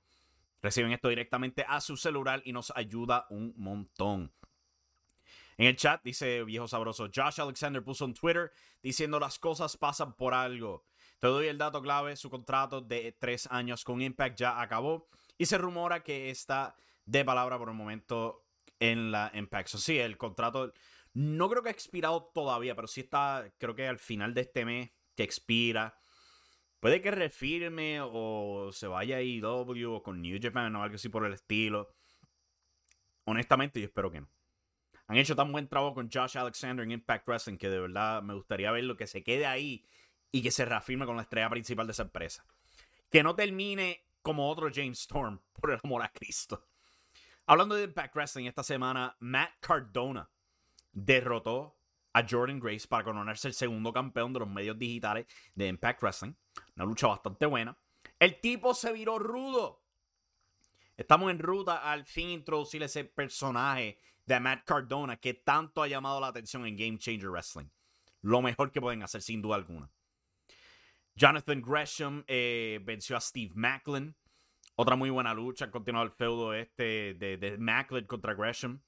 Reciben 0.63 0.93
esto 0.93 1.09
directamente 1.09 1.65
a 1.69 1.81
su 1.81 1.97
celular 1.97 2.43
y 2.45 2.53
nos 2.53 2.73
ayuda 2.75 3.27
un 3.31 3.55
montón. 3.57 4.33
En 5.57 5.67
el 5.67 5.77
chat 5.77 6.03
dice 6.05 6.45
viejo 6.45 6.69
sabroso, 6.69 7.09
Josh 7.15 7.41
Alexander 7.41 7.83
puso 7.83 8.05
en 8.05 8.15
Twitter 8.15 8.53
diciendo 8.83 9.19
las 9.19 9.39
cosas 9.39 9.77
pasan 9.77 10.15
por 10.15 10.35
algo. 10.35 10.85
Te 11.19 11.27
doy 11.27 11.49
el 11.49 11.59
dato 11.59 11.83
clave, 11.83 12.15
su 12.17 12.31
contrato 12.31 12.81
de 12.81 13.17
tres 13.19 13.49
años 13.51 13.83
con 13.83 14.01
Impact 14.01 14.39
ya 14.39 14.61
acabó 14.61 15.09
y 15.37 15.47
se 15.47 15.59
rumora 15.59 16.05
que 16.05 16.31
está 16.31 16.77
de 17.07 17.25
palabra 17.25 17.59
por 17.59 17.69
el 17.71 17.75
momento 17.75 18.45
en 18.79 19.11
la 19.11 19.33
Impact. 19.35 19.69
So, 19.69 19.79
sí, 19.79 19.99
el 19.99 20.17
contrato 20.17 20.73
no 21.13 21.49
creo 21.49 21.63
que 21.65 21.71
ha 21.71 21.73
expirado 21.73 22.31
todavía, 22.33 22.77
pero 22.77 22.87
sí 22.87 23.01
está, 23.01 23.53
creo 23.59 23.75
que 23.75 23.89
al 23.89 23.99
final 23.99 24.35
de 24.35 24.43
este 24.43 24.65
mes 24.65 24.91
que 25.17 25.25
expira. 25.25 25.99
Puede 26.81 27.01
que 27.01 27.11
refirme 27.11 28.01
o 28.01 28.71
se 28.73 28.87
vaya 28.87 29.17
a 29.17 29.23
IW 29.23 29.95
o 29.95 30.03
con 30.03 30.23
New 30.23 30.39
Japan 30.41 30.75
o 30.77 30.83
algo 30.83 30.95
así 30.95 31.09
por 31.09 31.27
el 31.27 31.33
estilo. 31.33 31.93
Honestamente, 33.25 33.81
yo 33.81 33.87
espero 33.87 34.11
que 34.11 34.21
no. 34.21 34.29
Han 35.09 35.17
hecho 35.17 35.35
tan 35.35 35.51
buen 35.51 35.69
trabajo 35.69 35.95
con 35.95 36.11
Josh 36.13 36.37
Alexander 36.37 36.85
en 36.85 36.93
Impact 36.93 37.27
Wrestling 37.27 37.57
que 37.57 37.71
de 37.71 37.81
verdad 37.81 38.23
me 38.23 38.35
gustaría 38.35 38.71
verlo 38.71 38.97
que 38.97 39.07
se 39.07 39.25
quede 39.25 39.47
ahí 39.47 39.85
y 40.31 40.43
que 40.43 40.51
se 40.51 40.67
reafirme 40.67 41.07
con 41.07 41.17
la 41.17 41.23
estrella 41.23 41.49
principal 41.49 41.87
de 41.87 41.93
esa 41.93 42.03
empresa. 42.03 42.45
Que 43.11 43.23
no 43.23 43.35
termine 43.35 44.05
como 44.23 44.51
otro 44.51 44.69
James 44.73 45.01
Storm, 45.01 45.41
por 45.53 45.71
el 45.71 45.81
amor 45.83 46.03
a 46.03 46.13
Cristo. 46.13 46.69
Hablando 47.47 47.75
de 47.75 47.85
Impact 47.85 48.15
Wrestling, 48.15 48.45
esta 48.47 48.63
semana 48.63 49.17
Matt 49.21 49.53
Cardona 49.61 50.29
derrotó 50.93 51.78
a 52.13 52.27
Jordan 52.29 52.61
Grace 52.61 52.87
para 52.89 53.05
coronarse 53.05 53.49
el 53.49 53.55
segundo 53.55 53.93
campeón 53.93 54.33
de 54.33 54.41
los 54.41 54.49
medios 54.49 54.79
digitales 54.79 55.27
de 55.55 55.69
Impact 55.69 56.03
Wrestling. 56.03 56.35
Una 56.77 56.85
lucha 56.85 57.07
bastante 57.07 57.47
buena. 57.47 57.77
El 58.19 58.41
tipo 58.41 58.75
se 58.75 58.93
viró 58.93 59.19
rudo. 59.19 59.83
Estamos 60.97 61.31
en 61.31 61.39
ruta 61.39 61.91
al 61.91 62.05
fin 62.07 62.31
introducir 62.31 62.83
ese 62.83 63.05
personaje 63.05 63.99
de 64.27 64.41
Matt 64.41 64.65
Cardona 64.65 65.17
que 65.17 65.35
tanto 65.35 65.83
ha 65.83 65.89
llamado 65.89 66.21
la 66.21 66.27
atención 66.29 66.67
en 66.67 66.77
Game 66.77 66.99
Changer 66.99 67.31
Wrestling. 67.31 67.69
Lo 68.23 68.43
mejor 68.43 68.73
que 68.73 68.81
pueden 68.81 69.03
hacer, 69.03 69.23
sin 69.23 69.41
duda 69.41 69.57
alguna. 69.57 69.91
Jonathan 71.15 71.63
Gresham 71.63 72.25
eh, 72.27 72.81
venció 72.85 73.17
a 73.17 73.21
Steve 73.21 73.53
Macklin. 73.55 74.15
Otra 74.75 74.97
muy 74.97 75.11
buena 75.11 75.35
lucha. 75.35 75.71
Continuó 75.71 76.03
el 76.03 76.11
feudo 76.11 76.53
este 76.53 77.15
de, 77.15 77.37
de 77.37 77.59
Macklin 77.59 78.07
contra 78.07 78.35
Gresham. 78.35 78.81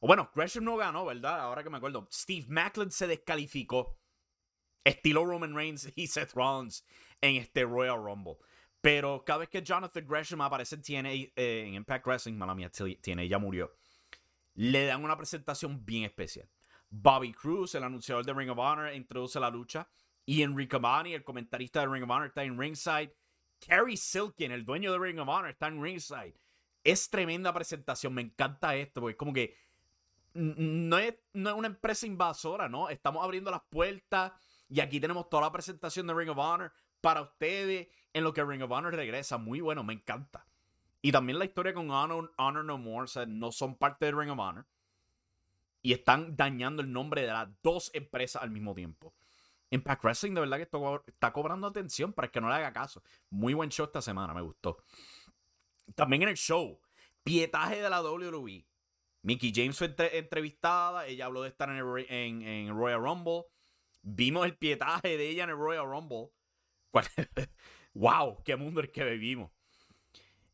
O 0.00 0.06
bueno, 0.06 0.30
Gresham 0.34 0.64
no 0.64 0.76
ganó, 0.76 1.04
¿verdad? 1.04 1.40
Ahora 1.40 1.62
que 1.62 1.70
me 1.70 1.78
acuerdo. 1.78 2.08
Steve 2.12 2.46
Macklin 2.48 2.90
se 2.90 3.06
descalificó. 3.06 3.98
Estilo 4.84 5.24
Roman 5.24 5.54
Reigns 5.54 5.92
y 5.96 6.06
Seth 6.06 6.32
Rollins 6.32 6.84
en 7.20 7.36
este 7.36 7.64
Royal 7.64 8.02
Rumble. 8.02 8.36
Pero 8.80 9.24
cada 9.24 9.40
vez 9.40 9.48
que 9.48 9.62
Jonathan 9.62 10.06
Gresham 10.06 10.40
aparece 10.40 10.76
en, 10.76 11.06
eh, 11.06 11.32
en 11.36 11.74
Impact 11.74 12.06
Wrestling, 12.06 12.34
mala 12.34 12.54
mía, 12.54 12.70
tiene, 13.00 13.28
ya 13.28 13.38
murió. 13.38 13.74
Le 14.54 14.86
dan 14.86 15.04
una 15.04 15.16
presentación 15.16 15.84
bien 15.84 16.04
especial. 16.04 16.48
Bobby 16.90 17.32
Cruz, 17.32 17.74
el 17.74 17.84
anunciador 17.84 18.24
de 18.24 18.32
Ring 18.32 18.50
of 18.50 18.58
Honor, 18.58 18.94
introduce 18.94 19.38
la 19.38 19.50
lucha. 19.50 19.88
Y 20.24 20.42
Enrique 20.42 20.78
Bani, 20.78 21.14
el 21.14 21.24
comentarista 21.24 21.80
de 21.80 21.88
Ring 21.88 22.04
of 22.04 22.10
Honor, 22.10 22.28
está 22.28 22.44
en 22.44 22.58
ringside. 22.58 23.14
Kerry 23.58 23.96
Silkin, 23.96 24.52
el 24.52 24.64
dueño 24.64 24.92
de 24.92 24.98
Ring 24.98 25.18
of 25.18 25.28
Honor, 25.28 25.50
está 25.50 25.66
en 25.66 25.82
ringside. 25.82 26.34
Es 26.84 27.10
tremenda 27.10 27.52
presentación. 27.52 28.14
Me 28.14 28.22
encanta 28.22 28.76
esto, 28.76 29.00
porque 29.00 29.12
es 29.12 29.18
como 29.18 29.32
que 29.32 29.56
no 30.34 30.98
es, 30.98 31.14
no 31.32 31.50
es 31.50 31.56
una 31.56 31.68
empresa 31.68 32.06
invasora, 32.06 32.68
¿no? 32.68 32.88
Estamos 32.88 33.24
abriendo 33.24 33.50
las 33.50 33.62
puertas 33.62 34.32
y 34.68 34.80
aquí 34.80 35.00
tenemos 35.00 35.28
toda 35.28 35.42
la 35.42 35.52
presentación 35.52 36.06
de 36.06 36.14
Ring 36.14 36.30
of 36.30 36.38
Honor 36.38 36.72
para 37.00 37.22
ustedes 37.22 37.88
en 38.12 38.24
lo 38.24 38.32
que 38.32 38.44
Ring 38.44 38.62
of 38.62 38.70
Honor 38.70 38.94
regresa. 38.94 39.38
Muy 39.38 39.60
bueno, 39.60 39.82
me 39.82 39.94
encanta. 39.94 40.46
Y 41.00 41.12
también 41.12 41.38
la 41.38 41.44
historia 41.44 41.72
con 41.72 41.90
Honor, 41.90 42.32
Honor 42.36 42.64
No 42.64 42.78
More, 42.78 43.04
o 43.04 43.08
sea, 43.08 43.26
no 43.26 43.52
son 43.52 43.76
parte 43.76 44.06
de 44.06 44.12
Ring 44.12 44.30
of 44.30 44.38
Honor. 44.38 44.66
Y 45.80 45.92
están 45.92 46.36
dañando 46.36 46.82
el 46.82 46.92
nombre 46.92 47.22
de 47.22 47.28
las 47.28 47.48
dos 47.62 47.90
empresas 47.94 48.42
al 48.42 48.50
mismo 48.50 48.74
tiempo. 48.74 49.14
Impact 49.70 50.02
Wrestling 50.02 50.34
de 50.34 50.40
verdad 50.40 50.56
que 50.56 50.68
está 51.06 51.32
cobrando 51.32 51.66
atención 51.66 52.12
para 52.12 52.28
que 52.28 52.40
no 52.40 52.48
le 52.48 52.54
haga 52.54 52.72
caso. 52.72 53.02
Muy 53.30 53.54
buen 53.54 53.70
show 53.70 53.86
esta 53.86 54.02
semana, 54.02 54.34
me 54.34 54.40
gustó. 54.40 54.78
También 55.94 56.22
en 56.22 56.30
el 56.30 56.36
show, 56.36 56.80
pietaje 57.22 57.80
de 57.80 57.88
la 57.88 58.02
WWE 58.02 58.66
Mickey 59.22 59.52
James 59.54 59.76
fue 59.76 59.94
entrevistada, 60.12 61.06
ella 61.06 61.26
habló 61.26 61.42
de 61.42 61.48
estar 61.48 61.68
en, 61.68 62.42
el, 62.42 62.70
Royal 62.70 63.00
Rumble. 63.00 63.44
Vimos 64.02 64.46
el 64.46 64.56
pietaje 64.56 65.16
de 65.16 65.28
ella 65.28 65.44
en 65.44 65.50
el 65.50 65.56
Royal 65.56 65.86
Rumble. 65.86 66.30
¡Wow! 67.94 68.42
¡Qué 68.44 68.56
mundo 68.56 68.80
el 68.80 68.90
que 68.90 69.04
vivimos! 69.04 69.50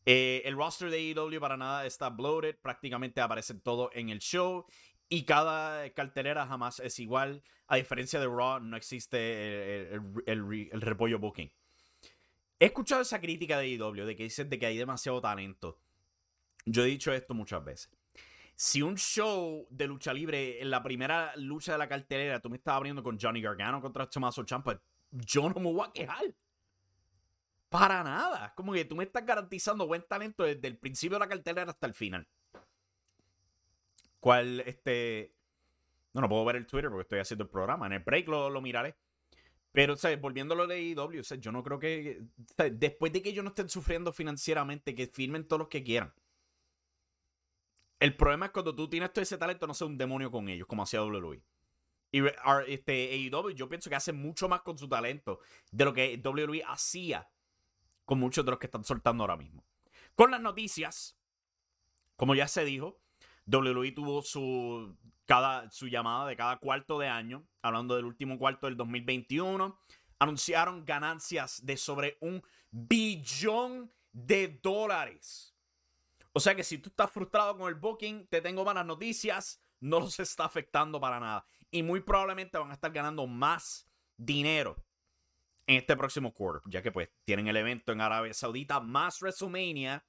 Eh, 0.07 0.43
el 0.45 0.57
roster 0.57 0.91
de 0.91 0.99
AEW 0.99 1.41
para 1.41 1.57
nada 1.57 1.87
está 1.87 2.11
bloated, 2.11 2.59
prácticamente 2.61 3.23
aparece 3.23 3.55
todo 3.55 3.91
en 3.95 4.11
el 4.11 4.19
show 4.19 4.67
y 5.09 5.25
cada 5.25 5.89
cartelera 5.95 6.47
jamás 6.47 6.81
es 6.81 6.99
igual. 6.99 7.43
A 7.67 7.77
diferencia 7.77 8.21
de 8.21 8.27
Raw, 8.27 8.61
no 8.61 8.77
existe 8.77 9.95
el, 9.95 10.71
repollo 10.73 11.19
booking. 11.19 11.51
He 12.59 12.67
escuchado 12.67 13.03
esa 13.03 13.21
crítica 13.21 13.59
de 13.59 13.67
AEW 13.67 14.05
de 14.05 14.17
que 14.17 14.25
dicen 14.25 14.49
de 14.51 14.59
que 14.59 14.67
hay 14.67 14.77
demasiado 14.77 15.21
talento. 15.21 15.81
Yo 16.67 16.83
he 16.83 16.87
dicho 16.87 17.13
esto 17.13 17.35
muchas 17.35 17.65
veces. 17.65 17.91
Si 18.57 18.83
un 18.83 18.97
show 18.97 19.67
de 19.71 19.87
lucha 19.87 20.13
libre 20.13 20.61
en 20.63 20.71
la 20.71 20.83
primera 20.83 21.35
lucha 21.37 21.73
de 21.73 21.79
la 21.79 21.89
cartelera 21.89 22.41
tú 22.41 22.49
me 22.49 22.57
estás 22.57 22.75
abriendo 22.75 23.03
con 23.03 23.19
Johnny 23.19 23.41
Gargano 23.41 23.81
contra 23.81 24.09
Tommaso 24.09 24.45
Ciampa, 24.45 24.81
yo 25.11 25.49
no 25.49 25.61
me 25.61 25.73
voy 25.73 25.87
a 25.87 25.93
quejar. 25.93 26.35
Para 27.69 28.05
nada. 28.05 28.53
Como 28.55 28.73
que 28.73 28.85
tú 28.85 28.95
me 28.95 29.03
estás 29.03 29.27
garantizando 29.27 29.87
buen 29.87 30.03
talento 30.03 30.45
desde 30.45 30.69
el 30.69 30.79
principio 30.79 31.17
de 31.17 31.25
la 31.25 31.29
cartelera 31.29 31.71
hasta 31.73 31.89
el 31.89 31.95
final. 31.95 32.29
¿Cuál, 34.21 34.61
este... 34.61 35.35
No, 36.13 36.21
no 36.21 36.29
puedo 36.29 36.45
ver 36.45 36.57
el 36.57 36.67
Twitter 36.67 36.89
porque 36.89 37.03
estoy 37.03 37.19
haciendo 37.19 37.43
el 37.43 37.51
programa. 37.51 37.87
En 37.87 37.95
el 37.95 37.99
break 37.99 38.29
lo, 38.29 38.61
miraré. 38.61 38.95
Pero, 39.73 39.97
¿sabes? 39.97 40.21
Volviendo 40.21 40.55
lo 40.55 40.69
de 40.69 40.81
IW, 40.81 41.23
e 41.29 41.39
yo 41.41 41.51
no 41.51 41.65
creo 41.65 41.81
que... 41.81 42.23
Después 42.73 43.13
de 43.13 43.21
que 43.21 43.31
ellos 43.31 43.43
no 43.43 43.51
estén 43.51 43.69
sufriendo 43.69 44.13
financieramente, 44.13 44.95
que 44.95 45.09
firmen 45.09 45.49
todos 45.49 45.59
los 45.59 45.69
que 45.69 45.83
quieran. 45.83 46.15
El 48.05 48.17
problema 48.17 48.45
es 48.45 48.53
cuando 48.53 48.75
tú 48.75 48.87
tienes 48.87 49.15
todo 49.15 49.23
ese 49.23 49.39
talento, 49.39 49.67
no 49.67 49.73
sé, 49.73 49.83
un 49.87 49.97
demonio 49.97 50.31
con 50.31 50.47
ellos, 50.51 50.69
como 50.69 50.83
hacía 50.83 51.03
WWE. 51.03 51.43
Y 52.13 52.21
este, 52.67 53.15
AEW, 53.15 53.53
yo 53.53 53.67
pienso 53.67 53.89
que 53.89 53.97
hace 53.97 54.13
mucho 54.13 54.47
más 54.47 54.61
con 54.61 54.77
su 54.77 54.87
talento 54.91 55.41
de 55.71 55.87
lo 55.87 55.95
que 55.95 56.21
WWE 56.23 56.63
hacía 56.67 57.31
con 58.05 58.19
muchos 58.21 58.45
de 58.45 58.51
los 58.51 58.61
que 58.61 58.67
están 58.67 58.85
soltando 58.85 59.23
ahora 59.23 59.39
mismo. 59.39 59.65
Con 60.15 60.31
las 60.31 60.43
noticias, 60.43 61.19
como 62.17 62.35
ya 62.35 62.47
se 62.47 62.67
dijo, 62.67 63.01
WWE 63.47 63.93
tuvo 63.93 64.21
su, 64.21 64.99
cada, 65.25 65.71
su 65.71 65.89
llamada 65.89 66.29
de 66.29 66.37
cada 66.37 66.59
cuarto 66.59 66.99
de 66.99 67.09
año, 67.09 67.49
hablando 67.63 67.97
del 67.97 68.05
último 68.05 68.39
cuarto 68.39 68.67
del 68.67 68.77
2021. 68.77 69.81
Anunciaron 70.19 70.85
ganancias 70.85 71.65
de 71.65 71.79
sobre 71.79 72.19
un 72.21 72.43
billón 72.71 73.91
de 74.13 74.61
dólares. 74.63 75.54
O 76.37 76.41
sea 76.41 76.57
que 76.57 76.65
si 76.65 76.79
tú 76.79 76.89
estás 76.89 77.13
frustrado 77.13 77.57
con 77.57 77.69
el 77.69 77.77
booking, 77.77 78.27
te 78.27 78.41
tengo 78.41 78.65
malas 78.65 78.85
noticias, 78.85 79.63
no 79.79 80.01
los 80.01 80.19
está 80.19 80.45
afectando 80.45 81.01
para 81.01 81.21
nada. 81.21 81.47
Y 81.71 81.85
muy 81.85 82.01
probablemente 82.01 82.59
van 82.59 82.73
a 82.73 82.75
estar 82.75 82.91
ganando 82.91 83.25
más 83.29 83.89
dinero 84.17 84.85
en 85.69 85.77
este 85.77 85.97
próximo 85.97 86.35
quarter, 86.35 86.61
ya 86.67 86.83
que 86.83 86.91
pues 86.91 87.09
tienen 87.23 87.47
el 87.47 87.57
evento 87.57 87.93
en 87.93 88.01
Arabia 88.01 88.35
Saudita 88.35 88.81
más 88.81 89.21
WrestleMania. 89.21 90.05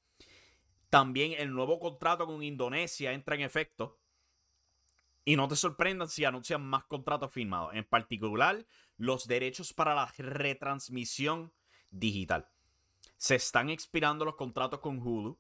También 0.90 1.34
el 1.38 1.54
nuevo 1.54 1.80
contrato 1.80 2.26
con 2.26 2.42
Indonesia 2.42 3.14
entra 3.14 3.36
en 3.36 3.42
efecto. 3.42 4.00
Y 5.26 5.36
no 5.36 5.48
te 5.48 5.56
sorprendan 5.56 6.10
si 6.10 6.26
anuncian 6.26 6.66
más 6.66 6.86
contratos 6.86 7.32
firmados, 7.32 7.76
en 7.76 7.84
particular 7.84 8.66
los 8.98 9.28
derechos 9.28 9.74
para 9.74 9.94
la 9.94 10.12
retransmisión 10.18 11.54
digital. 11.92 12.50
Se 13.18 13.36
están 13.36 13.70
expirando 13.70 14.26
los 14.26 14.36
contratos 14.36 14.80
con 14.80 14.98
Hulu. 14.98 15.40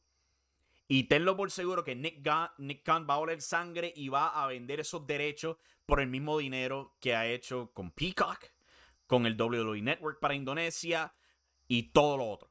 Y 0.87 1.05
tenlo 1.05 1.35
por 1.35 1.49
seguro 1.49 1.83
que 1.83 1.95
Nick, 1.95 2.27
Nick 2.57 2.83
Khan 2.83 3.07
va 3.09 3.15
a 3.15 3.19
oler 3.19 3.41
sangre 3.41 3.91
y 3.95 4.09
va 4.09 4.27
a 4.27 4.47
vender 4.47 4.79
esos 4.79 5.07
derechos 5.07 5.57
por 5.85 5.99
el 5.99 6.07
mismo 6.07 6.37
dinero 6.37 6.95
que 6.99 7.15
ha 7.15 7.25
hecho 7.27 7.71
con 7.73 7.91
Peacock 7.91 8.51
con 9.07 9.25
el 9.25 9.39
WWE 9.39 9.81
Network 9.81 10.19
para 10.19 10.35
Indonesia 10.35 11.13
y 11.67 11.91
todo 11.91 12.17
lo 12.17 12.29
otro. 12.29 12.49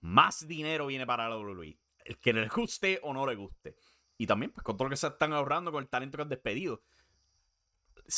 Más 0.00 0.46
dinero 0.46 0.86
viene 0.86 1.06
para 1.06 1.28
la 1.28 1.36
WWE. 1.36 1.78
El 2.04 2.18
que 2.18 2.32
le 2.32 2.48
guste 2.48 3.00
o 3.02 3.14
no 3.14 3.26
le 3.26 3.34
guste. 3.34 3.76
Y 4.18 4.26
también, 4.26 4.52
pues, 4.52 4.62
con 4.62 4.76
todo 4.76 4.84
lo 4.84 4.90
que 4.90 4.96
se 4.96 5.06
están 5.06 5.32
ahorrando 5.32 5.72
con 5.72 5.82
el 5.82 5.88
talento 5.88 6.16
que 6.16 6.22
han 6.22 6.28
despedido. 6.28 6.82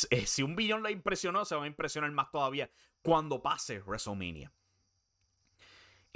Eh, 0.09 0.25
si 0.25 0.43
un 0.43 0.55
billón 0.55 0.83
le 0.83 0.91
impresionó, 0.91 1.45
se 1.45 1.55
va 1.55 1.63
a 1.63 1.67
impresionar 1.67 2.11
más 2.11 2.29
todavía 2.29 2.69
cuando 3.01 3.41
pase 3.41 3.79
WrestleMania. 3.79 4.51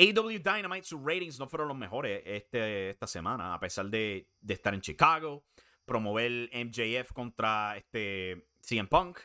AW 0.01 0.39
Dynamite, 0.39 0.83
sus 0.83 0.99
ratings 0.99 1.39
no 1.39 1.47
fueron 1.47 1.67
los 1.67 1.77
mejores 1.77 2.23
este, 2.25 2.89
esta 2.89 3.05
semana, 3.05 3.53
a 3.53 3.59
pesar 3.59 3.85
de, 3.87 4.27
de 4.39 4.53
estar 4.55 4.73
en 4.73 4.81
Chicago, 4.81 5.45
promover 5.85 6.49
MJF 6.53 7.11
contra 7.13 7.77
este 7.77 8.47
CM 8.61 8.89
Punk. 8.89 9.19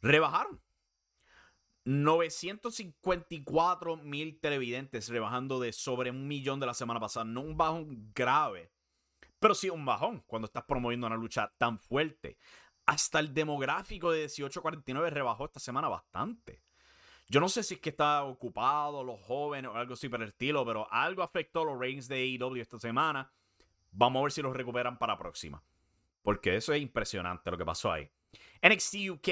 Rebajaron. 0.00 0.62
954 1.84 3.96
mil 3.96 4.38
televidentes, 4.38 5.08
rebajando 5.08 5.58
de 5.58 5.72
sobre 5.72 6.10
un 6.10 6.28
millón 6.28 6.60
de 6.60 6.66
la 6.66 6.74
semana 6.74 7.00
pasada. 7.00 7.24
No 7.24 7.40
un 7.40 7.56
bajón 7.56 8.12
grave, 8.14 8.70
pero 9.40 9.56
sí 9.56 9.68
un 9.68 9.84
bajón 9.84 10.22
cuando 10.28 10.46
estás 10.46 10.62
promoviendo 10.62 11.08
una 11.08 11.16
lucha 11.16 11.52
tan 11.58 11.80
fuerte. 11.80 12.38
Hasta 12.86 13.18
el 13.18 13.34
demográfico 13.34 14.12
de 14.12 14.20
1849 14.20 15.10
rebajó 15.10 15.46
esta 15.46 15.58
semana 15.58 15.88
bastante. 15.88 16.62
Yo 17.28 17.40
no 17.40 17.48
sé 17.48 17.62
si 17.62 17.74
es 17.74 17.80
que 17.80 17.90
está 17.90 18.24
ocupado, 18.24 19.02
los 19.02 19.20
jóvenes 19.22 19.70
o 19.70 19.76
algo 19.76 19.94
así 19.94 20.08
por 20.08 20.22
el 20.22 20.28
estilo, 20.28 20.64
pero 20.66 20.86
algo 20.92 21.22
afectó 21.22 21.64
los 21.64 21.78
ratings 21.78 22.08
de 22.08 22.16
AEW 22.16 22.60
esta 22.60 22.78
semana. 22.78 23.32
Vamos 23.90 24.20
a 24.20 24.22
ver 24.24 24.32
si 24.32 24.42
los 24.42 24.56
recuperan 24.56 24.98
para 24.98 25.14
la 25.14 25.18
próxima. 25.18 25.62
Porque 26.22 26.56
eso 26.56 26.72
es 26.72 26.80
impresionante 26.80 27.50
lo 27.50 27.58
que 27.58 27.64
pasó 27.64 27.92
ahí. 27.92 28.10
NXT 28.62 29.10
UK 29.10 29.28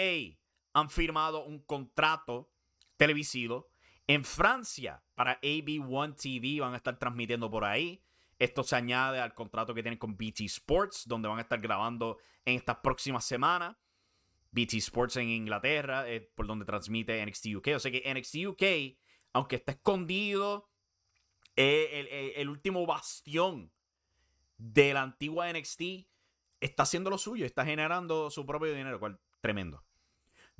han 0.73 0.91
firmado 0.91 1.45
un 1.45 1.61
contrato 1.61 2.51
televisivo 2.97 3.69
en 4.07 4.25
Francia 4.25 5.03
para 5.15 5.41
AB1 5.41 6.17
TV. 6.17 6.61
Van 6.61 6.75
a 6.75 6.77
estar 6.77 6.99
transmitiendo 6.99 7.51
por 7.51 7.65
ahí. 7.65 8.03
Esto 8.39 8.65
se 8.65 8.75
añade 8.75 9.21
al 9.21 9.35
contrato 9.35 9.75
que 9.75 9.83
tienen 9.83 9.99
con 9.99 10.17
BT 10.17 10.41
Sports, 10.47 11.05
donde 11.07 11.29
van 11.29 11.39
a 11.39 11.43
estar 11.43 11.61
grabando 11.61 12.19
en 12.45 12.57
estas 12.57 12.79
próximas 12.79 13.25
semanas. 13.25 13.77
BT 14.53 14.75
Sports 14.75 15.17
en 15.17 15.29
Inglaterra, 15.29 16.05
por 16.35 16.47
donde 16.47 16.65
transmite 16.65 17.25
NXT 17.25 17.47
UK. 17.57 17.69
O 17.77 17.79
sea 17.79 17.91
que 17.91 18.13
NXT 18.13 18.37
UK, 18.47 18.99
aunque 19.33 19.57
está 19.57 19.73
escondido, 19.73 20.69
es 21.57 22.07
el, 22.37 22.49
último 22.49 22.87
bastión 22.87 23.71
de 24.57 24.95
la 24.95 25.03
antigua 25.03 25.53
NXT, 25.53 25.83
está 26.61 26.83
haciendo 26.83 27.11
lo 27.11 27.19
suyo, 27.19 27.47
está 27.47 27.65
generando 27.65 28.31
su 28.31 28.47
propio 28.47 28.75
dinero, 28.75 28.99
cual 28.99 29.19
tremendo. 29.41 29.85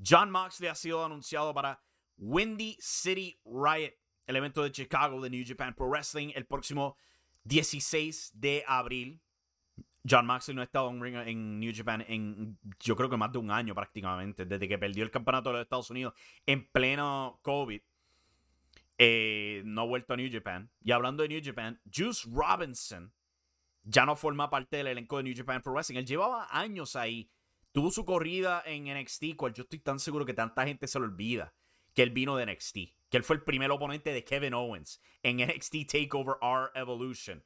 John 0.05 0.31
Moxley 0.31 0.69
ha 0.69 0.75
sido 0.75 1.05
anunciado 1.05 1.53
para 1.53 1.83
Windy 2.17 2.77
City 2.81 3.39
Riot, 3.45 3.95
el 4.27 4.37
evento 4.37 4.63
de 4.63 4.73
Chicago 4.73 5.21
de 5.21 5.31
New 5.31 5.45
Japan 5.47 5.75
Pro 5.75 5.89
Wrestling, 5.89 6.33
el 6.35 6.47
próximo 6.47 6.97
16 7.45 8.33
de 8.35 8.65
abril. 8.67 9.21
John 10.09 10.27
Moxley 10.27 10.55
no 10.55 10.63
ha 10.63 10.65
estado 10.65 10.89
en, 10.91 11.61
New 11.61 11.73
Japan 11.75 12.05
en 12.09 12.59
yo 12.81 12.97
creo 12.97 13.11
que 13.11 13.17
más 13.17 13.33
de 13.33 13.39
un 13.39 13.51
año 13.51 13.75
prácticamente, 13.75 14.47
desde 14.47 14.67
que 14.67 14.79
perdió 14.79 15.05
el 15.05 15.11
campeonato 15.11 15.51
de 15.51 15.57
los 15.57 15.63
Estados 15.63 15.91
Unidos 15.91 16.15
en 16.47 16.67
pleno 16.71 17.39
COVID. 17.43 17.81
Eh, 19.03 19.63
no 19.65 19.83
ha 19.83 19.87
vuelto 19.87 20.15
a 20.15 20.17
New 20.17 20.31
Japan. 20.31 20.71
Y 20.83 20.93
hablando 20.93 21.23
de 21.23 21.29
New 21.29 21.41
Japan, 21.43 21.81
Juice 21.95 22.29
Robinson 22.31 23.13
ya 23.83 24.05
no 24.05 24.15
forma 24.15 24.51
parte 24.51 24.77
del 24.77 24.89
elenco 24.89 25.17
de 25.17 25.23
New 25.25 25.35
Japan 25.37 25.63
Pro 25.63 25.73
Wrestling. 25.73 25.97
Él 25.97 26.07
llevaba 26.07 26.49
años 26.51 26.97
ahí 26.97 27.31
Tuvo 27.73 27.93
su 27.93 28.05
corrida 28.05 28.63
en 28.67 28.93
NXT, 28.93 29.37
cual 29.37 29.55
yo 29.55 29.63
estoy 29.63 29.79
tan 29.79 30.01
seguro 30.01 30.27
que 30.27 30.35
tanta 30.35 30.67
gente 30.67 30.89
se 30.89 30.99
lo 30.99 31.05
olvida, 31.05 31.55
que 31.95 32.03
él 32.03 32.11
vino 32.11 32.37
de 32.37 32.47
NXT, 32.47 32.75
que 33.09 33.17
él 33.17 33.23
fue 33.23 33.37
el 33.37 33.45
primer 33.45 33.71
oponente 33.71 34.13
de 34.13 34.25
Kevin 34.25 34.55
Owens 34.55 35.01
en 35.23 35.37
NXT 35.37 35.87
Takeover 35.87 36.35
R 36.43 36.71
Evolution. 36.75 37.45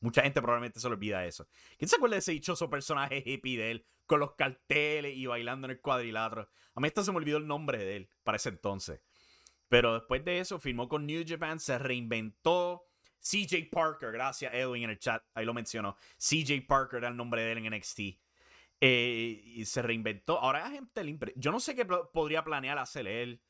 Mucha 0.00 0.22
gente 0.22 0.40
probablemente 0.40 0.80
se 0.80 0.88
le 0.88 0.94
olvida 0.94 1.26
eso. 1.26 1.46
¿Quién 1.78 1.88
se 1.88 1.96
acuerda 1.96 2.14
de 2.14 2.20
ese 2.20 2.32
dichoso 2.32 2.70
personaje 2.70 3.22
hippie 3.24 3.58
de 3.58 3.70
él 3.70 3.86
con 4.06 4.18
los 4.18 4.34
carteles 4.34 5.14
y 5.14 5.26
bailando 5.26 5.66
en 5.66 5.72
el 5.72 5.80
cuadrilátero? 5.80 6.48
A 6.74 6.80
mí 6.80 6.88
hasta 6.88 7.04
se 7.04 7.12
me 7.12 7.18
olvidó 7.18 7.36
el 7.38 7.46
nombre 7.46 7.78
de 7.78 7.96
él 7.96 8.08
para 8.22 8.36
ese 8.36 8.48
entonces. 8.48 9.00
Pero 9.68 9.94
después 9.94 10.24
de 10.24 10.40
eso 10.40 10.58
firmó 10.58 10.88
con 10.88 11.06
New 11.06 11.24
Japan, 11.26 11.60
se 11.60 11.78
reinventó. 11.78 12.86
CJ 13.20 13.68
Parker, 13.70 14.12
gracias 14.12 14.54
Edwin 14.54 14.84
en 14.84 14.90
el 14.90 14.98
chat, 14.98 15.22
ahí 15.34 15.44
lo 15.44 15.52
mencionó. 15.52 15.96
CJ 16.16 16.66
Parker 16.66 16.98
era 16.98 17.08
el 17.08 17.16
nombre 17.16 17.42
de 17.42 17.52
él 17.52 17.58
en 17.58 17.74
NXT. 17.74 18.00
Eh, 18.80 19.42
y 19.44 19.64
se 19.66 19.82
reinventó. 19.82 20.38
Ahora 20.38 20.66
hay 20.66 20.72
gente 20.72 21.04
limpia. 21.04 21.30
Yo 21.36 21.52
no 21.52 21.60
sé 21.60 21.74
qué 21.74 21.84
podría 21.84 22.42
planear 22.42 22.78
hacer 22.78 23.06
él. 23.06 23.42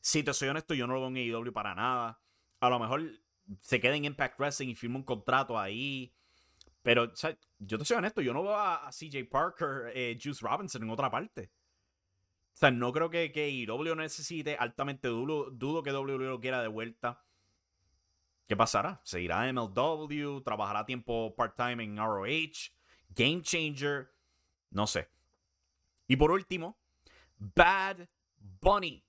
Si 0.00 0.22
te 0.22 0.32
soy 0.32 0.48
honesto, 0.48 0.72
yo 0.72 0.86
no 0.86 0.94
lo 0.94 1.00
veo 1.00 1.08
en 1.10 1.16
AEW 1.16 1.52
para 1.52 1.74
nada. 1.74 2.20
A 2.60 2.70
lo 2.70 2.78
mejor 2.78 3.02
se 3.60 3.80
queda 3.80 3.96
en 3.96 4.04
Impact 4.04 4.38
Wrestling 4.38 4.68
y 4.68 4.74
firma 4.74 4.96
un 4.96 5.04
contrato 5.04 5.58
ahí. 5.58 6.12
Pero 6.82 7.12
yo 7.58 7.78
te 7.78 7.84
soy 7.84 7.96
honesto, 7.96 8.20
yo 8.20 8.32
no 8.32 8.42
veo 8.42 8.56
a, 8.56 8.88
CJ 8.90 9.28
Parker, 9.28 9.92
eh, 9.94 10.18
Juice 10.22 10.40
Robinson 10.46 10.82
en 10.82 10.90
otra 10.90 11.10
parte. 11.10 11.50
O 12.54 12.56
sea, 12.58 12.70
no 12.70 12.92
creo 12.92 13.10
que, 13.10 13.30
que 13.30 13.44
AEW 13.44 13.94
necesite. 13.94 14.56
Altamente 14.56 15.08
dudo, 15.08 15.50
dudo 15.50 15.82
que 15.82 15.92
WWE 15.92 16.26
lo 16.26 16.40
quiera 16.40 16.62
de 16.62 16.68
vuelta. 16.68 17.22
¿Qué 18.48 18.56
pasará? 18.56 19.00
¿Seguirá 19.04 19.48
en 19.48 19.56
MLW? 19.56 20.40
¿Trabajará 20.40 20.86
tiempo 20.86 21.34
part-time 21.36 21.84
en 21.84 21.98
ROH? 21.98 22.72
Game 23.10 23.42
Changer, 23.42 24.10
no 24.70 24.86
sé. 24.86 25.08
Y 26.06 26.16
por 26.16 26.30
último, 26.30 26.78
Bad 27.36 28.08
Bunny. 28.38 29.04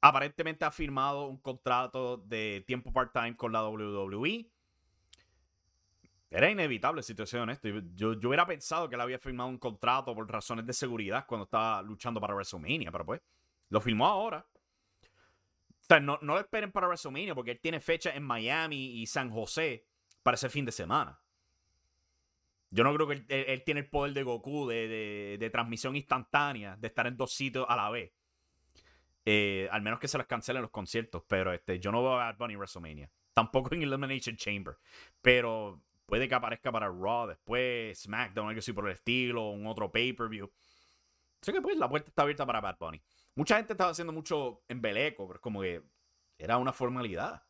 Aparentemente 0.00 0.64
ha 0.64 0.70
firmado 0.70 1.26
un 1.26 1.38
contrato 1.38 2.16
de 2.16 2.64
tiempo 2.66 2.92
part-time 2.92 3.36
con 3.36 3.52
la 3.52 3.68
WWE. 3.68 4.50
Era 6.30 6.50
inevitable, 6.50 7.02
si 7.02 7.14
te 7.14 7.26
soy. 7.26 7.40
Yo, 7.94 8.14
yo 8.14 8.28
hubiera 8.28 8.46
pensado 8.46 8.88
que 8.88 8.94
él 8.94 9.00
había 9.00 9.18
firmado 9.18 9.50
un 9.50 9.58
contrato 9.58 10.14
por 10.14 10.30
razones 10.30 10.64
de 10.64 10.72
seguridad 10.72 11.26
cuando 11.26 11.44
estaba 11.44 11.82
luchando 11.82 12.20
para 12.20 12.34
WrestleMania, 12.34 12.92
pero 12.92 13.04
pues 13.04 13.20
lo 13.68 13.80
firmó 13.80 14.06
ahora. 14.06 14.46
O 15.80 15.84
sea, 15.84 15.98
no, 15.98 16.18
no 16.22 16.34
lo 16.34 16.40
esperen 16.40 16.70
para 16.70 16.86
WrestleMania 16.86 17.34
porque 17.34 17.50
él 17.50 17.60
tiene 17.60 17.80
fecha 17.80 18.14
en 18.14 18.22
Miami 18.22 19.00
y 19.00 19.06
San 19.06 19.30
José 19.30 19.86
para 20.22 20.36
ese 20.36 20.48
fin 20.48 20.64
de 20.64 20.72
semana. 20.72 21.20
Yo 22.70 22.84
no 22.84 22.94
creo 22.94 23.08
que 23.08 23.24
él, 23.28 23.62
tiene 23.64 23.80
el 23.80 23.88
poder 23.88 24.12
de 24.12 24.22
Goku 24.22 24.68
de, 24.68 25.50
transmisión 25.52 25.96
instantánea, 25.96 26.76
de 26.76 26.86
estar 26.86 27.06
en 27.06 27.16
dos 27.16 27.32
sitios 27.32 27.66
a 27.68 27.74
la 27.74 27.90
vez. 27.90 28.12
Eh, 29.24 29.68
al 29.70 29.82
menos 29.82 30.00
que 30.00 30.08
se 30.08 30.18
les 30.18 30.26
cancelen 30.26 30.62
los 30.62 30.70
conciertos. 30.70 31.22
Pero 31.28 31.52
este, 31.52 31.78
yo 31.78 31.92
no 31.92 32.02
veo 32.02 32.14
a 32.14 32.26
Bad 32.26 32.38
Bunny 32.38 32.56
WrestleMania. 32.56 33.10
Tampoco 33.32 33.74
en 33.74 33.82
Elimination 33.82 34.36
Chamber. 34.36 34.76
Pero 35.22 35.82
puede 36.06 36.28
que 36.28 36.34
aparezca 36.34 36.72
para 36.72 36.88
Raw 36.88 37.28
después, 37.28 38.00
SmackDown, 38.00 38.48
algo 38.48 38.58
así 38.58 38.72
por 38.72 38.86
el 38.86 38.92
estilo, 38.92 39.50
un 39.50 39.66
otro 39.66 39.90
pay-per-view. 39.90 40.50
Así 41.40 41.52
que 41.52 41.62
pues 41.62 41.78
la 41.78 41.88
puerta 41.88 42.08
está 42.08 42.22
abierta 42.22 42.44
para 42.44 42.60
Bad 42.60 42.76
Bunny. 42.78 43.00
Mucha 43.36 43.56
gente 43.56 43.72
estaba 43.72 43.90
haciendo 43.90 44.12
mucho 44.12 44.62
embeleco, 44.68 45.26
pero 45.26 45.36
es 45.36 45.40
como 45.40 45.62
que 45.62 45.82
era 46.36 46.58
una 46.58 46.72
formalidad. 46.72 47.42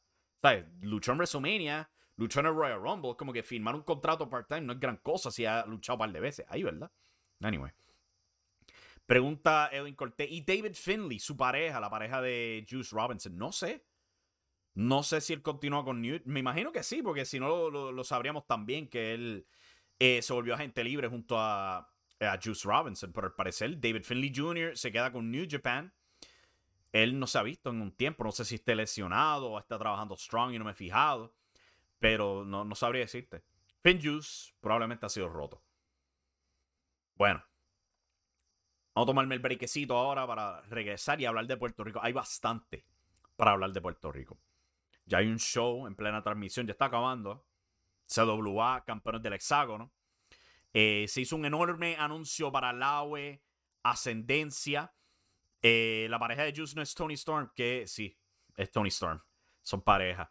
¿Sabes? 0.42 0.66
Luchó 0.82 1.12
en 1.12 1.18
WrestleMania, 1.18 1.90
luchó 2.16 2.40
en 2.40 2.46
el 2.46 2.54
Royal 2.54 2.80
Rumble. 2.80 3.16
Como 3.16 3.32
que 3.32 3.42
firmar 3.42 3.74
un 3.74 3.82
contrato 3.82 4.28
part-time 4.28 4.62
no 4.62 4.72
es 4.74 4.80
gran 4.80 4.98
cosa 4.98 5.30
si 5.30 5.46
ha 5.46 5.64
luchado 5.66 5.96
un 5.96 6.00
par 6.00 6.12
de 6.12 6.20
veces. 6.20 6.46
Ahí, 6.48 6.62
¿verdad? 6.62 6.90
Anyway. 7.40 7.72
Pregunta 9.10 9.68
Edwin 9.72 9.96
Cortés. 9.96 10.30
¿Y 10.30 10.42
David 10.42 10.74
Finley, 10.74 11.18
su 11.18 11.36
pareja, 11.36 11.80
la 11.80 11.90
pareja 11.90 12.22
de 12.22 12.64
Juice 12.70 12.94
Robinson? 12.94 13.36
No 13.36 13.50
sé. 13.50 13.84
No 14.74 15.02
sé 15.02 15.20
si 15.20 15.32
él 15.32 15.42
continúa 15.42 15.84
con 15.84 16.00
Newt. 16.00 16.22
Me 16.26 16.38
imagino 16.38 16.70
que 16.70 16.84
sí, 16.84 17.02
porque 17.02 17.24
si 17.24 17.40
no 17.40 17.70
lo, 17.70 18.04
sabríamos 18.04 18.46
también 18.46 18.86
que 18.88 19.12
él 19.12 19.48
eh, 19.98 20.22
se 20.22 20.32
volvió 20.32 20.54
agente 20.54 20.84
libre 20.84 21.08
junto 21.08 21.40
a, 21.40 21.92
a 22.20 22.38
Juice 22.40 22.62
Robinson. 22.68 23.12
Pero 23.12 23.26
al 23.26 23.34
parecer, 23.34 23.80
David 23.80 24.04
Finley 24.04 24.32
Jr. 24.32 24.78
se 24.78 24.92
queda 24.92 25.10
con 25.10 25.28
New 25.28 25.44
Japan. 25.50 25.92
Él 26.92 27.18
no 27.18 27.26
se 27.26 27.36
ha 27.38 27.42
visto 27.42 27.70
en 27.70 27.80
un 27.80 27.90
tiempo. 27.90 28.22
No 28.22 28.30
sé 28.30 28.44
si 28.44 28.54
esté 28.54 28.76
lesionado 28.76 29.50
o 29.50 29.58
está 29.58 29.76
trabajando 29.76 30.16
strong 30.16 30.54
y 30.54 30.58
no 30.60 30.64
me 30.64 30.70
he 30.70 30.74
fijado. 30.74 31.34
Pero 31.98 32.44
no, 32.44 32.64
no 32.64 32.76
sabría 32.76 33.00
decirte. 33.00 33.42
Finn 33.80 34.00
Juice 34.00 34.52
probablemente 34.60 35.04
ha 35.04 35.08
sido 35.08 35.28
roto. 35.28 35.64
Bueno. 37.16 37.49
Vamos 39.00 39.12
tomarme 39.12 39.34
el 39.34 39.40
brequecito 39.40 39.96
ahora 39.96 40.26
para 40.26 40.60
regresar 40.68 41.18
y 41.22 41.24
hablar 41.24 41.46
de 41.46 41.56
Puerto 41.56 41.82
Rico. 41.82 42.00
Hay 42.02 42.12
bastante 42.12 42.84
para 43.34 43.52
hablar 43.52 43.72
de 43.72 43.80
Puerto 43.80 44.12
Rico. 44.12 44.38
Ya 45.06 45.16
hay 45.16 45.28
un 45.28 45.38
show 45.38 45.86
en 45.86 45.94
plena 45.94 46.22
transmisión, 46.22 46.66
ya 46.66 46.72
está 46.72 46.84
acabando. 46.84 47.46
CWA, 48.06 48.84
campeones 48.84 49.22
del 49.22 49.32
hexágono. 49.32 49.90
Eh, 50.74 51.06
se 51.08 51.22
hizo 51.22 51.34
un 51.34 51.46
enorme 51.46 51.96
anuncio 51.96 52.52
para 52.52 52.74
Laue, 52.74 53.42
Ascendencia. 53.82 54.92
Eh, 55.62 56.06
la 56.10 56.18
pareja 56.18 56.42
de 56.42 56.52
Juice 56.54 56.76
no 56.76 56.82
es 56.82 56.94
Tony 56.94 57.14
Storm, 57.14 57.50
que 57.54 57.86
sí, 57.86 58.18
es 58.54 58.70
Tony 58.70 58.90
Storm. 58.90 59.22
Son 59.62 59.80
pareja. 59.80 60.30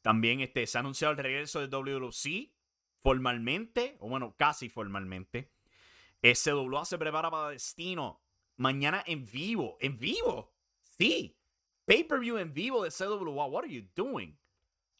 También 0.00 0.40
este, 0.40 0.66
se 0.66 0.78
ha 0.78 0.80
anunciado 0.80 1.12
el 1.12 1.18
regreso 1.18 1.60
de 1.60 1.68
WWC 1.68 2.50
formalmente, 2.98 3.98
o 4.00 4.08
bueno, 4.08 4.34
casi 4.38 4.70
formalmente. 4.70 5.52
CWA 6.32 6.84
se 6.84 6.98
prepara 6.98 7.30
para 7.30 7.50
Destino. 7.50 8.20
Mañana 8.56 9.02
en 9.06 9.30
vivo. 9.30 9.76
¿En 9.80 9.98
vivo? 9.98 10.54
Sí. 10.80 11.36
Pay-per-view 11.84 12.38
en 12.38 12.54
vivo 12.54 12.82
de 12.82 12.90
CWA. 12.90 13.46
What 13.46 13.64
are 13.64 13.72
you 13.72 13.86
doing? 13.94 14.38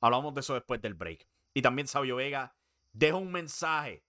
Hablamos 0.01 0.35
de 0.35 0.41
eso 0.41 0.55
después 0.55 0.83
del 0.83 0.95
break. 0.95 1.27
Y 1.55 1.63
también 1.63 1.89
Sabio 1.89 2.17
Vega 2.17 2.55
deja 2.93 3.17
un 3.17 3.33
mensaje 3.33 4.05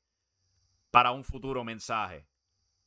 para 0.91 1.11
un 1.11 1.23
futuro 1.23 1.63
mensaje. 1.63 2.27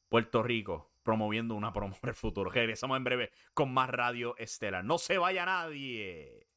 Puerto 0.09 0.43
Rico 0.43 0.93
promoviendo 1.03 1.55
una 1.55 1.73
promo 1.73 1.97
el 2.03 2.15
futuro. 2.15 2.51
Regresamos 2.51 2.97
en 2.99 3.05
breve 3.05 3.31
con 3.55 3.73
más 3.73 3.89
Radio 3.89 4.37
Estela. 4.37 4.83
No 4.83 4.99
se 4.99 5.17
vaya 5.17 5.47
nadie. 5.47 6.48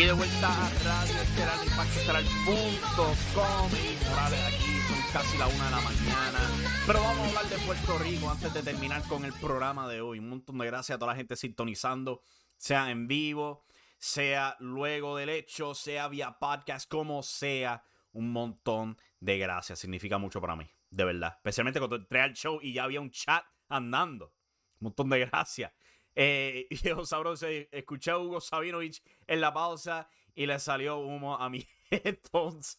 Aquí 0.00 0.06
de 0.06 0.14
vuelta 0.14 0.48
a 0.48 0.70
Radio 0.82 1.20
Estelar, 1.20 1.62
impactoestelar.com. 1.62 3.70
Morales, 4.08 4.40
aquí 4.46 4.80
son 4.88 4.96
casi 5.12 5.36
la 5.36 5.46
una 5.46 5.66
de 5.66 5.70
la 5.72 5.80
mañana. 5.82 6.38
Pero 6.86 7.02
vamos 7.02 7.18
a 7.18 7.28
hablar 7.28 7.44
de 7.50 7.58
Puerto 7.66 7.98
Rico 7.98 8.30
antes 8.30 8.54
de 8.54 8.62
terminar 8.62 9.02
con 9.08 9.26
el 9.26 9.34
programa 9.34 9.86
de 9.88 10.00
hoy. 10.00 10.18
Un 10.18 10.30
montón 10.30 10.56
de 10.56 10.64
gracias 10.64 10.96
a 10.96 10.98
toda 10.98 11.12
la 11.12 11.18
gente 11.18 11.36
sintonizando, 11.36 12.22
sea 12.56 12.90
en 12.90 13.08
vivo, 13.08 13.66
sea 13.98 14.56
luego 14.58 15.18
del 15.18 15.28
hecho, 15.28 15.74
sea 15.74 16.08
vía 16.08 16.38
podcast, 16.38 16.90
como 16.90 17.22
sea. 17.22 17.84
Un 18.12 18.32
montón 18.32 18.96
de 19.18 19.36
gracias. 19.36 19.80
Significa 19.80 20.16
mucho 20.16 20.40
para 20.40 20.56
mí, 20.56 20.66
de 20.88 21.04
verdad. 21.04 21.34
Especialmente 21.36 21.78
cuando 21.78 21.96
entré 21.96 22.22
al 22.22 22.32
show 22.32 22.58
y 22.62 22.72
ya 22.72 22.84
había 22.84 23.02
un 23.02 23.10
chat 23.10 23.44
andando. 23.68 24.32
Un 24.80 24.86
montón 24.86 25.10
de 25.10 25.26
gracias. 25.26 25.72
Eh, 26.22 26.66
viejo 26.82 27.06
sabroso, 27.06 27.46
escuché 27.46 28.10
a 28.10 28.18
Hugo 28.18 28.42
Sabinovich 28.42 29.02
en 29.26 29.40
la 29.40 29.54
pausa 29.54 30.06
y 30.34 30.44
le 30.44 30.58
salió 30.58 30.98
humo 30.98 31.34
a 31.34 31.48
mi 31.48 31.66
entonces. 31.90 32.78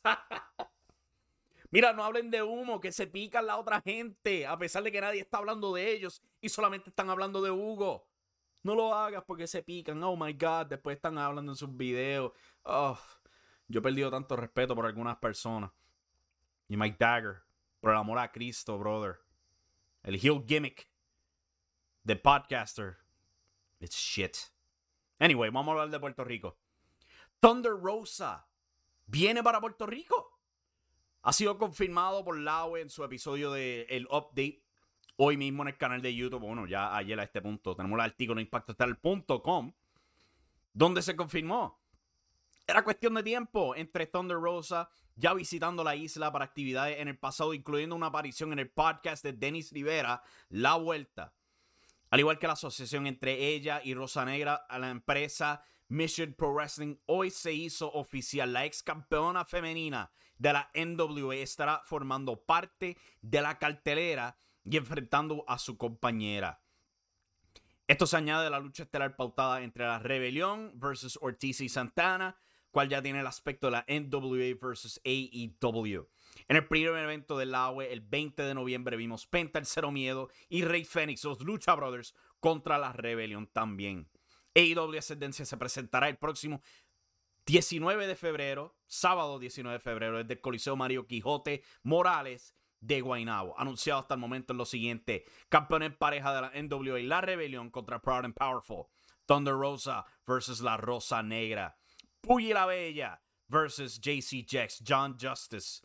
Mira, 1.72 1.92
no 1.92 2.04
hablen 2.04 2.30
de 2.30 2.44
humo, 2.44 2.80
que 2.80 2.92
se 2.92 3.08
pican 3.08 3.48
la 3.48 3.58
otra 3.58 3.82
gente, 3.82 4.46
a 4.46 4.60
pesar 4.60 4.84
de 4.84 4.92
que 4.92 5.02
nadie 5.02 5.22
está 5.22 5.40
hablando 5.40 5.74
de 5.74 5.92
ellos 5.92 6.22
y 6.40 6.50
solamente 6.50 6.92
están 6.92 7.10
hablando 7.10 7.42
de 7.42 7.50
Hugo. 7.50 8.08
No 8.62 8.76
lo 8.76 8.94
hagas 8.94 9.24
porque 9.26 9.48
se 9.48 9.64
pican. 9.64 10.04
Oh 10.04 10.16
my 10.16 10.34
God, 10.34 10.68
después 10.68 10.98
están 10.98 11.18
hablando 11.18 11.54
en 11.54 11.56
sus 11.56 11.76
videos. 11.76 12.34
Oh, 12.62 13.00
yo 13.68 13.80
he 13.80 13.82
perdido 13.82 14.12
tanto 14.12 14.36
respeto 14.36 14.76
por 14.76 14.86
algunas 14.86 15.18
personas. 15.18 15.72
Y 16.68 16.78
Mike 16.78 16.98
Dagger, 17.00 17.42
por 17.80 17.90
el 17.90 17.98
amor 17.98 18.20
a 18.20 18.32
Cristo, 18.32 18.78
brother. 18.78 19.18
El 20.04 20.20
heel 20.24 20.44
gimmick 20.46 20.88
de 22.04 22.16
podcaster 22.18 23.02
It's 23.82 23.98
shit. 23.98 24.38
Anyway, 25.20 25.50
vamos 25.50 25.70
a 25.70 25.72
hablar 25.72 25.90
de 25.90 26.00
Puerto 26.00 26.24
Rico. 26.24 26.58
Thunder 27.40 27.74
Rosa 27.74 28.48
viene 29.08 29.44
para 29.44 29.60
Puerto 29.60 29.86
Rico. 29.86 30.40
Ha 31.24 31.34
sido 31.34 31.58
confirmado 31.58 32.24
por 32.24 32.38
Laue 32.38 32.82
en 32.82 32.90
su 32.90 33.04
episodio 33.04 33.52
de 33.52 33.88
El 33.90 34.06
Update. 34.06 34.64
Hoy 35.18 35.38
mismo 35.38 35.64
en 35.64 35.70
el 35.70 35.78
canal 35.78 36.02
de 36.02 36.16
YouTube. 36.16 36.40
Bueno, 36.40 36.66
ya 36.68 36.96
ayer 36.96 37.20
a 37.20 37.24
este 37.24 37.42
punto 37.42 37.76
tenemos 37.76 37.98
el 37.98 38.06
artículo 38.06 38.40
en 38.40 38.46
impactostal.com 38.46 39.74
donde 40.74 41.02
se 41.02 41.16
confirmó. 41.16 41.82
Era 42.66 42.84
cuestión 42.84 43.14
de 43.16 43.24
tiempo 43.24 43.76
entre 43.76 44.08
Thunder 44.08 44.38
Rosa 44.38 44.90
ya 45.16 45.34
visitando 45.34 45.84
la 45.84 45.96
isla 45.96 46.32
para 46.32 46.46
actividades 46.46 47.00
en 47.00 47.08
el 47.08 47.18
pasado, 47.18 47.54
incluyendo 47.54 47.96
una 47.96 48.08
aparición 48.08 48.54
en 48.54 48.60
el 48.60 48.70
podcast 48.70 49.24
de 49.24 49.34
Denis 49.34 49.72
Rivera, 49.72 50.24
La 50.50 50.76
Vuelta. 50.76 51.34
Al 52.12 52.20
igual 52.20 52.40
que 52.40 52.48
la 52.48 52.54
asociación 52.54 53.08
entre 53.08 53.48
ella 53.48 53.82
y 53.84 53.94
Rosa 53.94 54.26
Negra 54.26 54.56
a 54.70 54.78
la 54.80 54.90
empresa 54.90 55.64
Mission 55.88 56.34
Pro 56.34 56.54
Wrestling, 56.54 56.98
hoy 57.06 57.32
se 57.32 57.54
hizo 57.54 57.90
oficial. 57.94 58.52
La 58.52 58.66
ex 58.66 58.84
campeona 58.84 59.46
femenina 59.46 60.12
de 60.38 60.52
la 60.52 60.70
NWA 60.76 61.36
estará 61.36 61.82
formando 61.86 62.44
parte 62.44 62.98
de 63.22 63.42
la 63.42 63.58
cartelera 63.58 64.38
y 64.66 64.76
enfrentando 64.76 65.46
a 65.48 65.58
su 65.58 65.78
compañera. 65.78 66.62
Esto 67.88 68.06
se 68.06 68.18
añade 68.18 68.48
a 68.48 68.50
la 68.50 68.60
lucha 68.60 68.84
estelar 68.84 69.16
pautada 69.16 69.62
entre 69.62 69.86
la 69.86 70.00
Rebelión 70.00 70.74
versus 70.76 71.18
Ortiz 71.22 71.62
y 71.62 71.70
Santana, 71.70 72.38
cual 72.72 72.90
ya 72.90 73.02
tiene 73.02 73.22
el 73.22 73.28
aspecto 73.28 73.68
de 73.68 73.72
la 73.72 73.86
NWA 73.88 74.54
versus 74.62 75.00
AEW. 75.06 76.10
En 76.52 76.58
el 76.58 76.68
primer 76.68 76.94
evento 76.98 77.38
del 77.38 77.56
AWE, 77.56 77.94
el 77.94 78.02
20 78.02 78.44
de 78.44 78.54
noviembre, 78.54 78.98
vimos 78.98 79.26
Penta, 79.26 79.58
el 79.58 79.66
Cero 79.66 79.90
Miedo 79.90 80.28
y 80.50 80.66
Rey 80.66 80.84
Fénix, 80.84 81.24
los 81.24 81.40
Lucha 81.40 81.74
Brothers, 81.76 82.14
contra 82.42 82.78
la 82.78 82.92
Rebelión 82.92 83.48
también. 83.48 84.10
AEW 84.54 84.98
Ascendencia 84.98 85.46
se 85.46 85.56
presentará 85.56 86.10
el 86.10 86.18
próximo 86.18 86.62
19 87.46 88.06
de 88.06 88.18
febrero, 88.18 88.76
sábado 88.86 89.40
19 89.40 89.78
de 89.78 89.80
febrero, 89.80 90.18
desde 90.18 90.34
el 90.34 90.42
Coliseo 90.42 90.76
Mario 90.76 91.08
Quijote 91.08 91.64
Morales 91.84 92.54
de 92.82 93.00
Guaynabo. 93.00 93.58
Anunciado 93.58 94.02
hasta 94.02 94.16
el 94.16 94.20
momento 94.20 94.52
en 94.52 94.58
lo 94.58 94.66
siguiente: 94.66 95.24
campeón 95.48 95.84
en 95.84 95.98
pareja 95.98 96.36
de 96.36 96.42
la 96.42 96.52
NWA, 96.64 97.00
la 97.00 97.22
Rebelión 97.22 97.70
contra 97.70 98.02
Proud 98.02 98.26
and 98.26 98.36
Powerful. 98.36 98.88
Thunder 99.26 99.54
Rosa 99.54 100.06
versus 100.28 100.60
la 100.60 100.76
Rosa 100.76 101.24
Negra. 101.24 101.78
Puyi 102.20 102.52
la 102.52 102.66
Bella 102.66 103.22
versus 103.48 104.02
JC 104.02 104.46
Jax, 104.46 104.84
John 104.86 105.16
Justice 105.18 105.82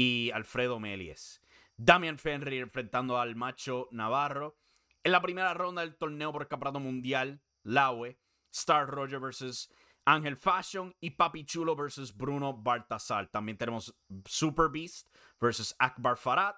y 0.00 0.30
Alfredo 0.30 0.80
Melies. 0.80 1.42
Damian 1.76 2.16
Fenrir 2.16 2.62
enfrentando 2.62 3.18
al 3.18 3.36
macho 3.36 3.86
Navarro 3.90 4.56
En 5.04 5.12
la 5.12 5.20
primera 5.20 5.52
ronda 5.52 5.82
del 5.82 5.96
torneo 5.96 6.32
por 6.32 6.40
el 6.40 6.48
campeonato 6.48 6.80
mundial, 6.80 7.42
Laue, 7.64 8.18
Star 8.50 8.88
Roger 8.88 9.20
versus 9.20 9.70
Ángel 10.06 10.38
Fashion 10.38 10.96
y 11.00 11.10
Papi 11.10 11.44
Chulo 11.44 11.76
versus 11.76 12.16
Bruno 12.16 12.54
Baltasar. 12.54 13.28
También 13.28 13.58
tenemos 13.58 13.94
Super 14.24 14.70
Beast 14.70 15.06
versus 15.38 15.76
Akbar 15.78 16.16
Farad. 16.16 16.54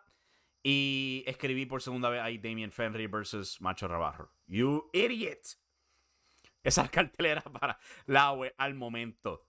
Y 0.62 1.24
escribí 1.26 1.66
por 1.66 1.82
segunda 1.82 2.10
vez 2.10 2.20
ahí 2.22 2.38
Damien 2.38 2.70
Fenry 2.70 3.08
versus 3.08 3.60
Macho 3.60 3.88
Rabarro. 3.88 4.30
You 4.46 4.88
idiot. 4.92 5.58
Esa 6.62 6.88
cartelera 6.88 7.42
para 7.60 7.76
la 8.06 8.32
al 8.56 8.74
momento. 8.74 9.48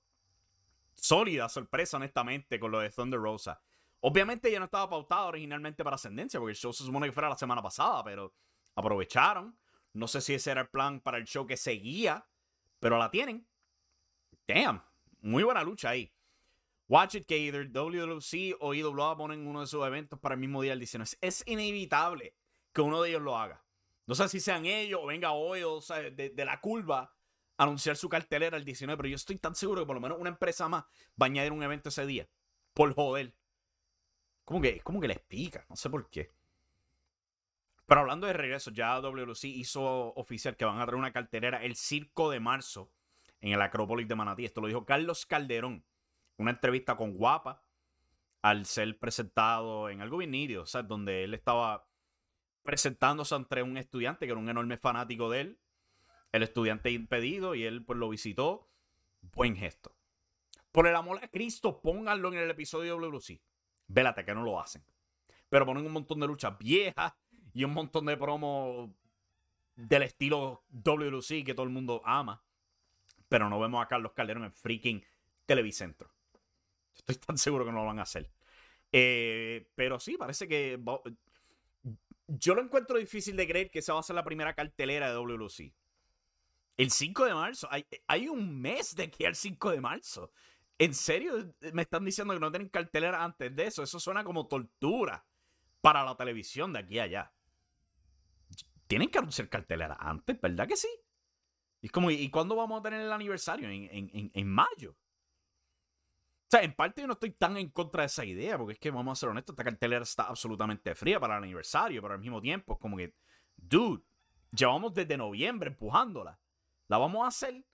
Sólida 0.95 1.47
sorpresa, 1.47 1.97
honestamente, 1.97 2.59
con 2.59 2.71
lo 2.71 2.79
de 2.79 2.89
Thunder 2.89 3.19
Rosa. 3.19 3.61
Obviamente 4.05 4.51
ya 4.51 4.59
no 4.59 4.65
estaba 4.65 4.89
pautado 4.89 5.27
originalmente 5.27 5.81
para 5.81 5.95
Ascendencia, 5.95 6.37
porque 6.37 6.51
el 6.51 6.57
show 6.57 6.73
se 6.73 6.83
supone 6.83 7.07
que 7.07 7.13
fuera 7.13 7.29
la 7.29 7.37
semana 7.37 7.61
pasada, 7.61 8.03
pero 8.03 8.33
aprovecharon. 8.75 9.57
No 9.93 10.09
sé 10.09 10.19
si 10.19 10.33
ese 10.33 10.51
era 10.51 10.61
el 10.61 10.67
plan 10.67 10.99
para 10.99 11.17
el 11.17 11.23
show 11.23 11.47
que 11.47 11.55
seguía, 11.55 12.27
pero 12.81 12.97
la 12.97 13.09
tienen. 13.09 13.47
Damn, 14.45 14.83
muy 15.21 15.43
buena 15.43 15.63
lucha 15.63 15.91
ahí. 15.91 16.13
Watch 16.89 17.15
it 17.15 17.25
que 17.25 17.37
either 17.37 17.65
WWC 17.71 18.57
o 18.59 18.73
IWA 18.73 19.15
ponen 19.15 19.47
uno 19.47 19.61
de 19.61 19.67
sus 19.67 19.85
eventos 19.85 20.19
para 20.19 20.35
el 20.35 20.41
mismo 20.41 20.61
día 20.61 20.73
del 20.73 20.79
19. 20.79 21.09
Es 21.21 21.41
inevitable 21.47 22.35
que 22.73 22.81
uno 22.81 23.01
de 23.01 23.09
ellos 23.09 23.21
lo 23.21 23.37
haga. 23.37 23.63
No 24.05 24.15
sé 24.15 24.27
si 24.27 24.41
sean 24.41 24.65
ellos 24.65 24.99
o 25.01 25.05
venga 25.05 25.31
hoy 25.31 25.63
o 25.63 25.79
sea, 25.79 26.01
de, 26.01 26.33
la 26.43 26.59
curva 26.59 27.15
a 27.57 27.63
anunciar 27.63 27.95
su 27.95 28.09
cartelera 28.09 28.57
el 28.57 28.65
19, 28.65 28.97
pero 28.97 29.07
yo 29.07 29.15
estoy 29.15 29.37
tan 29.37 29.55
seguro 29.55 29.83
que 29.83 29.87
por 29.87 29.95
lo 29.95 30.01
menos 30.01 30.17
una 30.19 30.29
empresa 30.29 30.67
más 30.67 30.83
va 30.83 31.25
a 31.25 31.25
añadir 31.25 31.53
un 31.53 31.63
evento 31.63 31.87
ese 31.87 32.05
día. 32.05 32.27
Por 32.73 32.93
joder. 32.93 33.33
Como 34.45 34.61
que, 34.61 34.79
como 34.81 34.99
que 34.99 35.07
les 35.07 35.19
pica, 35.19 35.65
no 35.69 35.75
sé 35.75 35.89
por 35.89 36.09
qué. 36.09 36.31
Pero 37.85 38.01
hablando 38.01 38.27
de 38.27 38.33
regreso, 38.33 38.71
ya 38.71 38.99
WWC 38.99 39.43
hizo 39.45 40.13
oficial 40.15 40.55
que 40.55 40.65
van 40.65 40.79
a 40.79 40.85
traer 40.85 40.95
una 40.95 41.13
cartelera 41.13 41.63
el 41.63 41.75
5 41.75 42.31
de 42.31 42.39
marzo 42.39 42.91
en 43.41 43.53
el 43.53 43.61
Acrópolis 43.61 44.07
de 44.07 44.15
Manatí. 44.15 44.45
Esto 44.45 44.61
lo 44.61 44.67
dijo 44.67 44.85
Carlos 44.85 45.25
Calderón 45.25 45.85
una 46.37 46.51
entrevista 46.51 46.95
con 46.95 47.13
Guapa 47.13 47.63
al 48.41 48.65
ser 48.65 48.97
presentado 48.99 49.89
en 49.89 50.01
algo 50.01 50.17
bien 50.17 50.31
nítido, 50.31 50.63
o 50.63 50.65
sea, 50.65 50.83
donde 50.83 51.23
él 51.23 51.33
estaba 51.33 51.87
presentándose 52.63 53.35
entre 53.35 53.63
un 53.63 53.77
estudiante 53.77 54.25
que 54.25 54.31
era 54.31 54.39
un 54.39 54.49
enorme 54.49 54.77
fanático 54.77 55.29
de 55.29 55.41
él, 55.41 55.59
el 56.31 56.43
estudiante 56.43 56.89
impedido, 56.91 57.55
y 57.55 57.63
él 57.63 57.85
pues 57.85 57.99
lo 57.99 58.09
visitó. 58.09 58.69
Buen 59.21 59.55
gesto. 59.55 59.95
Por 60.71 60.87
el 60.87 60.95
amor 60.95 61.23
a 61.23 61.29
Cristo, 61.29 61.81
pónganlo 61.81 62.29
en 62.29 62.39
el 62.39 62.49
episodio 62.49 62.95
de 62.95 63.07
WC. 63.07 63.41
Vélate 63.87 64.25
que 64.25 64.33
no 64.33 64.43
lo 64.43 64.59
hacen. 64.59 64.83
Pero 65.49 65.65
ponen 65.65 65.85
un 65.85 65.91
montón 65.91 66.19
de 66.19 66.27
luchas 66.27 66.57
viejas 66.57 67.13
y 67.53 67.63
un 67.63 67.73
montón 67.73 68.05
de 68.05 68.17
promos 68.17 68.89
del 69.75 70.03
estilo 70.03 70.63
WC 70.69 71.43
que 71.43 71.53
todo 71.53 71.65
el 71.65 71.71
mundo 71.71 72.01
ama. 72.05 72.43
Pero 73.29 73.49
no 73.49 73.59
vemos 73.59 73.83
a 73.83 73.87
Carlos 73.87 74.13
Calderón 74.13 74.45
en 74.45 74.53
freaking 74.53 75.03
Televicentro. 75.45 76.11
Estoy 76.95 77.15
tan 77.15 77.37
seguro 77.37 77.65
que 77.65 77.71
no 77.71 77.79
lo 77.79 77.85
van 77.85 77.99
a 77.99 78.03
hacer. 78.03 78.29
Eh, 78.91 79.67
pero 79.75 79.99
sí, 79.99 80.17
parece 80.17 80.47
que. 80.47 80.79
Yo 82.27 82.55
lo 82.55 82.61
encuentro 82.61 82.97
difícil 82.97 83.35
de 83.35 83.47
creer 83.47 83.69
que 83.69 83.79
esa 83.79 83.93
va 83.93 83.99
a 83.99 84.03
ser 84.03 84.15
la 84.15 84.23
primera 84.23 84.53
cartelera 84.53 85.09
de 85.09 85.15
WLC. 85.15 85.73
El 86.77 86.91
5 86.91 87.25
de 87.25 87.33
marzo. 87.33 87.69
Hay, 88.07 88.27
un 88.27 88.61
mes 88.61 88.95
de 88.95 89.03
aquí 89.03 89.25
al 89.25 89.35
5 89.35 89.71
de 89.71 89.81
marzo. 89.81 90.31
¿En 90.77 90.93
serio 90.93 91.53
me 91.73 91.83
están 91.83 92.03
diciendo 92.03 92.33
que 92.33 92.39
no 92.39 92.51
tienen 92.51 92.69
cartelera 92.69 93.23
antes 93.23 93.55
de 93.55 93.67
eso? 93.67 93.83
Eso 93.83 93.99
suena 93.99 94.23
como 94.23 94.47
tortura 94.47 95.25
para 95.81 96.03
la 96.03 96.15
televisión 96.15 96.73
de 96.73 96.79
aquí 96.79 96.99
a 96.99 97.03
allá. 97.03 97.33
Tienen 98.87 99.09
que 99.09 99.19
anunciar 99.19 99.49
cartelera 99.49 99.97
antes, 99.99 100.39
¿verdad 100.39 100.67
que 100.67 100.77
sí? 100.77 100.89
Y 101.81 101.87
es 101.87 101.91
como, 101.91 102.09
¿y 102.11 102.29
cuándo 102.29 102.55
vamos 102.55 102.79
a 102.79 102.83
tener 102.83 103.01
el 103.01 103.11
aniversario? 103.11 103.69
En, 103.69 103.89
en, 103.91 104.31
en 104.33 104.47
mayo. 104.47 104.91
O 104.91 106.55
sea, 106.55 106.61
en 106.61 106.73
parte 106.73 107.01
yo 107.01 107.07
no 107.07 107.13
estoy 107.13 107.31
tan 107.31 107.57
en 107.57 107.69
contra 107.71 108.03
de 108.03 108.07
esa 108.07 108.23
idea, 108.23 108.57
porque 108.57 108.73
es 108.73 108.79
que, 108.79 108.91
vamos 108.91 109.17
a 109.17 109.19
ser 109.19 109.29
honestos, 109.29 109.53
esta 109.53 109.63
cartelera 109.63 110.03
está 110.03 110.23
absolutamente 110.23 110.93
fría 110.95 111.19
para 111.19 111.37
el 111.37 111.43
aniversario, 111.43 112.01
pero 112.01 112.13
al 112.13 112.19
mismo 112.19 112.41
tiempo 112.41 112.73
es 112.73 112.79
como 112.79 112.95
que, 112.95 113.15
dude, 113.57 114.03
llevamos 114.51 114.93
desde 114.93 115.17
noviembre 115.17 115.71
empujándola. 115.71 116.39
¿La 116.87 116.97
vamos 116.99 117.25
a 117.25 117.27
hacer? 117.27 117.65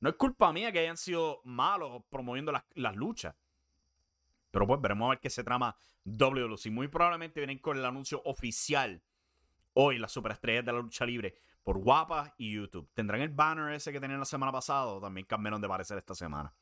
No 0.00 0.10
es 0.10 0.16
culpa 0.16 0.52
mía 0.52 0.72
que 0.72 0.80
hayan 0.80 0.96
sido 0.96 1.40
malos 1.44 2.02
promoviendo 2.10 2.52
las, 2.52 2.96
luchas. 2.96 3.34
Pero 4.50 4.66
pues 4.66 4.80
veremos 4.80 5.06
a 5.06 5.10
ver 5.10 5.20
qué 5.20 5.30
se 5.30 5.44
trama 5.44 5.76
WLC. 6.04 6.70
Muy 6.70 6.88
probablemente 6.88 7.40
vienen 7.40 7.58
con 7.58 7.76
el 7.76 7.84
anuncio 7.84 8.22
oficial 8.24 9.02
hoy, 9.72 9.98
las 9.98 10.12
superestrellas 10.12 10.64
de 10.64 10.72
la 10.72 10.80
lucha 10.80 11.04
libre, 11.04 11.34
por 11.62 11.78
Guapa 11.78 12.34
y 12.38 12.54
YouTube. 12.54 12.88
¿Tendrán 12.94 13.20
el 13.20 13.28
banner 13.30 13.74
ese 13.74 13.92
que 13.92 14.00
tenían 14.00 14.20
la 14.20 14.24
semana 14.24 14.52
pasada 14.52 14.86
o 14.86 15.00
también 15.00 15.26
cambiaron 15.26 15.60
de 15.60 15.68
parecer 15.68 15.98
esta 15.98 16.14
semana? 16.14 16.54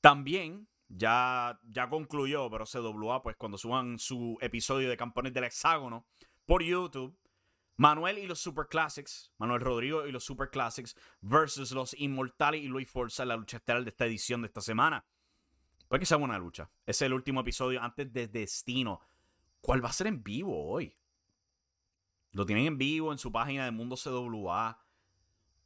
También 0.00 0.68
ya, 0.88 1.58
ya 1.64 1.88
concluyó, 1.88 2.48
pero 2.50 2.64
CWA, 2.64 3.22
pues 3.22 3.36
cuando 3.36 3.58
suban 3.58 3.98
su 3.98 4.38
episodio 4.40 4.88
de 4.88 4.96
Campeones 4.96 5.32
del 5.32 5.44
Hexágono 5.44 6.04
por 6.44 6.62
YouTube, 6.62 7.16
Manuel 7.76 8.18
y 8.18 8.26
los 8.26 8.40
Super 8.40 8.66
Classics, 8.68 9.32
Manuel 9.38 9.60
Rodrigo 9.60 10.06
y 10.06 10.12
los 10.12 10.24
Super 10.24 10.50
Classics 10.50 10.96
versus 11.20 11.72
los 11.72 11.94
Inmortales 11.98 12.62
y 12.62 12.68
Luis 12.68 12.88
Forza 12.88 13.22
en 13.22 13.28
la 13.30 13.36
lucha 13.36 13.58
estelar 13.58 13.84
de 13.84 13.90
esta 13.90 14.06
edición 14.06 14.42
de 14.42 14.48
esta 14.48 14.60
semana. 14.60 15.04
Puede 15.88 16.00
que 16.00 16.06
sea 16.06 16.16
buena 16.16 16.38
lucha. 16.38 16.70
Es 16.84 17.02
el 17.02 17.12
último 17.12 17.40
episodio 17.40 17.82
antes 17.82 18.12
de 18.12 18.28
Destino. 18.28 19.00
¿Cuál 19.60 19.84
va 19.84 19.90
a 19.90 19.92
ser 19.92 20.06
en 20.06 20.22
vivo 20.22 20.68
hoy? 20.68 20.96
Lo 22.32 22.44
tienen 22.44 22.66
en 22.66 22.78
vivo 22.78 23.12
en 23.12 23.18
su 23.18 23.30
página 23.30 23.64
de 23.64 23.70
Mundo 23.70 23.96
CWA 23.96 24.86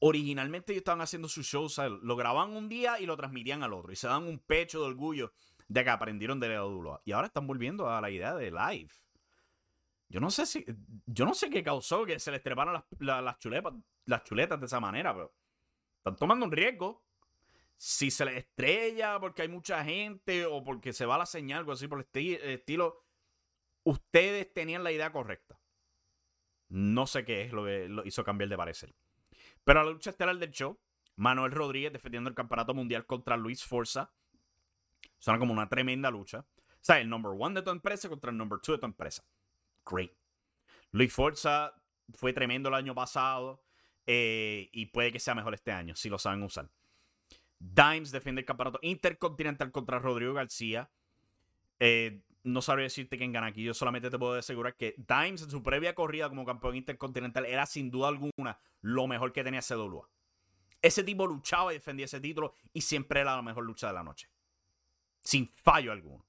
originalmente 0.01 0.73
ellos 0.73 0.81
estaban 0.81 1.01
haciendo 1.01 1.29
sus 1.29 1.47
shows, 1.47 1.79
lo 2.03 2.17
grababan 2.17 2.51
un 2.51 2.69
día 2.69 2.99
y 2.99 3.07
lo 3.07 3.17
transmitían 3.17 3.63
al 3.63 3.73
otro. 3.73 3.93
Y 3.93 3.97
se 3.97 4.09
dan 4.09 4.25
un 4.25 4.39
pecho 4.39 4.81
de 4.81 4.87
orgullo 4.87 5.33
de 5.69 5.85
que 5.85 5.91
aprendieron 5.91 6.41
de 6.41 6.49
Leo 6.49 7.01
Y 7.05 7.13
ahora 7.13 7.29
están 7.29 7.47
volviendo 7.47 7.89
a 7.89 8.01
la 8.01 8.11
idea 8.11 8.35
de 8.35 8.51
live. 8.51 8.91
Yo 10.11 10.21
no 10.21 10.31
sé 10.31 10.45
si. 10.45 10.67
Yo 11.07 11.25
no 11.25 11.35
sé 11.35 11.49
qué 11.49 11.63
causó 11.63 12.05
que 12.05 12.19
se 12.19 12.33
les 12.33 12.43
treparan 12.43 12.83
las, 12.99 13.39
chuletas, 13.39 13.73
las 14.07 14.25
chuletas 14.25 14.59
de 14.59 14.67
esa 14.67 14.81
manera, 14.81 15.15
pero 15.15 15.33
están 15.99 16.17
tomando 16.17 16.45
un 16.45 16.53
riesgo. 16.53 17.05
Si 17.77 18.11
se 18.11 18.25
les 18.27 18.37
estrella 18.37 19.19
porque 19.21 19.43
hay 19.43 19.49
mucha 19.49 19.83
gente 19.85 20.45
o 20.45 20.63
porque 20.63 20.93
se 20.93 21.07
va 21.07 21.17
la 21.17 21.27
señal, 21.27 21.61
algo 21.61 21.73
así 21.73 21.89
por 21.89 22.05
el 22.13 22.27
estilo, 22.51 23.07
ustedes 23.85 24.53
tenían 24.53 24.85
la 24.85 24.93
idea 24.93 25.13
correcta. 25.13 25.59
No 26.69 27.07
sé 27.07 27.25
qué 27.25 27.43
es 27.43 27.53
lo 27.53 27.65
que 27.65 27.89
lo 27.89 28.05
hizo 28.05 28.23
cambiar 28.25 28.51
de 28.51 28.57
parecer. 28.57 28.95
Pero 29.65 29.85
la 29.85 29.91
lucha 29.91 30.11
estelar 30.11 30.37
del 30.37 30.51
show, 30.51 30.79
Manuel 31.17 31.53
Rodríguez 31.53 31.93
defendiendo 31.93 32.29
el 32.29 32.35
campeonato 32.35 32.75
mundial 32.75 33.07
contra 33.07 33.37
Luis 33.37 33.65
Forza. 33.65 34.13
Suena 35.19 35.39
como 35.39 35.53
una 35.53 35.69
tremenda 35.69 36.11
lucha. 36.11 36.41
O 36.41 36.83
sea, 36.83 37.01
el 37.01 37.09
number 37.09 37.33
one 37.39 37.55
de 37.55 37.63
tu 37.63 37.71
empresa 37.71 38.09
contra 38.09 38.31
el 38.31 38.37
number 38.37 38.59
two 38.61 38.73
de 38.73 38.79
tu 38.79 38.87
empresa. 38.87 39.25
Luis 40.93 41.13
Forza 41.13 41.75
fue 42.15 42.33
tremendo 42.33 42.69
el 42.69 42.75
año 42.75 42.95
pasado 42.95 43.63
eh, 44.07 44.69
y 44.73 44.87
puede 44.87 45.13
que 45.13 45.21
sea 45.21 45.35
mejor 45.35 45.55
este 45.55 45.73
año, 45.73 45.95
si 45.95 46.09
lo 46.09 46.19
saben 46.19 46.43
usar. 46.43 46.69
Dimes 47.59 48.11
defiende 48.11 48.41
el 48.41 48.47
campeonato 48.47 48.79
intercontinental 48.83 49.71
contra 49.71 49.99
Rodrigo 49.99 50.33
García. 50.33 50.91
Eh, 51.79 52.23
no 52.43 52.63
sabría 52.63 52.85
decirte 52.85 53.19
quién 53.19 53.33
gana 53.33 53.49
aquí. 53.49 53.63
Yo 53.63 53.75
solamente 53.75 54.11
te 54.11 54.19
puedo 54.19 54.35
asegurar 54.35 54.77
que 54.77 54.95
Dimes 54.97 55.43
en 55.43 55.51
su 55.51 55.63
previa 55.63 55.95
corrida 55.95 56.29
como 56.29 56.47
campeón 56.47 56.77
intercontinental 56.77 57.45
era 57.45 57.67
sin 57.67 57.91
duda 57.91 58.09
alguna 58.09 58.59
lo 58.81 59.07
mejor 59.07 59.33
que 59.33 59.45
tenía 59.45 59.61
CWA. 59.61 60.09
Ese 60.83 61.05
tipo 61.05 61.27
luchaba 61.27 61.73
y 61.73 61.77
defendía 61.77 62.07
ese 62.07 62.21
título 62.21 62.55
y 62.73 62.81
siempre 62.81 63.21
era 63.21 63.37
la 63.37 63.43
mejor 63.43 63.65
lucha 63.65 63.89
de 63.89 63.93
la 63.93 64.03
noche. 64.03 64.31
Sin 65.21 65.47
fallo 65.47 65.93
alguno. 65.93 66.25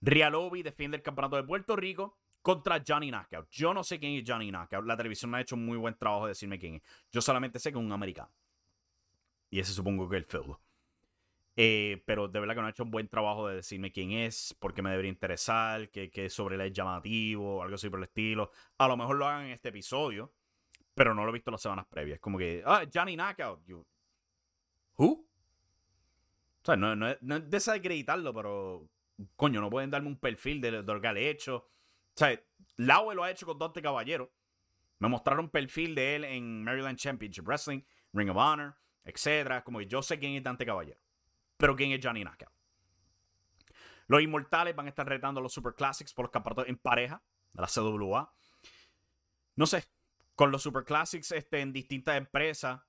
Rialobi 0.00 0.62
defiende 0.62 0.96
el 0.96 1.02
campeonato 1.02 1.36
de 1.36 1.42
Puerto 1.42 1.74
Rico 1.74 2.16
contra 2.44 2.84
Johnny 2.86 3.10
Knockout. 3.10 3.48
Yo 3.50 3.72
no 3.72 3.82
sé 3.82 3.98
quién 3.98 4.12
es 4.12 4.24
Johnny 4.26 4.50
Knockout. 4.50 4.84
La 4.84 4.98
televisión 4.98 5.30
no 5.30 5.38
ha 5.38 5.40
hecho 5.40 5.54
un 5.54 5.64
muy 5.64 5.78
buen 5.78 5.96
trabajo 5.96 6.26
de 6.26 6.32
decirme 6.32 6.58
quién 6.58 6.74
es. 6.74 6.82
Yo 7.10 7.22
solamente 7.22 7.58
sé 7.58 7.72
que 7.72 7.78
es 7.78 7.84
un 7.84 7.90
americano. 7.90 8.30
Y 9.48 9.60
ese 9.60 9.72
supongo 9.72 10.06
que 10.10 10.16
es 10.18 10.24
el 10.24 10.28
feudo. 10.28 10.60
Eh, 11.56 12.02
pero 12.04 12.28
de 12.28 12.40
verdad 12.40 12.54
que 12.54 12.60
no 12.60 12.66
ha 12.66 12.70
hecho 12.70 12.82
un 12.82 12.90
buen 12.90 13.08
trabajo 13.08 13.48
de 13.48 13.56
decirme 13.56 13.90
quién 13.90 14.12
es, 14.12 14.54
por 14.58 14.74
qué 14.74 14.82
me 14.82 14.90
debería 14.90 15.10
interesar, 15.10 15.88
qué, 15.88 16.10
qué 16.10 16.28
sobre 16.28 16.56
él 16.56 16.60
es 16.60 16.72
llamativo, 16.74 17.62
algo 17.62 17.76
así 17.76 17.88
por 17.88 18.00
el 18.00 18.04
estilo. 18.04 18.50
A 18.76 18.88
lo 18.88 18.98
mejor 18.98 19.16
lo 19.16 19.26
hagan 19.26 19.46
en 19.46 19.52
este 19.52 19.70
episodio, 19.70 20.30
pero 20.94 21.14
no 21.14 21.24
lo 21.24 21.30
he 21.30 21.32
visto 21.32 21.50
las 21.50 21.62
semanas 21.62 21.86
previas. 21.86 22.20
Como 22.20 22.36
que, 22.36 22.62
ah, 22.66 22.84
Johnny 22.92 23.16
Knockout. 23.16 23.64
Yo, 23.64 23.86
¿Who? 24.96 25.06
O 25.12 26.64
sea, 26.64 26.76
no, 26.76 26.94
no, 26.94 27.06
no 27.22 27.36
es 27.36 27.48
desacreditarlo, 27.48 28.34
pero 28.34 28.86
coño, 29.36 29.62
no 29.62 29.70
pueden 29.70 29.90
darme 29.90 30.08
un 30.08 30.18
perfil 30.18 30.60
de, 30.60 30.82
lo 30.82 31.00
que 31.00 31.08
ha 31.08 31.18
hecho. 31.18 31.68
Sea, 32.14 32.40
Laue 32.76 33.14
lo 33.14 33.24
ha 33.24 33.30
hecho 33.30 33.46
con 33.46 33.58
Dante 33.58 33.82
Caballero. 33.82 34.32
Me 34.98 35.08
mostraron 35.08 35.50
perfil 35.50 35.94
de 35.94 36.16
él 36.16 36.24
en 36.24 36.64
Maryland 36.64 36.98
Championship 36.98 37.44
Wrestling, 37.44 37.82
Ring 38.12 38.30
of 38.30 38.36
Honor, 38.36 38.74
etc. 39.04 39.62
Como 39.64 39.78
que 39.78 39.86
yo 39.86 40.02
sé 40.02 40.18
quién 40.18 40.32
es 40.34 40.42
Dante 40.42 40.64
Caballero. 40.64 41.00
Pero 41.56 41.76
¿quién 41.76 41.92
es 41.92 42.00
Johnny 42.02 42.22
Knockout? 42.22 42.50
Los 44.06 44.22
Inmortales 44.22 44.74
van 44.76 44.86
a 44.86 44.88
estar 44.90 45.08
retando 45.08 45.40
a 45.40 45.42
los 45.42 45.52
Super 45.52 45.74
Classics 45.74 46.12
por 46.12 46.26
los 46.26 46.32
campeonatos 46.32 46.68
en 46.68 46.76
pareja 46.76 47.22
de 47.52 47.62
la 47.62 47.68
CWA. 47.68 48.32
no 49.56 49.66
sé, 49.66 49.84
con 50.34 50.50
los 50.50 50.62
Super 50.62 50.84
Classics 50.84 51.32
este, 51.32 51.60
en 51.60 51.72
distintas 51.72 52.16
empresas, 52.16 52.82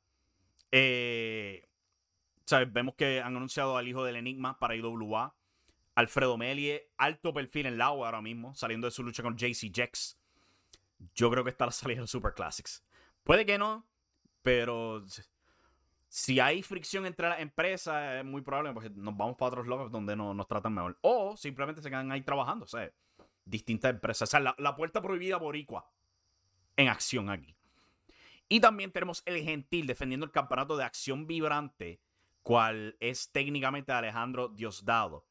eh, 0.72 1.70
¿sabes? 2.46 2.72
vemos 2.72 2.96
que 2.96 3.22
han 3.22 3.36
anunciado 3.36 3.78
al 3.78 3.88
hijo 3.88 4.04
del 4.04 4.16
Enigma 4.16 4.60
para 4.60 4.76
IWA. 4.76 5.36
Alfredo 5.96 6.38
Melie, 6.38 6.92
alto 6.98 7.34
perfil 7.34 7.68
en 7.68 7.78
la 7.78 7.86
agua 7.88 8.08
ahora 8.08 8.22
mismo, 8.22 8.54
saliendo 8.54 8.88
de 8.88 8.92
su 8.92 9.04
lucha 9.04 9.24
con 9.24 9.38
JC 9.38 9.74
Jex. 9.74 10.20
Yo 11.14 11.32
creo 11.32 11.44
que 11.44 11.50
está 11.50 11.66
la 11.66 11.72
salida 11.72 12.02
de 12.02 12.08
Super 12.08 12.34
Classics. 12.34 12.86
Puede 13.24 13.46
que 13.46 13.58
no, 13.58 13.88
pero 14.42 15.04
si 16.08 16.40
hay 16.40 16.62
fricción 16.62 17.06
entre 17.06 17.30
las 17.30 17.40
empresas, 17.40 18.20
es 18.20 18.26
muy 18.26 18.42
probable 18.42 18.74
porque 18.74 18.90
nos 18.90 19.18
vamos 19.18 19.38
para 19.38 19.50
otros 19.50 19.68
logos 19.68 19.92
donde 19.92 20.16
no, 20.16 20.34
nos 20.34 20.48
tratan 20.48 20.74
mejor. 20.74 20.98
O 21.02 21.36
simplemente 21.38 21.82
se 21.82 21.90
quedan 21.90 22.12
ahí 22.12 22.22
trabajando, 22.22 22.66
o 22.66 22.68
sea, 22.68 22.92
distintas 23.46 23.92
empresas. 23.92 24.30
O 24.30 24.32
sea, 24.32 24.40
la, 24.40 24.56
la 24.58 24.76
puerta 24.76 25.02
prohibida 25.02 25.38
boricua 25.38 25.90
en 26.78 26.90
acción 26.90 27.30
aquí. 27.30 27.56
Y 28.48 28.60
también 28.60 28.92
tenemos 28.92 29.24
el 29.26 29.44
Gentil 29.44 29.88
defendiendo 29.88 30.26
el 30.26 30.32
campeonato 30.32 30.78
de 30.78 30.84
acción 30.84 31.26
vibrante, 31.26 32.02
cual 32.44 32.96
es 33.00 33.32
técnicamente 33.32 33.92
Alejandro 33.92 34.50
Diosdado. 34.50 35.26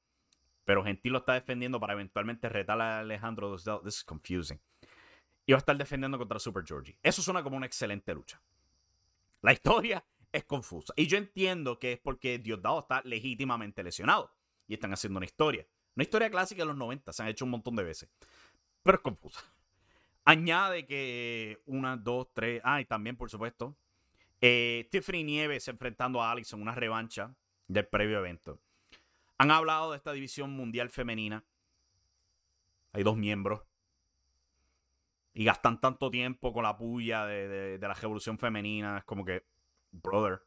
Pero 0.65 0.85
Gentil 0.85 1.13
lo 1.13 1.19
está 1.19 1.35
defendiendo 1.35 1.79
para 1.79 1.93
eventualmente 1.93 2.49
retar 2.49 2.81
a 2.81 3.01
Alejandro 3.01 3.49
Diosdado. 3.49 3.81
This 3.83 3.99
is 3.99 4.05
confusing. 4.05 4.61
Y 5.47 5.53
va 5.53 5.59
a 5.59 5.61
estar 5.61 5.77
defendiendo 5.77 6.19
contra 6.19 6.39
Super 6.39 6.65
Georgie. 6.65 6.97
Eso 7.03 7.23
suena 7.23 7.43
como 7.43 7.57
una 7.57 7.67
excelente 7.67 8.15
lucha. 8.15 8.41
La 9.43 9.53
historia 9.53 10.05
es 10.33 10.45
confusa. 10.45 10.95
Y 10.97 11.07
yo 11.07 11.19
entiendo 11.19 11.79
que 11.79 11.93
es 11.93 11.99
porque 11.99 12.39
Diosdado 12.39 12.81
está 12.81 13.03
legítimamente 13.05 13.83
lesionado. 13.83 14.33
Y 14.67 14.75
están 14.75 14.93
haciendo 14.93 15.19
una 15.19 15.27
historia. 15.27 15.67
Una 15.95 16.03
historia 16.03 16.31
clásica 16.31 16.63
de 16.63 16.67
los 16.67 16.77
90. 16.77 17.13
Se 17.13 17.23
han 17.23 17.29
hecho 17.29 17.45
un 17.45 17.51
montón 17.51 17.77
de 17.77 17.83
veces. 17.83 18.09
Pero 18.83 18.97
es 18.97 19.03
confusa. 19.03 19.41
Añade 20.25 20.87
que 20.87 21.61
una, 21.67 21.99
dos, 21.99 22.29
tres. 22.33 22.63
Ah, 22.65 22.81
y 22.81 22.87
también, 22.87 23.17
por 23.17 23.31
supuesto, 23.31 23.77
eh, 24.41 24.89
Tiffany 24.91 25.23
Nieves 25.23 25.69
enfrentando 25.69 26.23
a 26.23 26.35
en 26.35 26.63
una 26.63 26.75
revancha 26.75 27.35
del 27.69 27.87
previo 27.87 28.19
evento. 28.19 28.59
Han 29.39 29.51
hablado 29.51 29.91
de 29.91 29.97
esta 29.97 30.13
división 30.13 30.51
mundial 30.53 30.91
femenina. 30.91 31.45
Hay 32.93 33.03
dos 33.03 33.17
miembros. 33.17 33.63
Y 35.33 35.45
gastan 35.45 35.81
tanto 35.81 36.11
tiempo 36.11 36.53
con 36.53 36.63
la 36.63 36.77
puya 36.77 37.27
de, 37.27 37.79
la 37.81 37.95
revolución 37.95 38.39
femenina. 38.39 38.99
Es 38.99 39.05
como 39.05 39.25
que, 39.25 39.45
brother. 39.91 40.43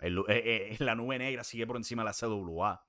Eh, 0.00 0.12
eh, 0.28 0.76
la 0.80 0.94
nube 0.94 1.18
negra 1.18 1.42
sigue 1.42 1.66
por 1.66 1.76
encima 1.76 2.02
de 2.02 2.06
la 2.06 2.12
CWA. 2.12 2.86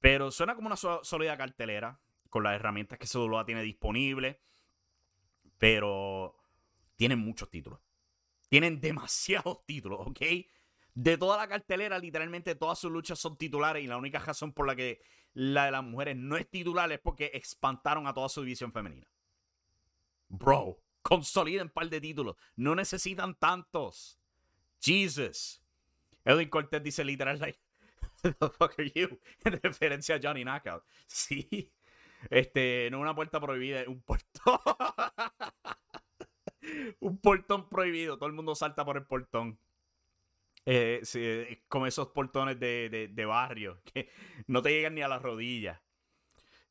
Pero 0.00 0.30
suena 0.30 0.54
como 0.54 0.68
una 0.68 0.76
sólida 0.76 1.36
cartelera. 1.36 2.00
Con 2.30 2.42
las 2.42 2.54
herramientas 2.54 2.98
que 2.98 3.06
CWA 3.06 3.44
tiene 3.44 3.62
disponibles. 3.62 4.38
Pero 5.58 6.36
tienen 6.96 7.18
muchos 7.18 7.50
títulos. 7.50 7.80
Tienen 8.48 8.80
demasiados 8.80 9.64
títulos, 9.66 10.06
¿ok? 10.06 10.20
De 10.94 11.18
toda 11.18 11.36
la 11.36 11.48
cartelera, 11.48 11.98
literalmente 11.98 12.54
todas 12.54 12.78
sus 12.78 12.90
luchas 12.90 13.18
son 13.18 13.36
titulares 13.36 13.82
y 13.82 13.88
la 13.88 13.96
única 13.96 14.20
razón 14.20 14.52
por 14.52 14.66
la 14.66 14.76
que 14.76 15.02
la 15.32 15.66
de 15.66 15.72
las 15.72 15.82
mujeres 15.82 16.16
no 16.16 16.36
es 16.36 16.48
titular 16.48 16.90
es 16.92 17.00
porque 17.00 17.32
espantaron 17.34 18.06
a 18.06 18.14
toda 18.14 18.28
su 18.28 18.42
división 18.42 18.72
femenina. 18.72 19.10
Bro, 20.28 20.78
consoliden 21.02 21.62
un 21.62 21.70
par 21.70 21.90
de 21.90 22.00
títulos. 22.00 22.36
No 22.54 22.76
necesitan 22.76 23.34
tantos. 23.34 24.20
Jesus. 24.80 25.60
Edwin 26.24 26.48
Cortez 26.48 26.82
dice 26.82 27.04
literal, 27.04 27.40
like, 27.40 27.58
the 28.22 28.32
fuck 28.32 28.78
are 28.78 28.90
you? 28.94 29.18
En 29.44 29.60
referencia 29.60 30.16
a 30.16 30.20
Johnny 30.22 30.44
Knockout. 30.44 30.84
Sí. 31.06 31.72
Este, 32.30 32.88
no 32.90 33.00
una 33.00 33.14
puerta 33.14 33.40
prohibida, 33.40 33.84
un 33.86 34.00
portón. 34.00 34.58
un 37.00 37.18
portón 37.18 37.68
prohibido. 37.68 38.16
Todo 38.16 38.28
el 38.28 38.34
mundo 38.34 38.54
salta 38.54 38.84
por 38.84 38.96
el 38.96 39.04
portón. 39.04 39.58
Eh, 40.66 41.02
eh, 41.14 41.62
con 41.68 41.86
esos 41.86 42.08
portones 42.08 42.58
de, 42.58 43.24
barrio 43.26 43.82
que 43.92 44.08
no 44.46 44.62
te 44.62 44.70
llegan 44.70 44.94
ni 44.94 45.02
a 45.02 45.08
las 45.08 45.22
rodillas. 45.22 45.80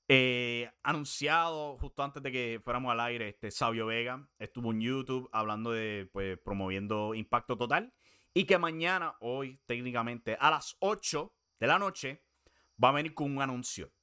Eh, 0.07 0.69
anunciado 0.83 1.77
justo 1.77 2.03
antes 2.03 2.21
de 2.23 2.31
que 2.31 2.59
fuéramos 2.61 2.91
al 2.91 2.99
aire, 2.99 3.29
este 3.29 3.51
Sabio 3.51 3.85
Vega 3.85 4.27
estuvo 4.37 4.71
en 4.71 4.81
YouTube 4.81 5.29
hablando 5.31 5.71
de, 5.71 6.09
pues, 6.11 6.37
promoviendo 6.39 7.13
Impacto 7.13 7.57
Total. 7.57 7.93
Y 8.33 8.45
que 8.45 8.57
mañana, 8.57 9.15
hoy 9.19 9.61
técnicamente, 9.67 10.35
a 10.39 10.49
las 10.49 10.75
8 10.79 11.31
de 11.59 11.67
la 11.67 11.77
noche, 11.77 12.23
va 12.83 12.89
a 12.89 12.93
venir 12.93 13.13
con 13.13 13.31
un 13.31 13.41
anuncio. 13.43 13.93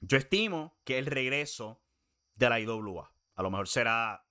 Yo 0.00 0.18
estimo 0.18 0.80
que 0.84 0.98
el 0.98 1.06
regreso 1.06 1.80
de 2.34 2.48
la 2.48 2.58
IWA. 2.58 3.14
A 3.36 3.42
lo 3.42 3.50
mejor 3.50 3.68
será 3.68 4.26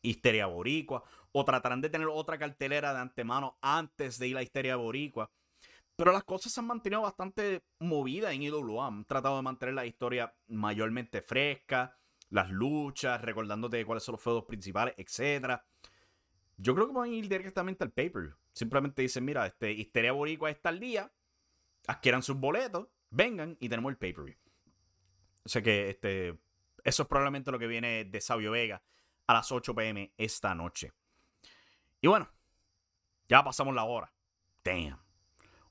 Histeria 0.00 0.46
Boricua 0.46 1.02
o 1.32 1.44
tratarán 1.44 1.80
de 1.80 1.90
tener 1.90 2.08
otra 2.08 2.38
cartelera 2.38 2.92
de 2.92 3.00
antemano 3.00 3.58
antes 3.60 4.18
de 4.18 4.28
ir 4.28 4.36
a 4.36 4.42
Histeria 4.42 4.76
Boricua. 4.76 5.30
Pero 5.96 6.12
las 6.12 6.24
cosas 6.24 6.52
se 6.52 6.60
han 6.60 6.66
mantenido 6.66 7.02
bastante 7.02 7.62
movidas 7.78 8.32
en 8.32 8.42
IWA. 8.42 8.86
Han 8.86 9.04
tratado 9.04 9.36
de 9.36 9.42
mantener 9.42 9.74
la 9.74 9.86
historia 9.86 10.34
mayormente 10.48 11.22
fresca, 11.22 11.98
las 12.30 12.50
luchas, 12.50 13.20
recordándote 13.20 13.84
cuáles 13.84 14.04
son 14.04 14.14
los 14.14 14.22
feudos 14.22 14.44
principales, 14.44 14.94
etc. 14.96 15.60
Yo 16.56 16.74
creo 16.74 16.86
que 16.86 16.94
van 16.94 17.10
a 17.10 17.12
ir 17.12 17.28
directamente 17.28 17.84
al 17.84 17.92
paper. 17.92 18.34
Simplemente 18.52 19.02
dicen, 19.02 19.24
mira, 19.24 19.46
este, 19.46 19.72
Histeria 19.72 20.12
Boricua 20.12 20.50
está 20.50 20.70
al 20.70 20.80
día, 20.80 21.12
adquieran 21.86 22.22
sus 22.22 22.36
boletos, 22.36 22.88
vengan 23.10 23.56
y 23.60 23.68
tenemos 23.68 23.90
el 23.90 23.98
pay-per-view. 23.98 24.36
O 25.44 25.48
sea 25.48 25.62
que 25.62 25.90
este, 25.90 26.38
eso 26.84 27.02
es 27.02 27.08
probablemente 27.08 27.50
lo 27.50 27.58
que 27.58 27.66
viene 27.66 28.04
de 28.04 28.20
Sabio 28.20 28.52
Vega 28.52 28.82
a 29.26 29.34
las 29.34 29.52
8 29.52 29.74
pm 29.74 30.12
esta 30.16 30.54
noche. 30.54 30.92
Y 32.02 32.08
bueno, 32.08 32.28
ya 33.28 33.42
pasamos 33.42 33.74
la 33.74 33.84
hora. 33.84 34.12
Damn. 34.64 34.98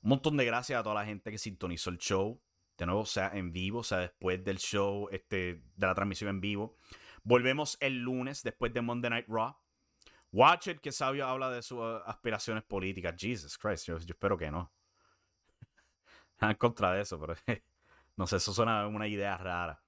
Un 0.02 0.08
montón 0.08 0.36
de 0.36 0.44
gracias 0.44 0.80
a 0.80 0.82
toda 0.82 0.96
la 0.96 1.04
gente 1.04 1.30
que 1.30 1.38
sintonizó 1.38 1.90
el 1.90 1.98
show. 1.98 2.40
De 2.78 2.86
nuevo, 2.86 3.04
sea 3.04 3.30
en 3.34 3.52
vivo, 3.52 3.84
sea 3.84 3.98
después 3.98 4.42
del 4.42 4.58
show, 4.58 5.08
este, 5.12 5.62
de 5.76 5.86
la 5.86 5.94
transmisión 5.94 6.30
en 6.30 6.40
vivo. 6.40 6.78
Volvemos 7.22 7.76
el 7.80 7.98
lunes 7.98 8.42
después 8.42 8.72
de 8.72 8.80
Monday 8.80 9.10
Night 9.10 9.26
Raw. 9.28 9.54
Watch 10.32 10.68
it, 10.68 10.80
que 10.80 10.90
Sabio 10.90 11.26
habla 11.26 11.50
de 11.50 11.62
sus 11.62 11.78
uh, 11.78 12.02
aspiraciones 12.06 12.64
políticas. 12.64 13.14
Jesus 13.16 13.58
Christ, 13.58 13.86
yo, 13.86 13.98
espero 13.98 14.38
que 14.38 14.50
no. 14.50 14.72
en 16.40 16.54
contra 16.54 16.92
de 16.92 17.02
eso, 17.02 17.20
pero 17.20 17.36
No 18.16 18.26
sé, 18.26 18.36
eso 18.36 18.54
suena 18.54 18.86
una 18.86 19.06
idea 19.06 19.36
rara. 19.36 19.82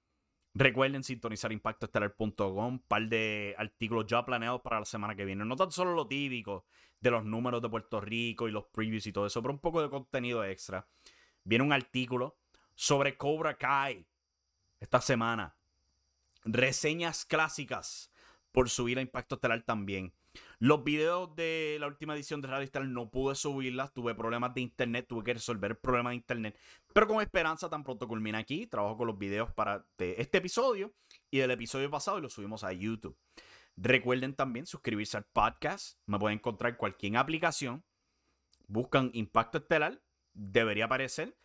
Recuerden 0.56 1.02
sintonizar 1.02 1.50
impactoestelar.com, 1.50 2.78
par 2.86 3.08
de 3.08 3.56
artículos 3.58 4.06
ya 4.06 4.24
planeados 4.24 4.60
para 4.60 4.78
la 4.78 4.84
semana 4.84 5.16
que 5.16 5.24
viene. 5.24 5.44
No 5.44 5.56
tan 5.56 5.72
solo 5.72 5.94
lo 5.94 6.06
típico 6.06 6.64
de 7.00 7.10
los 7.10 7.24
números 7.24 7.60
de 7.60 7.68
Puerto 7.68 8.00
Rico 8.00 8.46
y 8.46 8.52
los 8.52 8.66
previews 8.66 9.06
y 9.08 9.12
todo 9.12 9.26
eso, 9.26 9.42
pero 9.42 9.52
un 9.52 9.58
poco 9.58 9.82
de 9.82 9.90
contenido 9.90 10.44
extra. 10.44 10.86
Viene 11.42 11.64
un 11.64 11.72
artículo 11.72 12.38
sobre 12.74 13.16
Cobra 13.16 13.58
Kai 13.58 14.06
esta 14.78 15.00
semana. 15.00 15.56
Reseñas 16.44 17.24
clásicas 17.24 18.12
por 18.52 18.70
subir 18.70 18.98
a 18.98 19.02
Impacto 19.02 19.34
Estelar 19.34 19.62
también. 19.62 20.14
Los 20.58 20.84
videos 20.84 21.34
de 21.36 21.76
la 21.80 21.86
última 21.86 22.14
edición 22.14 22.40
de 22.40 22.48
Radio 22.48 22.64
Estelar 22.64 22.88
no 22.88 23.10
pude 23.10 23.34
subirlas, 23.34 23.92
tuve 23.92 24.14
problemas 24.14 24.54
de 24.54 24.62
internet, 24.62 25.06
tuve 25.08 25.24
que 25.24 25.34
resolver 25.34 25.72
el 25.72 25.76
problema 25.76 26.10
de 26.10 26.16
internet. 26.16 26.58
Pero 26.92 27.06
con 27.06 27.20
esperanza, 27.20 27.68
tan 27.68 27.84
pronto 27.84 28.08
culmina 28.08 28.38
aquí, 28.38 28.66
trabajo 28.66 28.96
con 28.96 29.06
los 29.06 29.18
videos 29.18 29.52
para 29.52 29.86
este 29.98 30.38
episodio 30.38 30.94
y 31.30 31.38
del 31.38 31.50
episodio 31.50 31.90
pasado 31.90 32.18
y 32.18 32.22
los 32.22 32.32
subimos 32.32 32.64
a 32.64 32.72
YouTube. 32.72 33.18
Recuerden 33.76 34.34
también 34.34 34.66
suscribirse 34.66 35.16
al 35.16 35.24
podcast. 35.24 35.98
Me 36.06 36.18
pueden 36.18 36.38
encontrar 36.38 36.72
en 36.72 36.76
cualquier 36.76 37.16
aplicación. 37.16 37.84
Buscan 38.66 39.10
Impacto 39.14 39.58
Estelar, 39.58 40.00
debería 40.32 40.86
aparecer. 40.86 41.36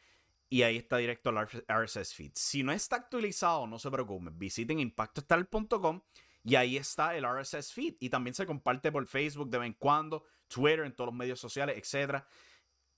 Y 0.51 0.63
ahí 0.63 0.77
está 0.77 0.97
directo 0.97 1.29
al 1.29 1.47
RSS 1.67 2.13
feed. 2.13 2.31
Si 2.33 2.63
no 2.63 2.71
está 2.71 2.95
actualizado, 2.95 3.67
no 3.67 3.77
se 3.77 3.91
preocupen. 3.91 4.37
Visiten 4.37 4.79
impactoestelar.com 4.79 6.01
y 6.43 6.55
ahí 6.55 6.77
está 6.77 7.15
el 7.15 7.25
RSS 7.25 7.73
feed. 7.73 7.95
Y 7.99 8.09
también 8.09 8.33
se 8.33 8.45
comparte 8.45 8.91
por 8.91 9.05
Facebook 9.05 9.49
de 9.49 9.57
vez 9.57 9.67
en 9.67 9.73
cuando, 9.73 10.25
Twitter, 10.47 10.85
en 10.85 10.95
todos 10.95 11.09
los 11.09 11.15
medios 11.15 11.39
sociales, 11.39 11.77
etc. 11.77 12.23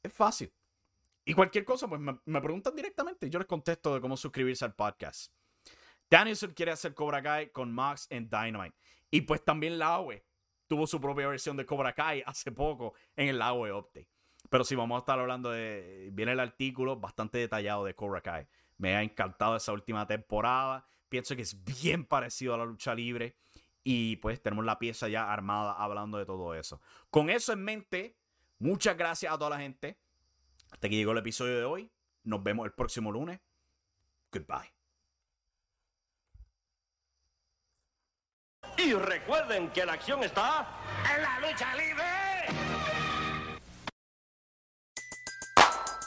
Es 0.04 0.14
fácil. 0.14 0.54
Y 1.26 1.34
cualquier 1.34 1.66
cosa, 1.66 1.88
pues 1.88 2.02
me, 2.02 2.42
preguntan 2.42 2.76
directamente 2.76 3.28
y 3.28 3.30
yo 3.30 3.40
les 3.40 3.48
contesto 3.48 3.94
de 3.94 4.02
cómo 4.02 4.18
suscribirse 4.18 4.66
al 4.66 4.74
podcast. 4.74 5.32
Danielson 6.10 6.54
quiere 6.54 6.72
hacer 6.72 6.94
Cobra 6.94 7.22
Kai 7.22 7.52
con 7.52 7.72
Max 7.72 8.08
en 8.10 8.30
Dynamite. 8.30 8.76
Y 9.10 9.22
pues 9.22 9.44
también 9.44 9.78
Laue 9.78 10.26
tuvo 10.68 10.88
su 10.88 11.00
propia 11.00 11.28
versión 11.28 11.56
de 11.58 11.66
Cobra 11.66 11.94
Kai 11.94 12.24
hace 12.26 12.52
poco 12.52 12.94
en 13.16 13.30
el 13.30 13.40
Laue 13.40 13.72
Update. 13.72 14.10
Pero 14.50 14.64
sí, 14.64 14.76
vamos 14.76 14.96
a 14.96 15.00
estar 15.00 15.20
hablando 15.20 15.52
de. 15.52 16.10
Viene 16.12 16.34
el 16.34 16.40
artículo 16.40 17.00
bastante 17.00 17.38
detallado 17.38 17.86
de 17.86 17.94
Cobra 17.94 18.22
Kai. 18.22 18.48
Me 18.78 18.96
ha 18.96 19.04
encantado 19.04 19.56
esa 19.56 19.72
última 19.72 20.08
temporada. 20.08 20.86
Pienso 21.12 21.36
que 21.36 21.42
es 21.42 21.62
bien 21.66 22.06
parecido 22.06 22.54
a 22.54 22.58
la 22.58 22.64
lucha 22.64 22.96
libre. 22.96 23.36
Y 23.84 24.16
pues 24.18 24.42
tenemos 24.42 24.64
la 24.64 24.80
pieza 24.80 25.10
ya 25.10 25.30
armada 25.30 25.74
hablando 25.74 26.18
de 26.18 26.26
todo 26.26 26.56
eso. 26.56 26.80
Con 27.10 27.30
eso 27.30 27.52
en 27.52 27.66
mente, 27.66 28.16
muchas 28.60 28.96
gracias 28.96 29.34
a 29.34 29.38
toda 29.38 29.50
la 29.50 29.60
gente. 29.60 29.98
Hasta 30.72 30.88
que 30.88 30.96
llegó 30.96 31.12
el 31.12 31.18
episodio 31.18 31.58
de 31.58 31.66
hoy. 31.66 31.92
Nos 32.24 32.42
vemos 32.42 32.66
el 32.66 32.72
próximo 32.72 33.12
lunes. 33.12 33.42
Goodbye. 34.32 34.74
Y 38.78 38.94
recuerden 38.94 39.70
que 39.72 39.86
la 39.86 39.94
acción 39.94 40.24
está 40.24 40.66
en 41.14 41.24
la 41.24 41.40
lucha 41.42 41.76
libre. 41.76 43.01